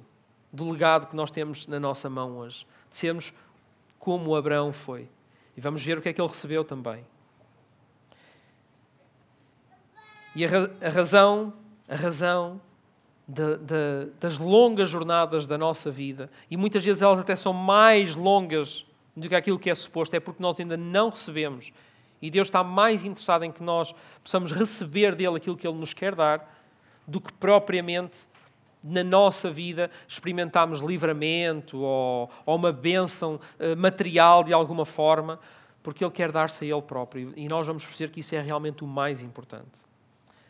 do 0.53 0.69
legado 0.69 1.07
que 1.07 1.15
nós 1.15 1.31
temos 1.31 1.65
na 1.65 1.79
nossa 1.79 2.07
mão 2.07 2.37
hoje, 2.37 2.63
sermos 2.97 3.33
como 3.99 4.35
Abraão 4.35 4.71
foi. 4.73 5.07
E 5.55 5.61
vamos 5.61 5.83
ver 5.83 5.97
o 5.97 6.01
que 6.01 6.09
é 6.09 6.13
que 6.13 6.21
ele 6.21 6.27
recebeu 6.27 6.63
também. 6.63 7.05
E 10.35 10.45
a, 10.45 10.49
a 10.81 10.89
razão, 10.89 11.53
a 11.87 11.95
razão 11.95 12.61
de, 13.27 13.57
de, 13.57 14.11
das 14.19 14.37
longas 14.37 14.89
jornadas 14.89 15.45
da 15.45 15.57
nossa 15.57 15.91
vida, 15.91 16.29
e 16.49 16.55
muitas 16.55 16.83
vezes 16.83 17.01
elas 17.01 17.19
até 17.19 17.35
são 17.35 17.53
mais 17.53 18.15
longas 18.15 18.85
do 19.15 19.27
que 19.27 19.35
aquilo 19.35 19.59
que 19.59 19.69
é 19.69 19.75
suposto, 19.75 20.15
é 20.15 20.19
porque 20.19 20.41
nós 20.41 20.59
ainda 20.59 20.77
não 20.77 21.09
recebemos 21.09 21.71
e 22.21 22.29
Deus 22.29 22.47
está 22.47 22.63
mais 22.63 23.03
interessado 23.03 23.43
em 23.43 23.51
que 23.51 23.63
nós 23.63 23.95
possamos 24.23 24.51
receber 24.51 25.15
dele 25.15 25.37
aquilo 25.37 25.57
que 25.57 25.67
ele 25.67 25.77
nos 25.77 25.93
quer 25.93 26.13
dar, 26.13 26.55
do 27.07 27.19
que 27.19 27.33
propriamente 27.33 28.27
na 28.83 29.03
nossa 29.03 29.51
vida 29.51 29.89
experimentarmos 30.07 30.79
livramento 30.79 31.79
ou, 31.79 32.29
ou 32.45 32.55
uma 32.55 32.71
bênção 32.71 33.35
uh, 33.59 33.77
material 33.77 34.43
de 34.43 34.53
alguma 34.53 34.85
forma, 34.85 35.39
porque 35.83 36.03
ele 36.03 36.11
quer 36.11 36.31
dar-se 36.31 36.63
a 36.63 36.67
ele 36.67 36.81
próprio. 36.81 37.33
E 37.35 37.47
nós 37.47 37.67
vamos 37.67 37.85
perceber 37.85 38.11
que 38.11 38.19
isso 38.19 38.35
é 38.35 38.41
realmente 38.41 38.83
o 38.83 38.87
mais 38.87 39.21
importante. 39.21 39.85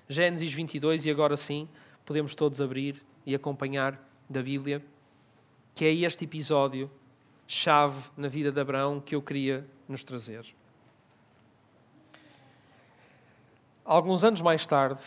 Gênesis 0.08 0.52
22, 0.54 1.06
e 1.06 1.12
agora 1.12 1.38
sim, 1.38 1.68
podemos 2.06 2.36
todos 2.36 2.60
abrir 2.60 3.02
e 3.26 3.34
acompanhar 3.34 4.02
da 4.30 4.42
Bíblia, 4.42 4.84
que 5.74 5.86
é 5.86 5.94
este 5.94 6.26
episódio 6.26 6.90
chave 7.48 8.10
na 8.16 8.28
vida 8.28 8.52
de 8.52 8.60
Abraão 8.60 9.00
que 9.00 9.16
eu 9.16 9.22
queria 9.22 9.68
nos 9.88 10.04
trazer. 10.04 10.46
Alguns 13.84 14.24
anos 14.24 14.42
mais 14.42 14.66
tarde, 14.66 15.02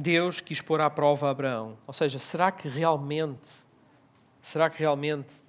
Deus 0.00 0.40
quis 0.40 0.60
pôr 0.60 0.80
à 0.80 0.88
prova 0.88 1.30
Abraão. 1.30 1.76
Ou 1.86 1.92
seja, 1.92 2.18
será 2.18 2.50
que 2.50 2.68
realmente, 2.68 3.64
será 4.40 4.70
que 4.70 4.78
realmente 4.78 5.44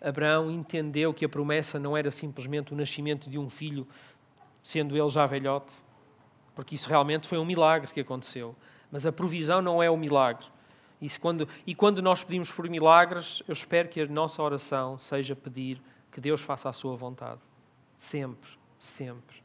Abraão 0.00 0.50
entendeu 0.50 1.14
que 1.14 1.24
a 1.24 1.28
promessa 1.28 1.78
não 1.78 1.96
era 1.96 2.10
simplesmente 2.10 2.72
o 2.72 2.76
nascimento 2.76 3.30
de 3.30 3.38
um 3.38 3.48
filho, 3.48 3.86
sendo 4.62 4.96
ele 4.96 5.08
já 5.08 5.24
velhote? 5.26 5.84
Porque 6.54 6.74
isso 6.74 6.88
realmente 6.88 7.26
foi 7.26 7.38
um 7.38 7.44
milagre 7.44 7.92
que 7.92 8.00
aconteceu. 8.00 8.54
Mas 8.90 9.06
a 9.06 9.12
provisão 9.12 9.62
não 9.62 9.82
é 9.82 9.90
o 9.90 9.96
milagre. 9.96 10.46
E 11.00 11.08
quando, 11.18 11.48
e 11.66 11.74
quando 11.74 12.02
nós 12.02 12.22
pedimos 12.22 12.52
por 12.52 12.68
milagres, 12.68 13.42
eu 13.48 13.52
espero 13.52 13.88
que 13.88 14.00
a 14.00 14.06
nossa 14.06 14.42
oração 14.42 14.98
seja 14.98 15.34
pedir 15.34 15.80
que 16.10 16.20
Deus 16.20 16.42
faça 16.42 16.68
a 16.68 16.72
sua 16.72 16.94
vontade. 16.96 17.40
Sempre, 17.96 18.50
sempre 18.78 19.42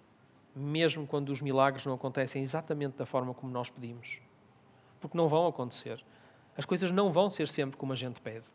mesmo 0.58 1.06
quando 1.06 1.30
os 1.30 1.42
milagres 1.42 1.86
não 1.86 1.94
acontecem 1.94 2.42
exatamente 2.42 2.98
da 2.98 3.06
forma 3.06 3.34
como 3.34 3.52
nós 3.52 3.70
pedimos. 3.70 4.18
Porque 5.00 5.18
não 5.18 5.28
vão 5.28 5.48
acontecer. 5.48 6.04
As 6.58 6.66
coisas 6.66 6.92
não 6.92 7.12
vão 7.12 7.30
ser 7.30 7.48
sempre 7.48 7.78
como 7.78 7.94
a 7.94 7.96
gente 7.96 8.20
pede. 8.22 8.46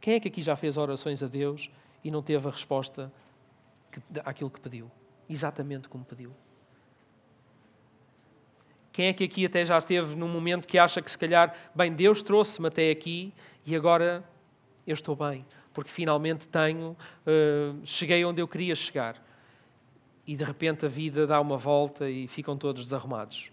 Quem 0.00 0.14
é 0.14 0.20
que 0.20 0.28
aqui 0.28 0.40
já 0.40 0.54
fez 0.54 0.76
orações 0.76 1.22
a 1.22 1.26
Deus 1.26 1.70
e 2.02 2.10
não 2.10 2.22
teve 2.22 2.46
a 2.46 2.50
resposta 2.50 3.12
que, 3.90 4.00
àquilo 4.24 4.50
que 4.50 4.60
pediu? 4.60 4.90
Exatamente 5.28 5.88
como 5.88 6.04
pediu. 6.04 6.32
Quem 8.92 9.06
é 9.06 9.12
que 9.12 9.24
aqui 9.24 9.44
até 9.44 9.64
já 9.64 9.76
esteve 9.76 10.14
num 10.14 10.28
momento 10.28 10.68
que 10.68 10.78
acha 10.78 11.02
que 11.02 11.10
se 11.10 11.18
calhar, 11.18 11.52
bem, 11.74 11.92
Deus 11.92 12.22
trouxe-me 12.22 12.68
até 12.68 12.90
aqui 12.92 13.32
e 13.66 13.74
agora 13.74 14.22
eu 14.86 14.94
estou 14.94 15.16
bem, 15.16 15.44
porque 15.72 15.90
finalmente 15.90 16.46
tenho, 16.46 16.90
uh, 17.26 17.80
cheguei 17.84 18.24
onde 18.24 18.40
eu 18.40 18.46
queria 18.46 18.74
chegar 18.76 19.20
e 20.26 20.36
de 20.36 20.44
repente 20.44 20.86
a 20.86 20.88
vida 20.88 21.26
dá 21.26 21.40
uma 21.40 21.56
volta 21.56 22.08
e 22.08 22.28
ficam 22.28 22.56
todos 22.56 22.84
desarrumados. 22.84 23.50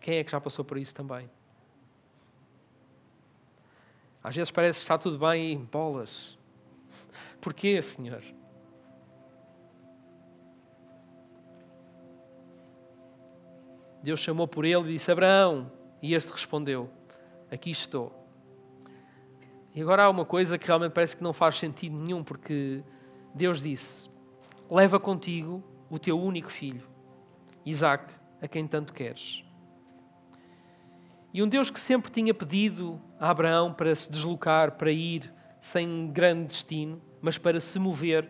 Quem 0.00 0.18
é 0.18 0.24
que 0.24 0.30
já 0.30 0.40
passou 0.40 0.64
por 0.64 0.78
isso 0.78 0.94
também? 0.94 1.28
Às 4.22 4.36
vezes 4.36 4.50
parece 4.50 4.80
que 4.80 4.84
está 4.84 4.98
tudo 4.98 5.18
bem 5.18 5.52
e 5.52 5.56
bolas. 5.56 6.36
Porquê, 7.40 7.80
Senhor? 7.80 8.22
Deus 14.02 14.20
chamou 14.20 14.46
por 14.46 14.64
ele 14.64 14.90
e 14.90 14.92
disse: 14.94 15.10
Abraão. 15.10 15.70
E 16.00 16.14
este 16.14 16.30
respondeu: 16.30 16.88
Aqui 17.50 17.70
estou. 17.70 18.18
E 19.74 19.82
agora 19.82 20.04
há 20.04 20.10
uma 20.10 20.24
coisa 20.24 20.58
que 20.58 20.66
realmente 20.66 20.92
parece 20.92 21.16
que 21.16 21.22
não 21.22 21.32
faz 21.32 21.56
sentido 21.56 21.96
nenhum, 21.96 22.22
porque 22.22 22.82
Deus 23.34 23.62
disse: 23.62 24.08
leva 24.70 24.98
contigo 24.98 25.62
o 25.90 25.98
teu 25.98 26.20
único 26.20 26.50
filho, 26.50 26.86
Isaac, 27.64 28.12
a 28.42 28.48
quem 28.48 28.66
tanto 28.66 28.92
queres. 28.92 29.44
E 31.32 31.42
um 31.42 31.48
Deus 31.48 31.70
que 31.70 31.78
sempre 31.78 32.10
tinha 32.10 32.32
pedido 32.32 33.00
a 33.20 33.30
Abraão 33.30 33.72
para 33.72 33.94
se 33.94 34.10
deslocar, 34.10 34.72
para 34.72 34.90
ir 34.90 35.32
sem 35.60 36.08
grande 36.10 36.46
destino, 36.46 37.00
mas 37.20 37.36
para 37.36 37.60
se 37.60 37.78
mover, 37.78 38.28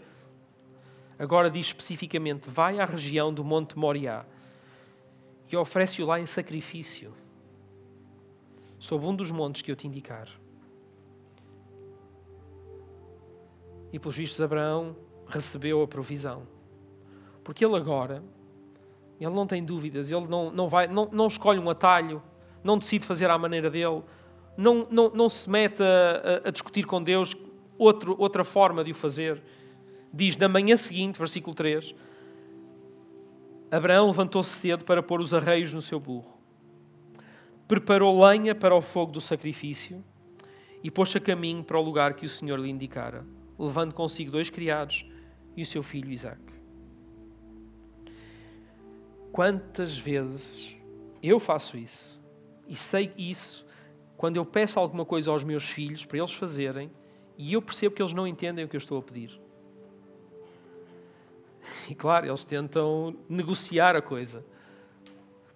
agora 1.18 1.50
diz 1.50 1.66
especificamente: 1.66 2.48
vai 2.48 2.80
à 2.80 2.84
região 2.84 3.32
do 3.32 3.44
Monte 3.44 3.78
Moriá 3.78 4.24
e 5.50 5.56
oferece-o 5.56 6.06
lá 6.06 6.20
em 6.20 6.26
sacrifício, 6.26 7.12
sob 8.78 9.06
um 9.06 9.14
dos 9.14 9.30
montes 9.30 9.62
que 9.62 9.70
eu 9.70 9.76
te 9.76 9.87
indicar. 9.87 10.28
E 13.92 13.98
pelos 13.98 14.16
vistos, 14.16 14.40
Abraão 14.40 14.94
recebeu 15.26 15.82
a 15.82 15.88
provisão. 15.88 16.46
Porque 17.42 17.64
ele 17.64 17.76
agora, 17.76 18.22
ele 19.18 19.34
não 19.34 19.46
tem 19.46 19.64
dúvidas, 19.64 20.11
ele 20.11 20.26
não, 20.26 20.50
não, 20.50 20.68
vai, 20.68 20.87
não, 20.87 21.08
não 21.11 21.26
escolhe 21.26 21.58
um 21.58 21.70
atalho, 21.70 22.22
não 22.62 22.79
decide 22.79 23.05
fazer 23.05 23.31
à 23.31 23.38
maneira 23.38 23.71
dele, 23.71 24.03
não, 24.57 24.87
não, 24.90 25.11
não 25.11 25.29
se 25.29 25.49
mete 25.49 25.83
a, 25.83 26.42
a, 26.44 26.49
a 26.49 26.51
discutir 26.51 26.85
com 26.85 27.03
Deus 27.03 27.35
outro, 27.79 28.16
outra 28.18 28.42
forma 28.42 28.83
de 28.83 28.90
o 28.90 28.94
fazer. 28.94 29.40
Diz 30.12 30.37
na 30.37 30.49
manhã 30.49 30.77
seguinte, 30.77 31.18
versículo 31.18 31.55
3, 31.55 31.94
Abraão 33.71 34.09
levantou-se 34.09 34.51
cedo 34.51 34.85
para 34.85 35.03
pôr 35.03 35.21
os 35.21 35.33
arreios 35.33 35.73
no 35.73 35.81
seu 35.81 36.01
burro. 36.01 36.38
Preparou 37.68 38.25
lenha 38.27 38.55
para 38.55 38.75
o 38.75 38.81
fogo 38.81 39.12
do 39.12 39.21
sacrifício 39.21 40.03
e 40.83 40.90
pôs-se 40.90 41.18
a 41.18 41.21
caminho 41.21 41.62
para 41.62 41.79
o 41.79 41.83
lugar 41.83 42.14
que 42.14 42.27
o 42.27 42.29
Senhor 42.29 42.59
lhe 42.59 42.71
indicara, 42.71 43.25
levando 43.59 43.92
consigo 43.92 44.31
dois 44.33 44.49
criados 44.51 45.07
e 45.57 45.62
o 45.62 45.66
seu 45.66 45.83
filho 45.83 46.11
Isaac. 46.11 46.40
Quantas 49.31 49.97
vezes 49.97 50.75
eu 51.23 51.38
faço 51.38 51.77
isso 51.77 52.17
e 52.68 52.76
sei 52.76 53.12
isso 53.16 53.66
quando 54.16 54.37
eu 54.37 54.44
peço 54.44 54.78
alguma 54.78 55.04
coisa 55.04 55.31
aos 55.31 55.44
meus 55.44 55.70
filhos 55.70 56.04
para 56.04 56.18
eles 56.18 56.33
fazerem 56.33 56.90
e 57.37 57.52
eu 57.52 57.62
percebo 57.62 57.94
que 57.94 58.02
eles 58.02 58.12
não 58.12 58.26
entendem 58.26 58.64
o 58.64 58.68
que 58.68 58.76
eu 58.76 58.78
estou 58.78 58.98
a 58.98 59.02
pedir. 59.02 59.40
E 61.88 61.94
claro, 61.94 62.26
eles 62.26 62.44
tentam 62.44 63.16
negociar 63.28 63.94
a 63.96 64.02
coisa. 64.02 64.44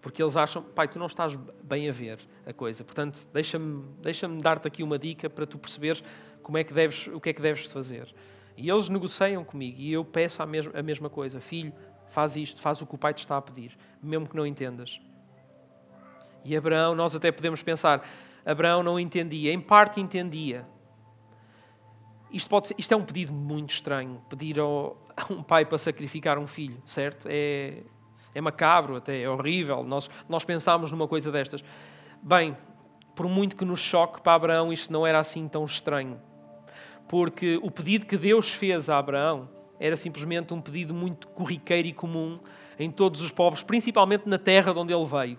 Porque 0.01 0.23
eles 0.23 0.37
acham, 0.37 0.63
pai, 0.63 0.89
tu 0.89 0.99
não 0.99 1.07
estás 1.07 1.37
bem 1.63 1.89
a 1.89 1.93
ver 1.93 2.19
a 2.45 2.53
coisa. 2.53 2.83
Portanto, 2.85 3.29
deixa-me 3.33 3.85
deixa 4.01 4.29
dar-te 4.29 4.67
aqui 4.67 4.83
uma 4.83 4.99
dica 4.99 5.31
para 5.31 5.47
tu 5.47 5.59
perceberes 5.59 6.03
como 6.43 6.59
é 6.59 6.65
que 6.65 6.73
deves, 6.73 7.07
o 7.07 7.21
que 7.21 7.31
é 7.31 7.33
que 7.33 7.41
deves 7.41 7.67
fazer. 7.67 8.13
E 8.57 8.69
eles 8.69 8.89
negociam 8.89 9.45
comigo 9.45 9.81
e 9.81 9.93
eu 9.93 10.05
peço 10.05 10.43
a 10.43 10.47
mesma, 10.47 10.73
a 10.79 10.83
mesma 10.83 11.09
coisa. 11.09 11.41
Filho, 11.41 11.73
faz 12.09 12.37
isto, 12.37 12.61
faz 12.61 12.83
o 12.83 12.87
que 12.87 12.95
o 12.95 12.99
pai 12.99 13.15
te 13.15 13.21
está 13.21 13.37
a 13.37 13.43
pedir, 13.43 13.77
mesmo 14.03 14.29
que 14.29 14.37
não 14.37 14.47
entendas. 14.47 15.01
E 16.45 16.57
Abraão, 16.57 16.95
nós 16.95 17.15
até 17.15 17.31
podemos 17.31 17.63
pensar, 17.63 18.07
Abraão 18.45 18.83
não 18.83 18.99
entendia, 18.99 19.53
em 19.53 19.61
parte 19.61 20.01
entendia. 20.01 20.67
Isto, 22.31 22.49
pode 22.49 22.69
ser, 22.69 22.75
isto 22.79 22.93
é 22.93 22.97
um 22.97 23.05
pedido 23.05 23.33
muito 23.33 23.71
estranho, 23.71 24.23
pedir 24.29 24.59
ao, 24.59 24.97
a 25.17 25.33
um 25.33 25.43
pai 25.43 25.65
para 25.65 25.79
sacrificar 25.79 26.39
um 26.39 26.47
filho, 26.47 26.83
certo? 26.87 27.29
É, 27.31 27.83
é 28.35 28.41
macabro 28.41 28.97
até, 28.97 29.23
é 29.23 29.29
horrível. 29.29 29.85
Nós, 29.85 30.09
nós 30.29 30.45
pensámos 30.45 30.91
numa 30.91 31.07
coisa 31.07 31.31
destas. 31.31 31.63
Bem, 32.23 32.57
por 33.15 33.29
muito 33.29 33.55
que 33.55 33.65
nos 33.65 33.81
choque 33.81 34.23
para 34.23 34.35
Abraão, 34.35 34.73
isto 34.73 34.93
não 34.93 35.07
era 35.07 35.19
assim 35.19 35.47
tão 35.47 35.65
estranho. 35.65 36.21
Porque 37.07 37.61
o 37.63 37.71
pedido 37.71 38.07
que 38.07 38.17
Deus 38.17 38.55
fez 38.55 38.89
a 38.89 38.99
Abraão 38.99 39.49
era 39.79 39.97
simplesmente 39.97 40.55
um 40.55 40.61
pedido 40.61 40.95
muito 40.95 41.29
corriqueiro 41.29 41.89
e 41.89 41.93
comum 41.93 42.39
em 42.79 42.91
todos 42.91 43.21
os 43.21 43.31
povos, 43.31 43.63
principalmente 43.63 44.29
na 44.29 44.39
terra 44.39 44.73
de 44.73 44.79
onde 44.79 44.95
ele 44.95 45.05
veio. 45.05 45.39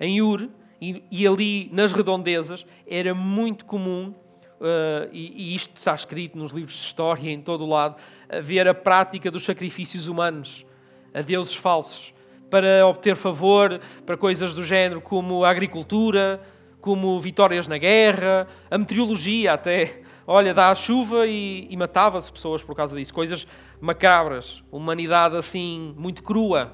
Em 0.00 0.22
Ur 0.22 0.48
e, 0.80 1.04
e 1.10 1.26
ali 1.26 1.68
nas 1.72 1.92
redondezas 1.92 2.66
era 2.86 3.14
muito 3.14 3.64
comum 3.64 4.14
Uh, 4.60 5.08
e, 5.10 5.52
e, 5.52 5.56
isto 5.56 5.74
está 5.74 5.94
escrito 5.94 6.36
nos 6.36 6.52
livros 6.52 6.74
de 6.74 6.82
história 6.82 7.30
em 7.30 7.40
todo 7.40 7.64
o 7.64 7.66
lado, 7.66 7.96
ver 8.42 8.68
a 8.68 8.74
prática 8.74 9.30
dos 9.30 9.42
sacrifícios 9.42 10.06
humanos 10.06 10.66
a 11.14 11.22
deuses 11.22 11.54
falsos 11.54 12.12
para 12.50 12.86
obter 12.86 13.16
favor, 13.16 13.80
para 14.04 14.18
coisas 14.18 14.52
do 14.52 14.62
género 14.62 15.00
como 15.00 15.44
a 15.44 15.50
agricultura, 15.50 16.42
como 16.80 17.18
vitórias 17.20 17.68
na 17.68 17.78
guerra, 17.78 18.46
a 18.70 18.76
meteorologia 18.76 19.52
até. 19.52 20.02
Olha, 20.26 20.52
dá 20.52 20.70
a 20.70 20.74
chuva 20.74 21.26
e, 21.26 21.66
e 21.70 21.76
matava-se 21.76 22.30
pessoas 22.30 22.62
por 22.62 22.74
causa 22.74 22.96
disso. 22.96 23.14
Coisas 23.14 23.46
macabras, 23.80 24.62
humanidade 24.70 25.36
assim, 25.36 25.94
muito 25.96 26.22
crua, 26.22 26.72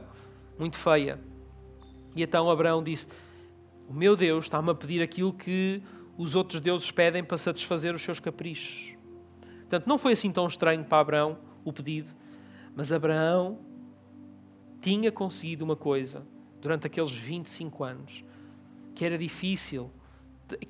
muito 0.59 0.77
feia. 0.77 1.21
E 2.17 2.23
então 2.23 2.51
Abraão 2.51 2.83
disse: 2.83 3.07
O 3.87 3.93
meu 3.93 4.17
Deus 4.17 4.47
está-me 4.47 4.71
a 4.71 4.75
pedir 4.75 5.03
aquilo 5.03 5.33
que 5.33 5.83
os 6.17 6.35
outros 6.35 6.59
deuses 6.61 6.91
pedem 6.91 7.23
para 7.23 7.37
satisfazer 7.37 7.95
os 7.95 8.03
seus 8.03 8.19
caprichos. 8.19 8.97
Portanto, 9.61 9.87
não 9.87 9.99
foi 9.99 10.13
assim 10.13 10.33
tão 10.33 10.47
estranho 10.47 10.83
para 10.85 10.99
Abraão 10.99 11.39
o 11.65 11.73
pedido, 11.73 12.11
mas 12.75 12.93
Abraão 12.93 13.59
tinha 14.81 15.13
conseguido 15.13 15.65
uma 15.65 15.77
coisa 15.77 16.27
durante 16.61 16.87
aqueles 16.87 17.13
25 17.13 17.85
anos 17.85 18.25
que 18.95 19.05
era 19.05 19.19
difícil, 19.19 19.91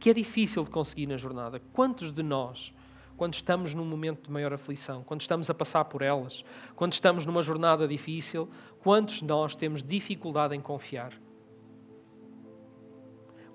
que 0.00 0.10
é 0.10 0.14
difícil 0.14 0.64
de 0.64 0.70
conseguir 0.70 1.06
na 1.06 1.16
jornada. 1.16 1.60
Quantos 1.72 2.10
de 2.10 2.24
nós, 2.24 2.74
quando 3.16 3.34
estamos 3.34 3.72
num 3.72 3.84
momento 3.84 4.24
de 4.24 4.32
maior 4.32 4.52
aflição, 4.52 5.04
quando 5.04 5.20
estamos 5.20 5.48
a 5.48 5.54
passar 5.54 5.84
por 5.84 6.02
elas, 6.02 6.44
quando 6.74 6.92
estamos 6.92 7.24
numa 7.24 7.40
jornada 7.40 7.86
difícil, 7.86 8.48
quantos 8.80 9.16
de 9.16 9.24
nós 9.24 9.54
temos 9.54 9.80
dificuldade 9.82 10.56
em 10.56 10.60
confiar? 10.60 11.12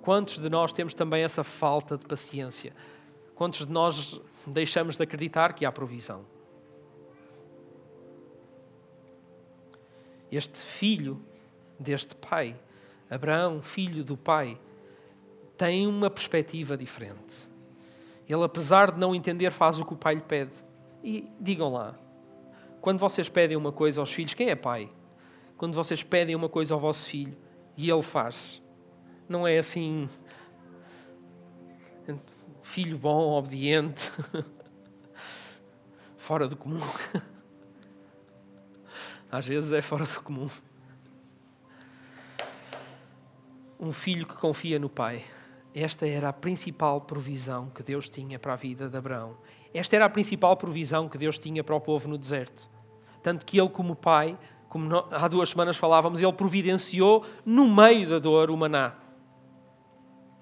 Quantos 0.01 0.39
de 0.39 0.49
nós 0.49 0.73
temos 0.73 0.93
também 0.93 1.23
essa 1.23 1.43
falta 1.43 1.97
de 1.97 2.05
paciência? 2.05 2.73
Quantos 3.35 3.65
de 3.65 3.71
nós 3.71 4.19
deixamos 4.47 4.97
de 4.97 5.03
acreditar 5.03 5.53
que 5.53 5.65
há 5.65 5.71
provisão? 5.71 6.25
Este 10.31 10.59
filho 10.59 11.21
deste 11.79 12.15
pai, 12.15 12.55
Abraão, 13.09 13.61
filho 13.61 14.03
do 14.03 14.15
pai, 14.15 14.57
tem 15.57 15.85
uma 15.85 16.09
perspectiva 16.09 16.77
diferente. 16.77 17.49
Ele, 18.27 18.43
apesar 18.43 18.91
de 18.91 18.99
não 18.99 19.13
entender, 19.13 19.51
faz 19.51 19.77
o 19.77 19.85
que 19.85 19.93
o 19.93 19.97
pai 19.97 20.15
lhe 20.15 20.21
pede. 20.21 20.53
E 21.03 21.29
digam 21.39 21.73
lá, 21.73 21.95
quando 22.79 22.99
vocês 22.99 23.27
pedem 23.27 23.57
uma 23.57 23.71
coisa 23.71 24.01
aos 24.01 24.11
filhos, 24.11 24.33
quem 24.33 24.49
é 24.49 24.55
pai? 24.55 24.89
Quando 25.57 25.75
vocês 25.75 26.01
pedem 26.01 26.35
uma 26.35 26.49
coisa 26.49 26.73
ao 26.73 26.79
vosso 26.79 27.09
filho 27.09 27.37
e 27.75 27.89
ele 27.89 28.01
faz, 28.01 28.61
não 29.31 29.47
é 29.47 29.57
assim. 29.57 30.07
Filho 32.61 32.97
bom, 32.97 33.31
obediente, 33.31 34.11
fora 36.15 36.47
do 36.47 36.55
comum. 36.55 36.79
Às 39.31 39.47
vezes 39.47 39.73
é 39.73 39.81
fora 39.81 40.05
do 40.05 40.21
comum. 40.21 40.47
Um 43.79 43.91
filho 43.91 44.27
que 44.27 44.35
confia 44.35 44.77
no 44.77 44.89
pai. 44.89 45.23
Esta 45.73 46.05
era 46.05 46.29
a 46.29 46.33
principal 46.33 47.01
provisão 47.01 47.69
que 47.69 47.81
Deus 47.81 48.09
tinha 48.09 48.37
para 48.37 48.53
a 48.53 48.57
vida 48.57 48.89
de 48.89 48.97
Abraão. 48.97 49.37
Esta 49.73 49.95
era 49.95 50.05
a 50.05 50.09
principal 50.09 50.55
provisão 50.57 51.07
que 51.07 51.17
Deus 51.17 51.37
tinha 51.39 51.63
para 51.63 51.75
o 51.75 51.81
povo 51.81 52.07
no 52.09 52.17
deserto. 52.17 52.69
Tanto 53.23 53.45
que 53.45 53.59
ele, 53.59 53.69
como 53.69 53.95
pai, 53.95 54.37
como 54.67 54.89
há 55.11 55.27
duas 55.27 55.49
semanas 55.49 55.77
falávamos, 55.77 56.21
ele 56.21 56.33
providenciou 56.33 57.25
no 57.45 57.73
meio 57.73 58.09
da 58.09 58.19
dor 58.19 58.51
o 58.51 58.57
maná. 58.57 59.00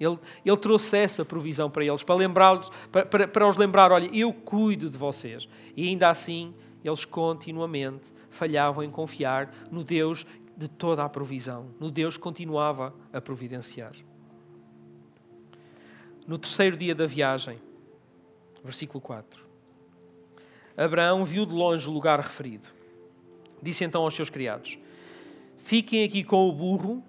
Ele, 0.00 0.18
ele 0.44 0.56
trouxe 0.56 0.96
essa 0.96 1.24
provisão 1.26 1.70
para 1.70 1.84
eles, 1.84 2.02
para, 2.02 2.14
lembrá-los, 2.14 2.70
para, 2.90 3.04
para, 3.04 3.28
para 3.28 3.46
os 3.46 3.58
lembrar: 3.58 3.92
olha, 3.92 4.08
eu 4.16 4.32
cuido 4.32 4.88
de 4.88 4.96
vocês. 4.96 5.46
E 5.76 5.86
ainda 5.86 6.08
assim, 6.08 6.54
eles 6.82 7.04
continuamente 7.04 8.10
falhavam 8.30 8.82
em 8.82 8.90
confiar 8.90 9.52
no 9.70 9.84
Deus 9.84 10.26
de 10.56 10.66
toda 10.68 11.04
a 11.04 11.08
provisão, 11.08 11.68
no 11.78 11.90
Deus 11.90 12.16
que 12.16 12.22
continuava 12.22 12.94
a 13.12 13.20
providenciar. 13.20 13.92
No 16.26 16.38
terceiro 16.38 16.76
dia 16.76 16.94
da 16.94 17.06
viagem, 17.06 17.58
versículo 18.64 19.00
4, 19.00 19.44
Abraão 20.76 21.24
viu 21.24 21.44
de 21.44 21.52
longe 21.54 21.88
o 21.88 21.92
lugar 21.92 22.20
referido. 22.20 22.66
Disse 23.62 23.84
então 23.84 24.02
aos 24.02 24.14
seus 24.14 24.30
criados: 24.30 24.78
Fiquem 25.58 26.04
aqui 26.04 26.24
com 26.24 26.48
o 26.48 26.52
burro 26.52 27.04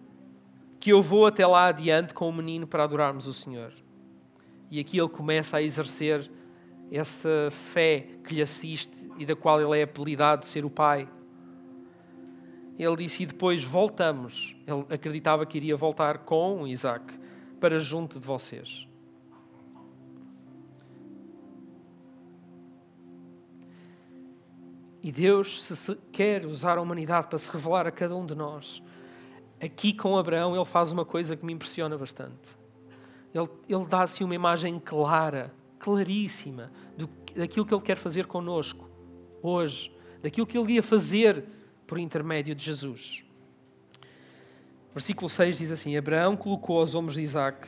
que 0.82 0.92
eu 0.92 1.00
vou 1.00 1.28
até 1.28 1.46
lá 1.46 1.68
adiante 1.68 2.12
com 2.12 2.28
o 2.28 2.34
menino 2.34 2.66
para 2.66 2.84
adorarmos 2.84 3.28
o 3.28 3.34
Senhor. 3.34 3.72
E 4.70 4.80
aqui 4.80 4.98
ele 4.98 5.08
começa 5.08 5.58
a 5.58 5.62
exercer 5.62 6.30
essa 6.92 7.50
fé 7.52 8.08
que 8.24 8.34
lhe 8.34 8.42
assiste 8.42 9.08
e 9.20 9.26
da 9.26 9.36
qual 9.36 9.62
ele 9.62 9.80
é 9.80 9.84
apelidado 9.84 10.42
de 10.42 10.48
ser 10.48 10.66
o 10.66 10.72
Pai. 10.72 11.08
Ele 12.80 12.96
disse: 12.96 13.22
E 13.22 13.26
depois 13.28 13.64
voltamos. 13.64 14.56
Ele 14.66 14.84
acreditava 14.90 15.46
que 15.46 15.56
iria 15.58 15.76
voltar 15.76 16.20
com 16.20 16.68
Isaac 16.68 17.14
para 17.60 17.78
junto 17.78 18.20
de 18.20 18.26
vocês. 18.26 18.88
E 25.04 25.12
Deus, 25.12 25.62
se 25.62 25.96
quer 26.12 26.46
usar 26.46 26.80
a 26.80 26.82
humanidade 26.82 27.28
para 27.28 27.38
se 27.38 27.52
revelar 27.52 27.86
a 27.86 27.92
cada 27.92 28.16
um 28.16 28.26
de 28.26 28.36
nós, 28.36 28.82
aqui 29.62 29.94
com 29.94 30.18
Abraão, 30.18 30.56
ele 30.56 30.66
faz 30.66 30.92
uma 30.92 31.06
coisa 31.06 31.38
que 31.38 31.46
me 31.46 31.54
impressiona 31.54 31.98
bastante. 31.98 32.58
Ele, 33.34 33.48
ele 33.70 33.86
dá 33.86 34.02
assim 34.02 34.24
uma 34.24 34.36
imagem 34.36 34.80
clara, 34.80 35.54
claríssima, 35.80 36.72
do, 36.98 37.10
daquilo 37.36 37.66
que 37.66 37.74
ele 37.74 37.84
quer 37.84 37.98
fazer 37.98 38.26
conosco, 38.26 38.90
hoje, 39.42 39.96
daquilo 40.22 40.48
que 40.48 40.58
ele 40.58 40.74
ia 40.74 40.84
fazer 40.84 41.46
por 41.86 42.00
intermédio 42.00 42.56
de 42.56 42.64
Jesus. 42.64 43.24
Versículo 44.94 45.30
6 45.30 45.58
diz 45.60 45.72
assim: 45.72 45.96
Abraão 45.96 46.36
colocou 46.36 46.80
aos 46.80 46.96
ombros 46.96 47.16
de 47.16 47.22
Isaac, 47.22 47.68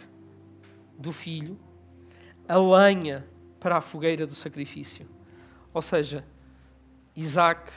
do 0.97 1.11
filho, 1.11 1.57
a 2.47 2.57
lenha 2.57 3.25
para 3.59 3.77
a 3.77 3.81
fogueira 3.81 4.27
do 4.27 4.35
sacrifício. 4.35 5.07
Ou 5.73 5.81
seja, 5.81 6.25
Isaac 7.15 7.71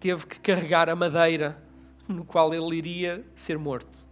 teve 0.00 0.26
que 0.26 0.40
carregar 0.40 0.88
a 0.88 0.96
madeira 0.96 1.62
no 2.08 2.24
qual 2.24 2.52
ele 2.52 2.76
iria 2.76 3.24
ser 3.34 3.58
morto. 3.58 4.06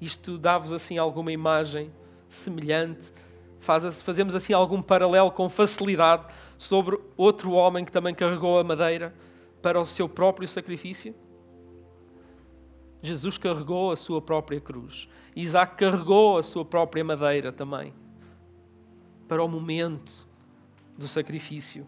Isto 0.00 0.38
dá-vos 0.38 0.72
assim 0.72 0.98
alguma 0.98 1.32
imagem 1.32 1.90
semelhante, 2.28 3.12
Faz, 3.64 4.02
fazemos 4.02 4.34
assim 4.34 4.52
algum 4.52 4.82
paralelo 4.82 5.30
com 5.30 5.48
facilidade 5.48 6.26
sobre 6.58 7.00
outro 7.16 7.52
homem 7.52 7.82
que 7.82 7.90
também 7.90 8.14
carregou 8.14 8.58
a 8.58 8.64
madeira 8.64 9.14
para 9.62 9.80
o 9.80 9.86
seu 9.86 10.06
próprio 10.06 10.46
sacrifício? 10.46 11.14
Jesus 13.00 13.38
carregou 13.38 13.90
a 13.90 13.96
sua 13.96 14.20
própria 14.20 14.60
cruz. 14.60 15.08
Isaac 15.34 15.76
carregou 15.76 16.36
a 16.36 16.42
sua 16.42 16.62
própria 16.62 17.02
madeira 17.02 17.50
também 17.50 17.94
para 19.26 19.42
o 19.42 19.48
momento 19.48 20.26
do 20.98 21.08
sacrifício. 21.08 21.86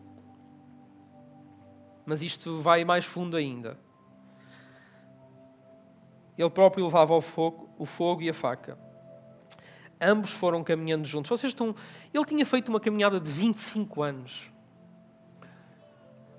Mas 2.06 2.22
isto 2.22 2.58
vai 2.62 2.86
mais 2.86 3.04
fundo 3.04 3.36
ainda. 3.36 3.78
Ele 6.36 6.50
próprio 6.50 6.84
levava 6.84 7.14
o 7.14 7.20
fogo, 7.20 7.68
o 7.78 7.86
fogo 7.86 8.22
e 8.22 8.28
a 8.28 8.34
faca. 8.34 8.78
Ambos 10.00 10.32
foram 10.32 10.62
caminhando 10.62 11.06
juntos. 11.06 11.30
Vocês 11.30 11.52
estão. 11.52 11.74
Ele 12.12 12.24
tinha 12.24 12.44
feito 12.44 12.68
uma 12.68 12.78
caminhada 12.78 13.18
de 13.18 13.30
25 13.30 14.02
anos. 14.02 14.52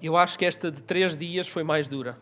Eu 0.01 0.15
acho 0.15 0.37
que 0.37 0.45
esta 0.45 0.71
de 0.71 0.81
três 0.83 1.17
dias 1.17 1.47
foi 1.47 1.63
mais 1.63 1.89
dura. 1.89 2.15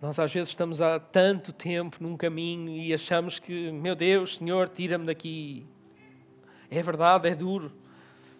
Nós 0.00 0.18
às 0.18 0.32
vezes 0.32 0.50
estamos 0.50 0.82
há 0.82 0.98
tanto 0.98 1.52
tempo 1.52 1.96
num 2.00 2.16
caminho 2.16 2.70
e 2.76 2.92
achamos 2.92 3.38
que, 3.38 3.70
meu 3.72 3.94
Deus, 3.94 4.36
Senhor, 4.36 4.68
tira-me 4.68 5.06
daqui. 5.06 5.66
É 6.70 6.82
verdade, 6.82 7.28
é 7.28 7.34
duro, 7.34 7.72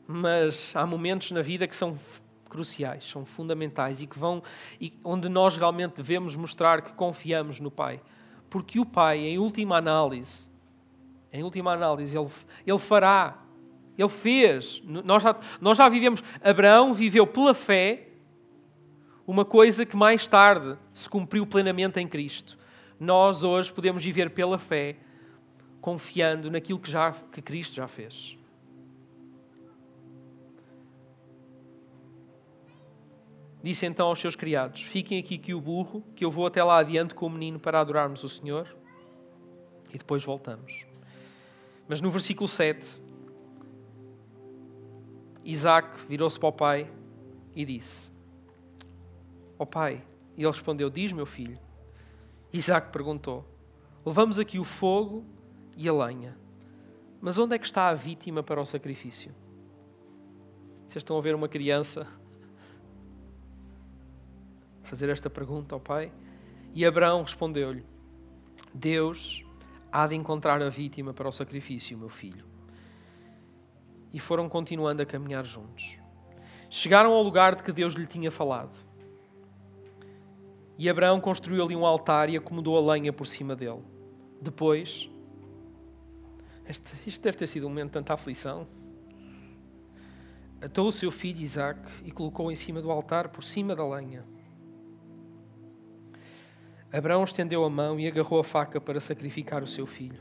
mas 0.06 0.72
há 0.74 0.84
momentos 0.84 1.30
na 1.30 1.42
vida 1.42 1.66
que 1.66 1.74
são 1.74 1.98
cruciais, 2.56 3.04
são 3.04 3.22
fundamentais 3.22 4.00
e 4.00 4.06
que 4.06 4.18
vão 4.18 4.42
e 4.80 4.98
onde 5.04 5.28
nós 5.28 5.58
realmente 5.58 5.96
devemos 5.96 6.34
mostrar 6.34 6.80
que 6.80 6.94
confiamos 6.94 7.60
no 7.60 7.70
Pai, 7.70 8.00
porque 8.48 8.80
o 8.80 8.86
Pai, 8.86 9.18
em 9.18 9.38
última 9.38 9.76
análise, 9.76 10.48
em 11.30 11.42
última 11.42 11.74
análise, 11.74 12.16
ele, 12.16 12.30
ele 12.66 12.78
fará, 12.78 13.42
ele 13.98 14.08
fez. 14.08 14.82
Nós 14.86 15.22
já, 15.22 15.36
nós 15.60 15.76
já 15.76 15.86
vivemos. 15.86 16.24
Abraão 16.42 16.94
viveu 16.94 17.26
pela 17.26 17.52
fé 17.52 18.08
uma 19.26 19.44
coisa 19.44 19.84
que 19.84 19.96
mais 19.96 20.26
tarde 20.26 20.78
se 20.94 21.10
cumpriu 21.10 21.46
plenamente 21.46 22.00
em 22.00 22.08
Cristo. 22.08 22.58
Nós 22.98 23.44
hoje 23.44 23.70
podemos 23.70 24.02
viver 24.02 24.30
pela 24.30 24.56
fé, 24.56 24.96
confiando 25.82 26.50
naquilo 26.50 26.78
que, 26.78 26.90
já, 26.90 27.12
que 27.12 27.42
Cristo 27.42 27.74
já 27.74 27.86
fez. 27.86 28.38
Disse 33.66 33.84
então 33.84 34.06
aos 34.06 34.20
seus 34.20 34.36
criados: 34.36 34.82
Fiquem 34.82 35.18
aqui 35.18 35.36
que 35.36 35.52
o 35.52 35.60
burro, 35.60 36.00
que 36.14 36.24
eu 36.24 36.30
vou 36.30 36.46
até 36.46 36.62
lá 36.62 36.78
adiante 36.78 37.16
com 37.16 37.26
o 37.26 37.30
menino 37.30 37.58
para 37.58 37.80
adorarmos 37.80 38.22
o 38.22 38.28
Senhor 38.28 38.76
e 39.92 39.98
depois 39.98 40.24
voltamos. 40.24 40.86
Mas 41.88 42.00
no 42.00 42.08
versículo 42.08 42.46
7, 42.46 43.02
Isaac 45.44 45.98
virou-se 46.06 46.38
para 46.38 46.48
o 46.48 46.52
pai 46.52 46.92
e 47.56 47.64
disse: 47.64 48.12
Ó 49.58 49.64
oh 49.64 49.66
pai, 49.66 50.00
e 50.36 50.42
ele 50.42 50.46
respondeu: 50.52 50.88
Diz, 50.88 51.10
meu 51.10 51.26
filho. 51.26 51.58
Isaac 52.52 52.92
perguntou: 52.92 53.44
Levamos 54.04 54.38
aqui 54.38 54.60
o 54.60 54.64
fogo 54.64 55.24
e 55.76 55.88
a 55.88 55.92
lenha, 55.92 56.38
mas 57.20 57.36
onde 57.36 57.56
é 57.56 57.58
que 57.58 57.66
está 57.66 57.88
a 57.88 57.94
vítima 57.94 58.44
para 58.44 58.60
o 58.60 58.64
sacrifício? 58.64 59.34
Vocês 60.86 60.98
estão 60.98 61.18
a 61.18 61.20
ver 61.20 61.34
uma 61.34 61.48
criança 61.48 62.06
fazer 64.86 65.08
esta 65.08 65.28
pergunta 65.28 65.74
ao 65.74 65.80
pai? 65.80 66.12
E 66.72 66.84
Abraão 66.84 67.22
respondeu-lhe: 67.22 67.84
Deus 68.72 69.44
há 69.90 70.06
de 70.06 70.14
encontrar 70.14 70.62
a 70.62 70.68
vítima 70.68 71.12
para 71.12 71.28
o 71.28 71.32
sacrifício, 71.32 71.96
meu 71.96 72.08
filho. 72.08 72.44
E 74.12 74.18
foram 74.18 74.48
continuando 74.48 75.02
a 75.02 75.06
caminhar 75.06 75.44
juntos. 75.44 75.98
Chegaram 76.70 77.12
ao 77.12 77.22
lugar 77.22 77.54
de 77.54 77.62
que 77.62 77.72
Deus 77.72 77.94
lhe 77.94 78.06
tinha 78.06 78.30
falado. 78.30 78.78
E 80.78 80.88
Abraão 80.88 81.20
construiu 81.20 81.64
ali 81.64 81.74
um 81.74 81.86
altar 81.86 82.28
e 82.28 82.36
acomodou 82.36 82.76
a 82.76 82.92
lenha 82.92 83.12
por 83.12 83.26
cima 83.26 83.56
dele. 83.56 83.82
Depois, 84.40 85.08
este, 86.68 87.08
isto 87.08 87.22
deve 87.22 87.38
ter 87.38 87.46
sido 87.46 87.66
um 87.66 87.70
momento 87.70 87.86
de 87.86 87.92
tanta 87.92 88.12
aflição. 88.12 88.66
Atou 90.60 90.88
o 90.88 90.92
seu 90.92 91.10
filho 91.10 91.40
Isaac 91.40 91.80
e 92.04 92.10
colocou 92.10 92.50
em 92.50 92.56
cima 92.56 92.82
do 92.82 92.90
altar 92.90 93.28
por 93.28 93.42
cima 93.42 93.74
da 93.74 93.86
lenha. 93.86 94.35
Abraão 96.92 97.24
estendeu 97.24 97.64
a 97.64 97.70
mão 97.70 97.98
e 97.98 98.06
agarrou 98.06 98.38
a 98.38 98.44
faca 98.44 98.80
para 98.80 99.00
sacrificar 99.00 99.62
o 99.62 99.66
seu 99.66 99.86
filho. 99.86 100.20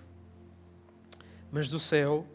Mas 1.51 1.69
do 1.69 1.79
céu, 1.79 2.25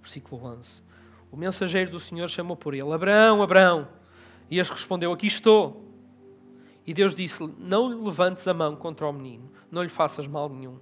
versículo 0.00 0.44
11, 0.44 0.82
o 1.30 1.36
mensageiro 1.36 1.90
do 1.90 2.00
Senhor 2.00 2.28
chamou 2.28 2.56
por 2.56 2.74
ele: 2.74 2.92
Abraão, 2.92 3.42
Abraão. 3.42 3.88
E 4.50 4.58
este 4.58 4.72
respondeu: 4.72 5.12
Aqui 5.12 5.26
estou. 5.26 5.84
E 6.86 6.94
Deus 6.94 7.14
disse-lhe: 7.14 7.54
Não 7.58 8.02
levantes 8.02 8.48
a 8.48 8.54
mão 8.54 8.74
contra 8.74 9.06
o 9.06 9.12
menino, 9.12 9.50
não 9.70 9.82
lhe 9.82 9.88
faças 9.88 10.26
mal 10.26 10.48
nenhum. 10.48 10.78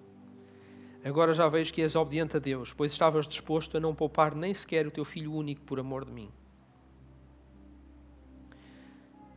Agora 1.05 1.33
já 1.33 1.46
vejo 1.49 1.72
que 1.72 1.83
és 1.83 1.94
obediente 1.94 2.37
a 2.37 2.40
Deus, 2.40 2.72
pois 2.72 2.92
estavas 2.92 3.29
disposto 3.29 3.77
a 3.77 3.81
não 3.81 3.94
poupar 3.94 4.35
nem 4.35 4.53
sequer 4.53 4.87
o 4.87 4.90
teu 4.90 5.05
filho 5.05 5.33
único 5.33 5.62
por 5.62 5.79
amor 5.79 6.05
de 6.05 6.12
mim. 6.12 6.31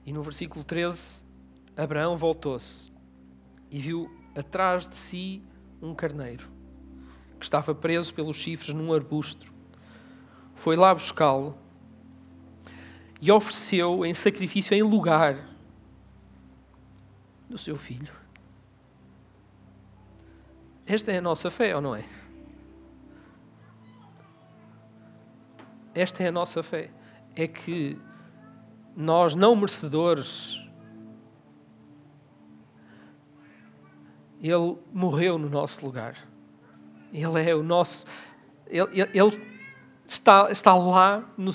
E 0.06 0.12
no 0.12 0.24
versículo 0.24 0.64
13, 0.64 1.24
Abraão 1.78 2.18
voltou-se 2.18 2.92
e 3.72 3.80
viu 3.80 4.12
atrás 4.36 4.88
de 4.88 4.96
si 4.96 5.44
um 5.82 5.94
carneiro 5.94 6.50
que 7.40 7.46
estava 7.46 7.74
preso 7.74 8.14
pelos 8.14 8.36
chifres 8.36 8.74
num 8.74 8.94
arbusto. 8.94 9.54
Foi 10.54 10.76
lá 10.76 10.94
buscá-lo 10.94 11.58
e 13.22 13.32
ofereceu 13.32 14.06
em 14.06 14.14
sacrifício 14.14 14.76
em 14.76 14.82
lugar 14.82 15.38
do 17.50 17.58
seu 17.58 17.76
filho. 17.76 18.14
Esta 20.86 21.12
é 21.12 21.18
a 21.18 21.22
nossa 21.22 21.50
fé, 21.50 21.76
ou 21.76 21.82
não 21.82 21.96
é? 21.96 22.04
Esta 25.94 26.24
é 26.24 26.28
a 26.28 26.32
nossa 26.32 26.64
fé. 26.64 26.90
É 27.36 27.48
que 27.48 27.98
nós, 28.96 29.36
não 29.36 29.56
merecedores, 29.56 30.66
Ele 34.42 34.78
morreu 34.94 35.38
no 35.38 35.50
nosso 35.50 35.86
lugar. 35.86 36.16
Ele 37.14 37.50
é 37.50 37.56
o 37.56 37.64
nosso. 37.64 38.06
Ele, 38.68 39.02
ele 39.14 39.50
está, 40.06 40.52
está 40.52 40.74
lá 40.76 41.24
no, 41.38 41.52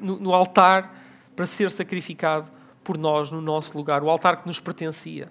no, 0.00 0.16
no 0.20 0.34
altar 0.34 0.94
para 1.34 1.46
ser 1.46 1.70
sacrificado 1.70 2.50
por 2.82 2.98
nós 2.98 3.30
no 3.30 3.40
nosso 3.40 3.76
lugar, 3.76 4.02
o 4.02 4.10
altar 4.10 4.40
que 4.40 4.46
nos 4.46 4.60
pertencia. 4.60 5.30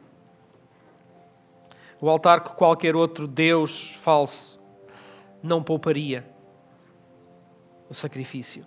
O 2.02 2.10
altar 2.10 2.44
que 2.44 2.50
qualquer 2.56 2.96
outro 2.96 3.28
Deus 3.28 3.92
falso 3.92 4.60
não 5.42 5.64
pouparia 5.64 6.28
o 7.90 7.94
sacrifício, 7.94 8.66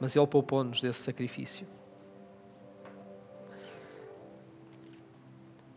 mas 0.00 0.16
Ele 0.16 0.26
poupou-nos 0.26 0.82
desse 0.82 1.02
sacrifício. 1.02 1.66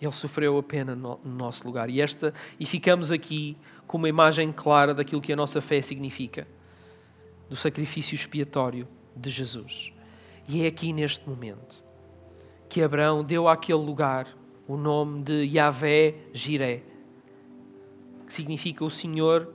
Ele 0.01 0.11
sofreu 0.11 0.57
a 0.57 0.63
pena 0.63 0.95
no, 0.95 1.19
nosso 1.25 1.65
lugar. 1.65 1.89
E, 1.89 1.99
esta, 1.99 2.33
e 2.59 2.65
ficamos 2.65 3.11
aqui 3.11 3.57
com 3.85 3.97
uma 3.97 4.07
imagem 4.07 4.51
clara 4.51 4.93
daquilo 4.93 5.21
que 5.21 5.33
a 5.33 5.35
nossa 5.35 5.59
fé 5.59 5.81
significa 5.81 6.47
do 7.49 7.55
sacrifício 7.55 8.15
expiatório 8.15 8.87
de 9.15 9.29
Jesus. 9.29 9.91
E 10.47 10.63
é 10.63 10.67
aqui 10.67 10.93
neste 10.93 11.27
momento 11.27 11.83
que 12.69 12.81
Abraão 12.81 13.23
deu 13.23 13.47
àquele 13.47 13.79
lugar 13.79 14.27
o 14.67 14.77
nome 14.77 15.23
de 15.23 15.43
Yahvé 15.45 16.15
Jiré, 16.31 16.83
que 18.25 18.31
significa 18.31 18.85
o 18.85 18.89
Senhor 18.89 19.51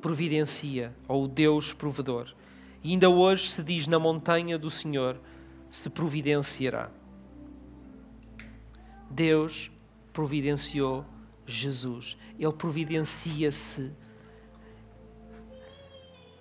providencia, 0.00 0.92
ou 1.06 1.24
o 1.24 1.28
Deus 1.28 1.72
provedor. 1.72 2.34
E 2.82 2.90
ainda 2.90 3.08
hoje 3.08 3.48
se 3.48 3.62
diz 3.62 3.86
na 3.86 3.98
montanha 3.98 4.58
do 4.58 4.68
Senhor 4.68 5.16
se 5.70 5.88
providenciará. 5.88 6.90
Deus 9.10 9.70
providenciou 10.18 11.04
Jesus. 11.46 12.18
Ele 12.36 12.52
providencia-se. 12.52 13.92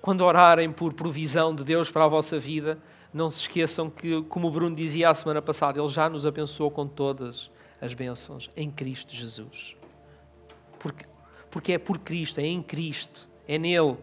Quando 0.02 0.22
orarem 0.22 0.72
por 0.72 0.94
provisão 0.94 1.54
de 1.54 1.64
Deus 1.64 1.92
para 1.92 2.06
a 2.06 2.08
vossa 2.08 2.40
vida, 2.40 2.80
não 3.14 3.30
se 3.30 3.42
esqueçam 3.42 3.88
que, 3.88 4.24
como 4.24 4.48
o 4.48 4.52
Bruno 4.52 4.76
dizia 4.76 5.12
a 5.12 5.14
semana 5.14 5.44
passada, 5.44 5.80
Ele 5.80 5.88
já 5.90 6.10
nos 6.10 6.26
abençoou 6.26 6.72
com 6.72 6.88
todas 6.88 7.52
as 7.80 7.94
bênçãos 7.94 8.50
em 8.58 8.72
Cristo 8.72 9.14
Jesus. 9.14 9.76
Porque, 10.80 11.06
porque 11.52 11.74
é 11.74 11.78
por 11.78 12.00
Cristo, 12.00 12.40
é 12.40 12.48
em 12.48 12.64
Cristo, 12.64 13.30
é 13.48 13.60
nele 13.60 13.96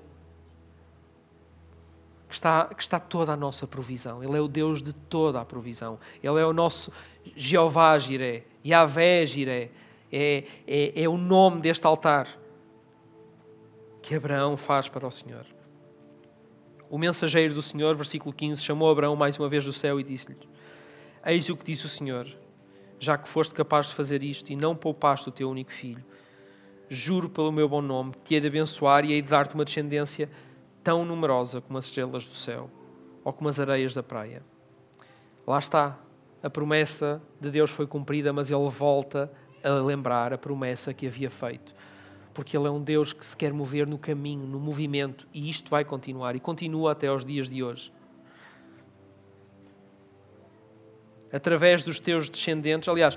que 2.28 2.34
está, 2.34 2.66
que 2.66 2.80
está 2.80 3.00
toda 3.00 3.32
a 3.32 3.36
nossa 3.36 3.66
provisão. 3.66 4.22
Ele 4.22 4.36
é 4.36 4.40
o 4.40 4.46
Deus 4.46 4.80
de 4.80 4.92
toda 4.92 5.40
a 5.40 5.44
provisão. 5.44 5.98
Ele 6.22 6.38
é 6.38 6.46
o 6.46 6.52
nosso 6.52 6.92
Jeová 7.34 7.98
Jiré, 7.98 8.44
Yahvé 8.64 9.26
Jiré. 9.26 9.70
É, 10.12 10.44
é, 10.66 11.02
é 11.02 11.08
o 11.08 11.16
nome 11.16 11.60
deste 11.60 11.86
altar. 11.86 12.28
que 14.00 14.14
Abraão 14.14 14.56
faz 14.56 14.88
para 14.88 15.06
o 15.06 15.10
Senhor. 15.10 15.46
O 16.90 16.98
mensageiro 16.98 17.54
do 17.54 17.62
Senhor, 17.62 17.94
versículo 17.96 18.32
15, 18.32 18.62
chamou 18.62 18.90
Abraão 18.90 19.16
mais 19.16 19.38
uma 19.38 19.48
vez 19.48 19.64
do 19.64 19.72
céu 19.72 19.98
e 19.98 20.02
disse-lhe: 20.02 20.36
Eis 21.24 21.48
o 21.48 21.56
que 21.56 21.64
disse 21.64 21.86
o 21.86 21.88
Senhor, 21.88 22.28
já 23.00 23.18
que 23.18 23.28
foste 23.28 23.54
capaz 23.54 23.88
de 23.88 23.94
fazer 23.94 24.22
isto 24.22 24.50
e 24.50 24.56
não 24.56 24.76
poupaste 24.76 25.28
o 25.28 25.32
teu 25.32 25.50
único 25.50 25.72
filho. 25.72 26.04
Juro 26.88 27.28
pelo 27.28 27.50
meu 27.50 27.68
bom 27.68 27.80
nome 27.80 28.12
que 28.12 28.18
te 28.18 28.34
hei 28.34 28.40
de 28.40 28.46
abençoar 28.46 29.04
e 29.04 29.12
hei 29.12 29.22
de 29.22 29.28
dar-te 29.28 29.54
uma 29.54 29.64
descendência 29.64 30.30
tão 30.82 31.04
numerosa 31.04 31.60
como 31.62 31.78
as 31.78 31.86
estrelas 31.86 32.26
do 32.26 32.34
céu 32.34 32.70
ou 33.24 33.32
como 33.32 33.48
as 33.48 33.58
areias 33.58 33.94
da 33.94 34.02
praia. 34.02 34.42
Lá 35.46 35.58
está, 35.58 35.98
a 36.45 36.51
promessa 36.51 37.22
de 37.40 37.51
Deus 37.51 37.70
foi 37.70 37.86
cumprida, 37.86 38.30
mas 38.30 38.51
ele 38.51 38.68
volta 38.68 39.32
a 39.64 39.70
lembrar 39.70 40.30
a 40.30 40.36
promessa 40.36 40.92
que 40.92 41.07
havia 41.07 41.30
feito. 41.30 41.74
Porque 42.34 42.55
ele 42.55 42.66
é 42.66 42.70
um 42.70 42.82
Deus 42.82 43.14
que 43.14 43.24
se 43.24 43.34
quer 43.34 43.51
mover 43.51 43.86
no 43.86 43.97
caminho, 43.97 44.47
no 44.47 44.61
movimento, 44.61 45.26
e 45.32 45.49
isto 45.49 45.70
vai 45.70 45.86
continuar 45.86 46.36
e 46.36 46.40
continua 46.40 46.92
até 46.92 47.07
aos 47.07 47.24
dias 47.24 47.49
de 47.49 47.64
hoje. 47.64 47.90
Através 51.32 51.82
dos 51.82 51.99
teus 51.99 52.28
descendentes, 52.28 52.90
aliás, 52.90 53.16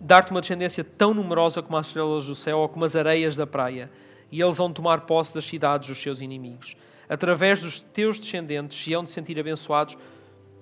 dar-te 0.00 0.32
uma 0.32 0.40
descendência 0.40 0.82
tão 0.82 1.14
numerosa 1.14 1.62
como 1.62 1.76
as 1.76 1.86
estrelas 1.86 2.26
do 2.26 2.34
céu 2.34 2.58
ou 2.58 2.68
como 2.68 2.84
as 2.84 2.96
areias 2.96 3.36
da 3.36 3.46
praia, 3.46 3.88
e 4.32 4.40
eles 4.40 4.56
vão 4.56 4.72
tomar 4.72 5.02
posse 5.02 5.32
das 5.32 5.44
cidades 5.44 5.86
dos 5.86 6.02
seus 6.02 6.20
inimigos. 6.20 6.76
Através 7.08 7.62
dos 7.62 7.78
teus 7.78 8.18
descendentes 8.18 8.82
se 8.82 8.92
hão 8.92 9.04
de 9.04 9.12
sentir 9.12 9.38
abençoados 9.38 9.96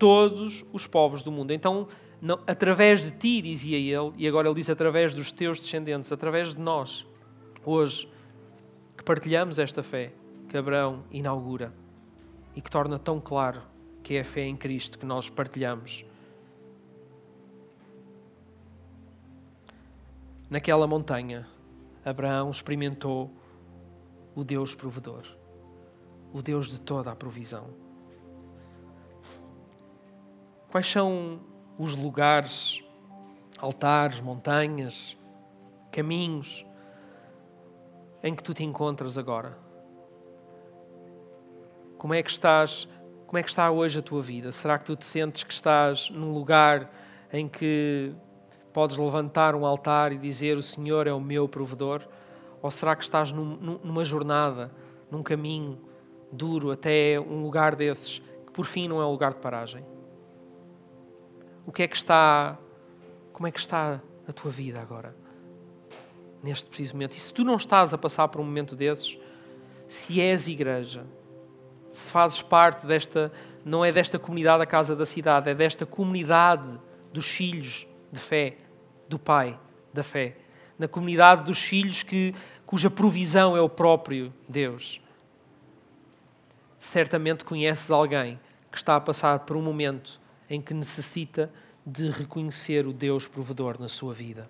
todos 0.02 0.64
os 0.72 0.84
povos 0.84 1.22
do 1.22 1.30
mundo. 1.30 1.52
Então, 1.52 1.86
não, 2.20 2.40
através 2.44 3.04
de 3.04 3.12
ti, 3.12 3.40
dizia 3.40 3.78
ele, 3.78 4.12
e 4.16 4.26
agora 4.26 4.48
ele 4.48 4.56
diz 4.56 4.68
através 4.68 5.14
dos 5.14 5.30
teus 5.30 5.60
descendentes, 5.60 6.10
através 6.10 6.52
de 6.52 6.60
nós, 6.60 7.06
hoje, 7.64 8.08
que 8.96 9.04
partilhamos 9.04 9.60
esta 9.60 9.80
fé 9.80 10.12
que 10.48 10.58
Abraão 10.58 11.04
inaugura 11.08 11.72
e 12.56 12.60
que 12.60 12.68
torna 12.68 12.98
tão 12.98 13.20
claro 13.20 13.62
que 14.02 14.14
é 14.14 14.22
a 14.22 14.24
fé 14.24 14.44
em 14.44 14.56
Cristo 14.56 14.98
que 14.98 15.06
nós 15.06 15.30
partilhamos. 15.30 16.04
Naquela 20.50 20.88
montanha, 20.88 21.46
Abraão 22.04 22.50
experimentou 22.50 23.30
o 24.34 24.42
Deus 24.42 24.74
provedor, 24.74 25.22
o 26.32 26.42
Deus 26.42 26.66
de 26.66 26.80
toda 26.80 27.12
a 27.12 27.14
provisão. 27.14 27.81
Quais 30.72 30.90
são 30.90 31.38
os 31.78 31.94
lugares, 31.94 32.82
altares, 33.58 34.20
montanhas, 34.20 35.18
caminhos 35.90 36.64
em 38.22 38.34
que 38.34 38.42
tu 38.42 38.54
te 38.54 38.64
encontras 38.64 39.18
agora? 39.18 39.52
Como 41.98 42.14
é 42.14 42.22
que 42.22 42.30
estás? 42.30 42.88
Como 43.26 43.36
é 43.36 43.42
que 43.42 43.50
está 43.50 43.70
hoje 43.70 43.98
a 43.98 44.02
tua 44.02 44.22
vida? 44.22 44.50
Será 44.50 44.78
que 44.78 44.86
tu 44.86 44.96
te 44.96 45.04
sentes 45.04 45.44
que 45.44 45.52
estás 45.52 46.08
num 46.08 46.32
lugar 46.32 46.90
em 47.30 47.46
que 47.46 48.14
podes 48.72 48.96
levantar 48.96 49.54
um 49.54 49.66
altar 49.66 50.10
e 50.10 50.16
dizer 50.16 50.56
o 50.56 50.62
Senhor 50.62 51.06
é 51.06 51.12
o 51.12 51.20
meu 51.20 51.46
provedor? 51.46 52.00
Ou 52.62 52.70
será 52.70 52.96
que 52.96 53.02
estás 53.02 53.30
num, 53.30 53.78
numa 53.84 54.06
jornada, 54.06 54.72
num 55.10 55.22
caminho 55.22 55.78
duro 56.32 56.70
até 56.70 57.20
um 57.20 57.42
lugar 57.42 57.76
desses 57.76 58.20
que 58.46 58.52
por 58.54 58.64
fim 58.64 58.88
não 58.88 59.02
é 59.02 59.04
um 59.04 59.10
lugar 59.10 59.34
de 59.34 59.40
paragem? 59.40 59.91
O 61.66 61.72
que 61.72 61.82
é 61.82 61.88
que 61.88 61.96
está, 61.96 62.58
como 63.32 63.46
é 63.46 63.50
que 63.50 63.58
está 63.58 64.00
a 64.26 64.32
tua 64.32 64.50
vida 64.50 64.80
agora, 64.80 65.14
neste 66.42 66.66
preciso 66.66 66.94
momento. 66.94 67.12
E 67.12 67.20
se 67.20 67.32
tu 67.32 67.44
não 67.44 67.56
estás 67.56 67.92
a 67.94 67.98
passar 67.98 68.28
por 68.28 68.40
um 68.40 68.44
momento 68.44 68.74
desses, 68.74 69.16
se 69.86 70.20
és 70.20 70.48
igreja, 70.48 71.04
se 71.92 72.10
fazes 72.10 72.40
parte 72.40 72.86
desta, 72.86 73.30
não 73.64 73.84
é 73.84 73.92
desta 73.92 74.18
comunidade 74.18 74.62
a 74.62 74.66
casa 74.66 74.96
da 74.96 75.04
cidade, 75.04 75.50
é 75.50 75.54
desta 75.54 75.84
comunidade 75.84 76.78
dos 77.12 77.28
filhos 77.28 77.86
de 78.10 78.18
fé, 78.18 78.56
do 79.08 79.18
Pai 79.18 79.58
da 79.92 80.02
fé, 80.02 80.36
na 80.78 80.88
comunidade 80.88 81.44
dos 81.44 81.62
filhos 81.62 82.02
que, 82.02 82.34
cuja 82.64 82.88
provisão 82.88 83.54
é 83.56 83.60
o 83.60 83.68
próprio 83.68 84.32
Deus. 84.48 85.02
Certamente 86.78 87.44
conheces 87.44 87.90
alguém 87.90 88.40
que 88.70 88.78
está 88.78 88.96
a 88.96 89.00
passar 89.00 89.40
por 89.40 89.56
um 89.56 89.62
momento 89.62 90.21
em 90.52 90.60
que 90.60 90.74
necessita 90.74 91.50
de 91.84 92.10
reconhecer 92.10 92.86
o 92.86 92.92
Deus 92.92 93.26
provedor 93.26 93.80
na 93.80 93.88
sua 93.88 94.12
vida. 94.12 94.48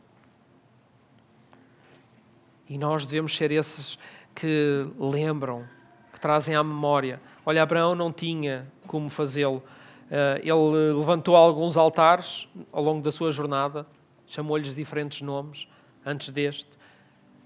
E 2.69 2.77
nós 2.77 3.07
devemos 3.07 3.37
ser 3.37 3.53
esses 3.53 3.97
que 4.35 4.85
lembram, 4.99 5.65
que 6.13 6.19
trazem 6.19 6.57
à 6.57 6.65
memória. 6.65 7.21
Olha, 7.47 7.63
Abraão 7.63 7.95
não 7.95 8.13
tinha 8.13 8.67
como 8.85 9.09
fazê-lo. 9.09 9.63
Eh, 10.11 10.41
ele 10.43 10.93
levantou 10.93 11.37
alguns 11.37 11.77
altares 11.77 12.49
ao 12.73 12.83
longo 12.83 13.01
da 13.01 13.13
sua 13.13 13.31
jornada, 13.31 13.87
chamou-lhes 14.27 14.75
diferentes 14.75 15.21
nomes 15.21 15.69
antes 16.05 16.31
deste, 16.31 16.71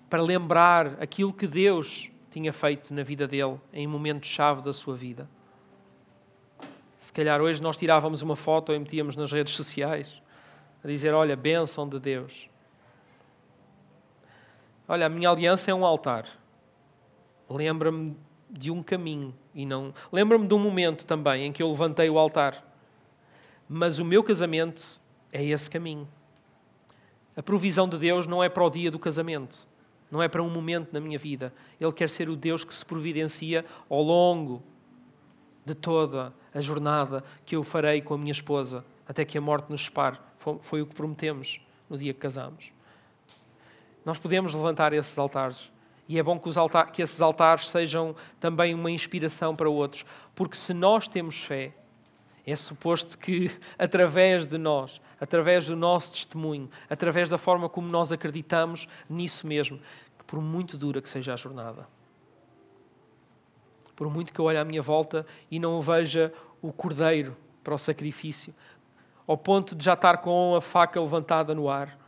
para 0.09 0.23
lembrar 0.23 0.97
aquilo 0.99 1.33
que 1.33 1.47
Deus 1.47 2.11
tinha 2.31 2.55
feito 2.55 2.95
na 2.95 3.03
vida 3.03 3.29
dele 3.29 3.59
em 3.71 3.87
momentos-chave 3.87 4.63
da 4.63 4.73
sua 4.73 4.97
vida. 4.97 5.29
Se 6.99 7.13
calhar 7.13 7.41
hoje 7.41 7.63
nós 7.63 7.77
tirávamos 7.77 8.23
uma 8.23 8.37
foto 8.37 8.73
e 8.73 8.79
metíamos 8.79 9.17
nas 9.17 9.33
redes 9.33 9.55
sociais 9.55 10.23
a 10.83 10.89
dizer: 10.89 11.13
Olha, 11.13 11.37
bênção 11.37 11.89
de 11.89 11.99
Deus. 11.99 12.49
Olha, 14.89 15.07
a 15.07 15.09
minha 15.09 15.31
aliança 15.31 15.71
é 15.71 15.75
um 15.75 15.85
altar. 15.85 16.27
Lembra-me 17.49 18.17
de 18.49 18.71
um 18.71 18.83
caminho 18.83 19.35
e 19.55 19.67
não. 19.67 19.93
Lembra-me 20.13 20.47
de 20.47 20.55
um 20.55 20.59
momento 20.59 21.05
também 21.05 21.47
em 21.47 21.53
que 21.53 21.63
eu 21.63 21.69
levantei 21.69 22.09
o 22.09 22.19
altar. 22.19 22.65
Mas 23.69 23.99
o 23.99 24.05
meu 24.05 24.23
casamento 24.23 25.01
é 25.33 25.45
esse 25.45 25.69
caminho. 25.69 26.09
A 27.37 27.43
provisão 27.43 27.89
de 27.89 27.99
Deus 27.99 28.27
não 28.27 28.43
é 28.43 28.49
para 28.49 28.65
o 28.65 28.71
dia 28.71 28.91
do 28.91 28.99
casamento, 28.99 29.67
não 30.11 30.23
é 30.23 30.29
para 30.29 30.43
um 30.43 30.49
momento 30.49 30.93
na 30.93 31.01
minha 31.01 31.19
vida. 31.19 31.53
Ele 31.79 31.93
quer 31.93 32.09
ser 32.09 32.29
o 32.29 32.37
Deus 32.37 32.65
que 32.65 32.73
se 32.73 32.85
providencia 32.85 33.65
ao 33.91 34.01
longo 34.01 34.63
de 35.65 35.75
toda 35.75 36.33
a 36.46 36.46
jornada 36.61 37.23
que 37.45 37.57
eu 37.57 37.63
farei 37.63 38.01
com 38.01 38.15
a 38.15 38.19
minha 38.19 38.33
esposa 38.33 38.85
até 39.09 39.25
que 39.25 39.39
a 39.39 39.41
morte 39.41 39.71
nos 39.71 39.85
separe. 39.85 40.19
Foi, 40.37 40.59
foi 40.61 40.83
o 40.83 40.87
que 40.87 40.95
prometemos 40.95 41.61
no 41.89 41.97
dia 41.97 42.13
que 42.13 42.21
casamos. 42.21 42.73
Nós 44.05 44.19
podemos 44.19 44.55
levantar 44.55 44.93
esses 44.93 45.17
altares. 45.19 45.71
E 46.09 46.19
é 46.19 46.23
bom 46.23 46.39
que, 46.39 46.57
altares, 46.57 46.93
que 46.93 47.03
esses 47.03 47.21
altares 47.21 47.69
sejam 47.69 48.15
também 48.39 48.75
uma 48.75 48.91
inspiração 48.91 49.57
para 49.57 49.69
outros. 49.69 50.05
Porque 50.35 50.57
se 50.57 50.73
nós 50.73 51.09
temos 51.09 51.43
fé, 51.43 51.73
é 52.47 52.55
suposto 52.55 53.19
que 53.19 53.51
através 53.77 54.47
de 54.47 54.57
nós, 54.57 55.01
através 55.21 55.67
do 55.67 55.75
nosso 55.75 56.13
testemunho, 56.13 56.71
através 56.89 57.29
da 57.29 57.37
forma 57.37 57.69
como 57.69 57.89
nós 57.89 58.13
acreditamos 58.13 58.87
nisso 59.11 59.47
mesmo, 59.47 59.81
que 60.17 60.25
por 60.25 60.41
muito 60.41 60.79
dura 60.79 61.03
que 61.03 61.09
seja 61.09 61.35
a 61.35 61.37
jornada, 61.37 61.89
por 63.97 64.11
muito 64.11 64.33
que 64.33 64.39
eu 64.39 64.45
olhe 64.45 64.59
à 64.59 64.65
minha 64.65 64.83
volta 64.83 65.27
e 65.51 65.59
não 65.59 65.81
veja 65.81 66.33
o 66.61 66.71
cordeiro 66.71 67.35
para 67.65 67.75
o 67.75 67.79
sacrifício, 67.79 68.55
ao 69.27 69.37
ponto 69.37 69.75
de 69.75 69.85
já 69.85 69.95
estar 69.95 70.19
com 70.19 70.55
a 70.55 70.61
faca 70.61 71.01
levantada 71.01 71.55
no 71.55 71.69
ar. 71.69 71.99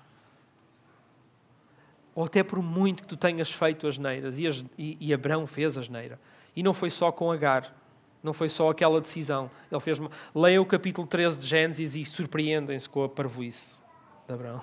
Ou 2.15 2.25
até 2.25 2.45
por 2.45 2.63
muito 2.63 3.03
que 3.03 3.09
tu 3.09 3.17
tenhas 3.17 3.51
feito 3.51 3.87
as 3.87 3.97
neiras, 3.97 4.39
e, 4.39 4.47
as, 4.47 4.65
e, 4.77 4.97
e 5.01 5.15
Abraão 5.15 5.47
fez 5.47 5.79
as 5.79 5.89
neiras. 5.89 6.19
E 6.55 6.63
não 6.63 6.75
foi 6.75 6.91
só 6.91 7.11
com 7.11 7.33
Agar, 7.33 7.75
não 8.23 8.33
foi 8.33 8.49
só 8.49 8.71
aquela 8.71 9.01
decisão. 9.01 9.51
Ele 9.71 9.81
fez 9.81 9.99
uma... 9.99 10.11
Leia 10.35 10.61
o 10.61 10.67
capítulo 10.67 11.07
13 11.07 11.39
de 11.39 11.47
Gênesis 11.47 11.97
e 11.97 12.05
surpreendem-se 12.05 12.89
com 12.89 13.05
a 13.05 13.09
parvoíce 13.09 13.81
de 14.27 14.35
Abraão. 14.35 14.61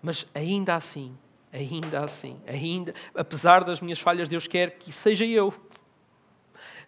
Mas 0.00 0.26
ainda 0.34 0.74
assim, 0.74 1.16
ainda 1.52 2.04
assim, 2.04 2.40
ainda, 2.46 2.94
apesar 3.14 3.64
das 3.64 3.80
minhas 3.80 3.98
falhas, 3.98 4.28
Deus 4.28 4.46
quer 4.46 4.78
que 4.78 4.92
seja 4.92 5.24
eu. 5.24 5.52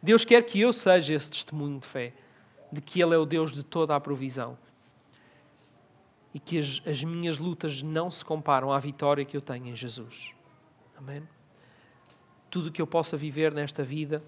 Deus 0.02 0.24
quer 0.24 0.42
que 0.44 0.60
eu 0.60 0.72
seja 0.72 1.14
esse 1.14 1.30
testemunho 1.30 1.78
de 1.78 1.86
fé, 1.86 2.12
de 2.72 2.80
que 2.80 3.02
Ele 3.02 3.14
é 3.14 3.18
o 3.18 3.26
Deus 3.26 3.52
de 3.52 3.62
toda 3.62 3.94
a 3.94 4.00
provisão. 4.00 4.56
E 6.32 6.38
que 6.38 6.58
as, 6.58 6.80
as 6.86 7.02
minhas 7.02 7.38
lutas 7.38 7.82
não 7.82 8.10
se 8.10 8.24
comparam 8.24 8.72
à 8.72 8.78
vitória 8.78 9.24
que 9.24 9.36
eu 9.36 9.40
tenho 9.40 9.66
em 9.66 9.76
Jesus. 9.76 10.32
Amém? 10.96 11.26
Tudo 12.48 12.70
que 12.70 12.80
eu 12.80 12.86
possa 12.86 13.16
viver 13.16 13.52
nesta 13.52 13.82
vida, 13.82 14.22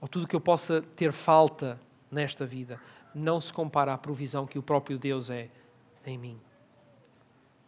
ou 0.00 0.08
tudo 0.08 0.26
que 0.26 0.36
eu 0.36 0.40
possa 0.40 0.82
ter 0.96 1.12
falta 1.12 1.80
nesta 2.10 2.44
vida, 2.44 2.80
não 3.14 3.40
se 3.40 3.52
compara 3.52 3.92
à 3.92 3.98
provisão 3.98 4.46
que 4.46 4.58
o 4.58 4.62
próprio 4.62 4.98
Deus 4.98 5.30
é 5.30 5.48
em 6.04 6.18
mim. 6.18 6.40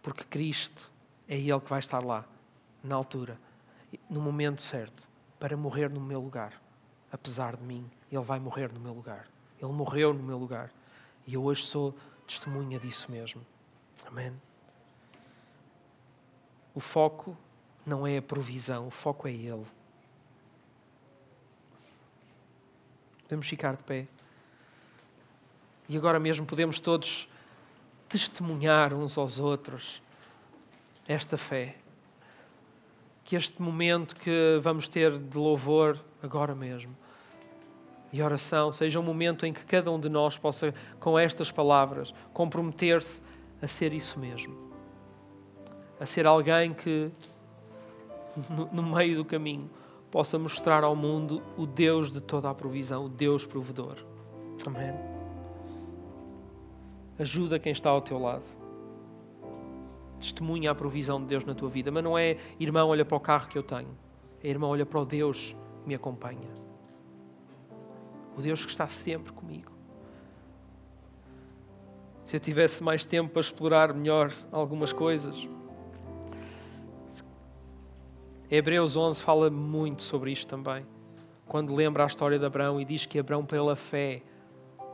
Porque 0.03 0.25
Cristo 0.25 0.91
é 1.29 1.37
Ele 1.37 1.61
que 1.61 1.69
vai 1.69 1.79
estar 1.79 2.05
lá, 2.05 2.25
na 2.83 2.95
altura, 2.95 3.39
no 4.09 4.21
momento 4.21 4.63
certo, 4.63 5.09
para 5.39 5.57
morrer 5.57 5.91
no 5.91 6.01
meu 6.01 6.21
lugar. 6.21 6.61
Apesar 7.11 7.57
de 7.57 7.63
mim, 7.63 7.91
Ele 8.11 8.23
vai 8.23 8.39
morrer 8.39 8.73
no 8.73 8.81
meu 8.81 8.93
lugar. 8.93 9.27
Ele 9.61 9.73
morreu 9.73 10.13
no 10.13 10.23
meu 10.23 10.39
lugar. 10.39 10.71
E 11.27 11.35
eu 11.35 11.43
hoje 11.43 11.65
sou 11.65 11.95
testemunha 12.27 12.79
disso 12.79 13.11
mesmo. 13.11 13.45
Amém. 14.07 14.33
O 16.75 16.81
foco 16.81 17.37
não 17.85 18.07
é 18.07 18.19
a 18.19 18.23
provisão, 18.23 18.87
o 18.87 18.91
foco 18.91 19.27
é 19.27 19.33
Ele. 19.33 19.67
Podemos 23.23 23.49
ficar 23.49 23.75
de 23.75 23.83
pé. 23.83 24.07
E 25.89 25.97
agora 25.97 26.21
mesmo 26.21 26.47
podemos 26.47 26.79
todos 26.79 27.29
testemunhar 28.09 28.93
uns 28.95 29.19
aos 29.19 29.39
outros 29.39 30.03
esta 31.09 31.37
fé. 31.37 31.77
Que 33.25 33.37
este 33.37 33.61
momento 33.61 34.15
que 34.17 34.59
vamos 34.61 34.89
ter 34.89 35.19
de 35.19 35.37
louvor 35.37 35.99
agora 36.23 36.55
mesmo 36.55 36.97
e 38.13 38.23
oração 38.23 38.73
seja 38.73 38.99
um 38.99 39.03
momento 39.03 39.45
em 39.45 39.53
que 39.53 39.65
cada 39.65 39.91
um 39.91 39.99
de 39.99 40.09
nós 40.09 40.39
possa, 40.39 40.73
com 40.99 41.19
estas 41.19 41.51
palavras, 41.51 42.15
comprometer-se 42.33 43.21
a 43.61 43.67
ser 43.67 43.93
isso 43.93 44.19
mesmo. 44.19 44.57
A 45.99 46.07
ser 46.07 46.27
alguém 46.27 46.73
que, 46.73 47.11
no, 48.73 48.83
meio 48.83 49.17
do 49.17 49.25
caminho, 49.25 49.71
possa 50.11 50.39
mostrar 50.39 50.85
ao 50.85 50.95
mundo 50.95 51.43
o 51.57 51.67
Deus 51.67 52.11
de 52.11 52.21
toda 52.21 52.49
a 52.49 52.55
provisão, 52.55 53.07
o 53.07 53.09
Deus 53.09 53.45
provedor. 53.45 53.97
Amém. 54.67 54.95
Ajuda 57.19 57.59
quem 57.59 57.73
está 57.73 57.91
ao 57.91 58.01
teu 58.01 58.19
lado. 58.19 58.45
Testemunha 60.19 60.71
a 60.71 60.75
provisão 60.75 61.21
de 61.21 61.27
Deus 61.27 61.45
na 61.45 61.55
tua 61.55 61.69
vida. 61.69 61.91
Mas 61.91 62.03
não 62.03 62.17
é, 62.17 62.37
irmão, 62.59 62.89
olha 62.89 63.05
para 63.05 63.17
o 63.17 63.21
carro 63.21 63.49
que 63.49 63.59
eu 63.59 63.63
tenho. 63.63 63.97
É, 64.43 64.49
irmão, 64.49 64.71
olha 64.71 64.87
para 64.87 65.01
o 65.01 65.05
Deus 65.05 65.55
que 65.83 65.89
me 65.89 65.95
acompanha. 65.95 66.49
O 68.37 68.43
Deus 68.43 68.65
que 68.65 68.71
está 68.71 68.87
sempre 68.89 69.33
comigo. 69.33 69.73
Se 72.25 72.37
eu 72.37 72.41
tivesse 72.41 72.83
mais 72.83 73.05
tempo 73.05 73.31
para 73.31 73.41
explorar 73.41 73.95
melhor 73.95 74.31
algumas 74.51 74.93
coisas. 74.93 75.49
Hebreus 78.51 78.97
11 78.97 79.23
fala 79.23 79.51
muito 79.51 80.03
sobre 80.03 80.33
isto 80.33 80.49
também. 80.49 80.85
Quando 81.47 81.75
lembra 81.75 82.03
a 82.03 82.07
história 82.07 82.39
de 82.39 82.45
Abraão 82.45 82.81
e 82.81 82.85
diz 82.85 83.07
que 83.07 83.19
Abraão, 83.19 83.45
pela 83.45 83.77
fé, 83.77 84.23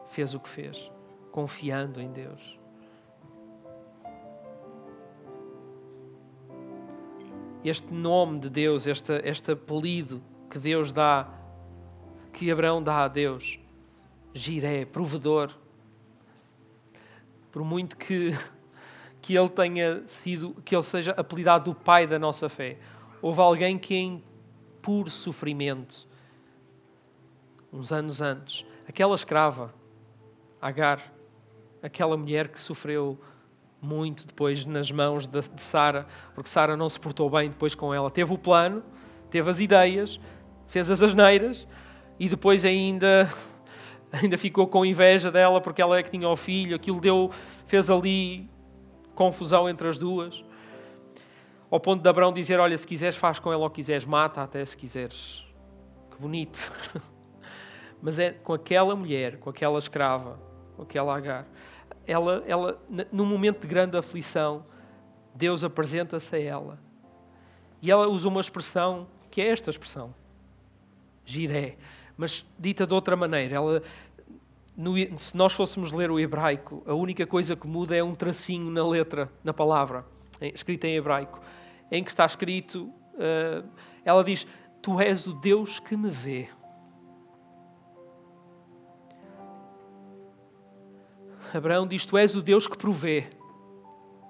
fez 0.06 0.34
o 0.34 0.40
que 0.40 0.48
fez, 0.48 0.90
confiando 1.30 2.00
em 2.00 2.10
Deus. 2.12 2.61
Este 7.64 7.94
nome 7.94 8.40
de 8.40 8.50
Deus, 8.50 8.86
este, 8.86 9.12
este 9.24 9.52
apelido 9.52 10.22
que 10.50 10.58
Deus 10.58 10.92
dá, 10.92 11.28
que 12.32 12.50
Abraão 12.50 12.82
dá 12.82 13.04
a 13.04 13.08
Deus, 13.08 13.58
Jiré, 14.34 14.84
provedor. 14.84 15.56
Por 17.52 17.64
muito 17.64 17.96
que, 17.96 18.30
que 19.20 19.36
ele 19.36 19.48
tenha 19.48 20.02
sido, 20.08 20.54
que 20.64 20.74
ele 20.74 20.82
seja 20.82 21.12
apelidado 21.12 21.72
do 21.72 21.74
pai 21.74 22.06
da 22.06 22.18
nossa 22.18 22.48
fé, 22.48 22.78
houve 23.20 23.40
alguém 23.40 23.78
que 23.78 23.94
em 23.94 24.24
puro 24.80 25.08
sofrimento, 25.08 26.08
uns 27.72 27.92
anos 27.92 28.20
antes, 28.20 28.66
aquela 28.88 29.14
escrava, 29.14 29.72
Agar, 30.60 31.12
aquela 31.82 32.16
mulher 32.16 32.46
que 32.46 32.60
sofreu 32.60 33.18
muito 33.82 34.24
depois 34.24 34.64
nas 34.64 34.92
mãos 34.92 35.26
de, 35.26 35.40
de 35.40 35.60
Sara, 35.60 36.06
porque 36.34 36.48
Sara 36.48 36.76
não 36.76 36.88
se 36.88 37.00
portou 37.00 37.28
bem 37.28 37.48
depois 37.48 37.74
com 37.74 37.92
ela. 37.92 38.08
Teve 38.10 38.32
o 38.32 38.38
plano, 38.38 38.82
teve 39.28 39.50
as 39.50 39.58
ideias, 39.58 40.20
fez 40.68 40.88
as 40.88 41.02
asneiras 41.02 41.66
e 42.18 42.28
depois 42.28 42.64
ainda 42.64 43.28
ainda 44.22 44.38
ficou 44.38 44.68
com 44.68 44.86
inveja 44.86 45.32
dela 45.32 45.60
porque 45.60 45.82
ela 45.82 45.98
é 45.98 46.02
que 46.02 46.10
tinha 46.10 46.28
o 46.28 46.36
filho. 46.36 46.76
Aquilo 46.76 47.00
deu, 47.00 47.30
fez 47.66 47.90
ali 47.90 48.48
confusão 49.16 49.68
entre 49.68 49.88
as 49.88 49.98
duas. 49.98 50.44
Ao 51.68 51.80
ponto 51.80 52.02
de 52.02 52.08
Abraão 52.08 52.32
dizer: 52.32 52.60
Olha, 52.60 52.78
se 52.78 52.86
quiseres, 52.86 53.16
faz 53.16 53.40
com 53.40 53.52
ela 53.52 53.64
ou 53.64 53.70
quiseres, 53.70 54.04
mata 54.04 54.42
até 54.42 54.64
se 54.64 54.76
quiseres. 54.76 55.44
Que 56.10 56.20
bonito. 56.20 56.70
Mas 58.00 58.18
é 58.18 58.30
com 58.30 58.52
aquela 58.52 58.94
mulher, 58.94 59.38
com 59.38 59.50
aquela 59.50 59.78
escrava, 59.78 60.38
com 60.76 60.82
aquela 60.82 61.16
Agar. 61.16 61.46
Ela, 62.06 62.42
ela, 62.46 62.82
num 63.12 63.24
momento 63.24 63.60
de 63.60 63.66
grande 63.66 63.96
aflição, 63.96 64.64
Deus 65.34 65.62
apresenta-se 65.64 66.34
a 66.34 66.40
ela. 66.40 66.78
E 67.80 67.90
ela 67.90 68.08
usa 68.08 68.28
uma 68.28 68.40
expressão 68.40 69.06
que 69.30 69.40
é 69.40 69.48
esta 69.48 69.70
expressão: 69.70 70.14
giré. 71.24 71.76
Mas 72.16 72.44
dita 72.58 72.86
de 72.86 72.94
outra 72.94 73.16
maneira, 73.16 73.56
ela, 73.56 73.82
no, 74.76 74.94
se 75.18 75.36
nós 75.36 75.52
fôssemos 75.52 75.92
ler 75.92 76.10
o 76.10 76.20
hebraico, 76.20 76.82
a 76.86 76.94
única 76.94 77.26
coisa 77.26 77.56
que 77.56 77.66
muda 77.66 77.96
é 77.96 78.02
um 78.02 78.14
tracinho 78.14 78.70
na 78.70 78.86
letra, 78.86 79.30
na 79.42 79.54
palavra, 79.54 80.04
escrita 80.40 80.86
em 80.86 80.96
hebraico 80.96 81.40
em 81.92 82.02
que 82.02 82.10
está 82.10 82.24
escrito, 82.24 82.84
uh, 83.14 83.68
ela 84.02 84.24
diz: 84.24 84.46
Tu 84.80 84.98
és 84.98 85.26
o 85.26 85.34
Deus 85.34 85.78
que 85.78 85.94
me 85.94 86.08
vê. 86.08 86.48
Abraão 91.54 91.86
diz: 91.86 92.06
Tu 92.06 92.16
és 92.16 92.34
o 92.34 92.42
Deus 92.42 92.66
que 92.66 92.76
provê. 92.76 93.26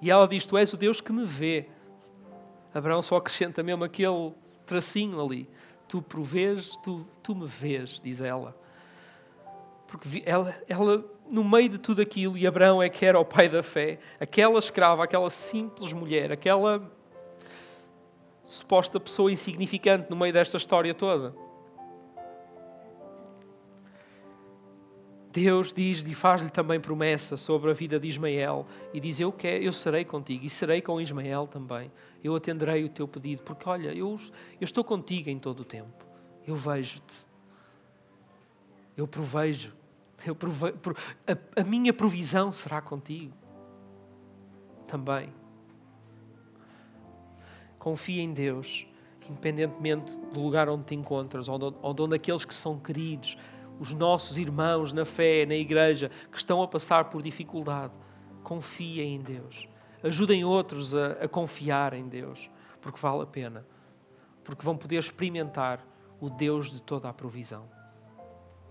E 0.01 0.11
ela 0.11 0.27
diz: 0.27 0.45
Tu 0.45 0.57
és 0.57 0.71
o 0.73 0.77
Deus 0.77 1.01
que 1.01 1.11
me 1.11 1.25
vê. 1.25 1.67
Abraão 2.73 3.01
só 3.01 3.17
acrescenta 3.17 3.61
mesmo 3.61 3.83
aquele 3.83 4.33
tracinho 4.65 5.23
ali. 5.23 5.49
Tu 5.87 6.01
provês, 6.01 6.75
tu, 6.83 7.05
tu 7.21 7.35
me 7.35 7.45
vês, 7.45 8.01
diz 8.03 8.21
ela. 8.21 8.57
Porque 9.87 10.23
ela, 10.25 10.53
ela, 10.67 11.05
no 11.29 11.43
meio 11.43 11.69
de 11.69 11.77
tudo 11.77 12.01
aquilo, 12.01 12.37
e 12.37 12.47
Abraão 12.47 12.81
é 12.81 12.89
que 12.89 13.05
era 13.05 13.19
o 13.19 13.25
pai 13.25 13.47
da 13.47 13.61
fé, 13.61 13.99
aquela 14.19 14.57
escrava, 14.57 15.03
aquela 15.03 15.29
simples 15.29 15.93
mulher, 15.93 16.31
aquela 16.31 16.91
suposta 18.43 18.99
pessoa 18.99 19.31
insignificante 19.31 20.09
no 20.09 20.15
meio 20.15 20.33
desta 20.33 20.57
história 20.57 20.93
toda. 20.93 21.35
Deus 25.33 25.73
diz 25.73 26.03
e 26.03 26.13
faz-lhe 26.13 26.51
também 26.51 26.79
promessa 26.79 27.35
sobre 27.35 27.71
a 27.71 27.73
vida 27.73 27.99
de 27.99 28.07
Ismael 28.07 28.67
e 28.93 28.99
diz: 28.99 29.19
Eu, 29.19 29.31
quero, 29.31 29.63
eu 29.63 29.73
serei 29.73 30.05
contigo 30.05 30.45
e 30.45 30.49
serei 30.49 30.79
com 30.79 31.01
Ismael 31.01 31.47
também. 31.47 31.91
Eu 32.23 32.35
atenderei 32.35 32.83
o 32.83 32.89
teu 32.89 33.07
pedido, 33.07 33.41
porque 33.41 33.67
olha, 33.67 33.89
eu, 33.89 34.15
eu 34.61 34.63
estou 34.63 34.83
contigo 34.83 35.31
em 35.31 35.39
todo 35.39 35.61
o 35.61 35.65
tempo. 35.65 36.05
Eu 36.45 36.55
vejo-te. 36.55 37.25
Eu 38.95 39.07
provejo. 39.07 39.73
Eu 40.23 40.35
prove, 40.35 40.71
a, 41.27 41.61
a 41.61 41.63
minha 41.65 41.91
provisão 41.91 42.51
será 42.51 42.79
contigo 42.79 43.33
também. 44.85 45.33
Confia 47.79 48.21
em 48.21 48.31
Deus, 48.31 48.85
independentemente 49.27 50.17
do 50.31 50.41
lugar 50.41 50.69
onde 50.69 50.85
te 50.85 50.95
encontras, 50.95 51.49
ou 51.49 51.75
onde 51.81 52.15
aqueles 52.15 52.45
que 52.45 52.53
são 52.53 52.79
queridos, 52.79 53.35
os 53.79 53.93
nossos 53.93 54.37
irmãos 54.37 54.93
na 54.93 55.05
fé, 55.05 55.45
na 55.45 55.55
igreja, 55.55 56.09
que 56.31 56.37
estão 56.37 56.61
a 56.61 56.67
passar 56.67 57.05
por 57.05 57.21
dificuldade. 57.21 57.93
Confia 58.43 59.03
em 59.03 59.21
Deus. 59.21 59.67
Ajudem 60.01 60.43
outros 60.43 60.93
a, 60.93 61.13
a 61.13 61.27
confiar 61.27 61.93
em 61.93 62.07
Deus, 62.07 62.49
porque 62.81 62.99
vale 62.99 63.23
a 63.23 63.25
pena. 63.25 63.65
Porque 64.43 64.63
vão 64.63 64.77
poder 64.77 64.97
experimentar 64.97 65.85
o 66.19 66.29
Deus 66.29 66.69
de 66.71 66.81
toda 66.81 67.09
a 67.09 67.13
provisão. 67.13 67.65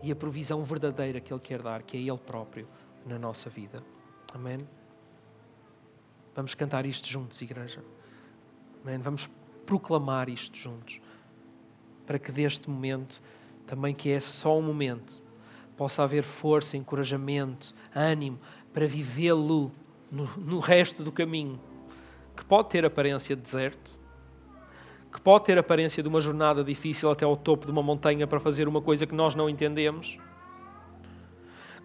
E 0.02 0.10
a 0.10 0.16
provisão 0.16 0.62
verdadeira 0.62 1.20
que 1.20 1.32
Ele 1.32 1.40
quer 1.40 1.62
dar, 1.62 1.82
que 1.82 1.96
é 1.96 2.00
Ele 2.00 2.18
próprio 2.18 2.68
na 3.06 3.18
nossa 3.18 3.48
vida. 3.48 3.78
Amém? 4.34 4.58
Vamos 6.34 6.54
cantar 6.54 6.86
isto 6.86 7.08
juntos, 7.08 7.40
igreja. 7.42 7.84
Amém? 8.82 8.98
Vamos 8.98 9.28
proclamar 9.66 10.28
isto 10.28 10.56
juntos. 10.56 11.00
Para 12.06 12.18
que 12.18 12.32
deste 12.32 12.68
momento, 12.68 13.22
também 13.66 13.94
que 13.94 14.10
é 14.10 14.20
só 14.20 14.58
um 14.58 14.62
momento, 14.62 15.22
possa 15.76 16.02
haver 16.02 16.22
força, 16.22 16.76
encorajamento, 16.76 17.74
ânimo 17.94 18.38
para 18.72 18.86
vivê-lo 18.86 19.72
no, 20.10 20.24
no 20.36 20.58
resto 20.58 21.02
do 21.02 21.10
caminho. 21.10 21.60
Que 22.36 22.44
pode 22.44 22.70
ter 22.70 22.84
aparência 22.84 23.36
de 23.36 23.42
deserto, 23.42 23.98
que 25.12 25.20
pode 25.20 25.44
ter 25.44 25.58
aparência 25.58 26.02
de 26.02 26.08
uma 26.08 26.20
jornada 26.20 26.64
difícil 26.64 27.10
até 27.10 27.24
ao 27.24 27.36
topo 27.36 27.66
de 27.66 27.72
uma 27.72 27.82
montanha 27.82 28.26
para 28.26 28.40
fazer 28.40 28.66
uma 28.66 28.80
coisa 28.80 29.06
que 29.06 29.14
nós 29.14 29.34
não 29.34 29.48
entendemos, 29.48 30.18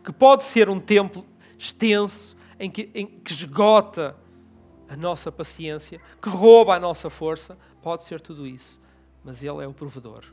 que 0.04 0.14
pode 0.14 0.46
ser 0.46 0.70
um 0.70 0.80
tempo 0.80 1.26
extenso 1.58 2.38
em 2.60 2.70
que, 2.70 2.90
em 2.94 3.06
que 3.06 3.32
esgota 3.32 4.16
a 4.90 4.96
nossa 4.96 5.32
paciência, 5.32 6.00
que 6.22 6.30
rouba 6.30 6.76
a 6.76 6.80
nossa 6.80 7.10
força, 7.10 7.58
pode 7.82 8.06
ser 8.06 8.22
tudo 8.22 8.48
isso, 8.48 8.82
mas 9.24 9.44
Ele 9.44 9.64
é 9.64 9.68
o 9.68 9.74
provedor. 9.74 10.24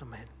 Amém. 0.00 0.33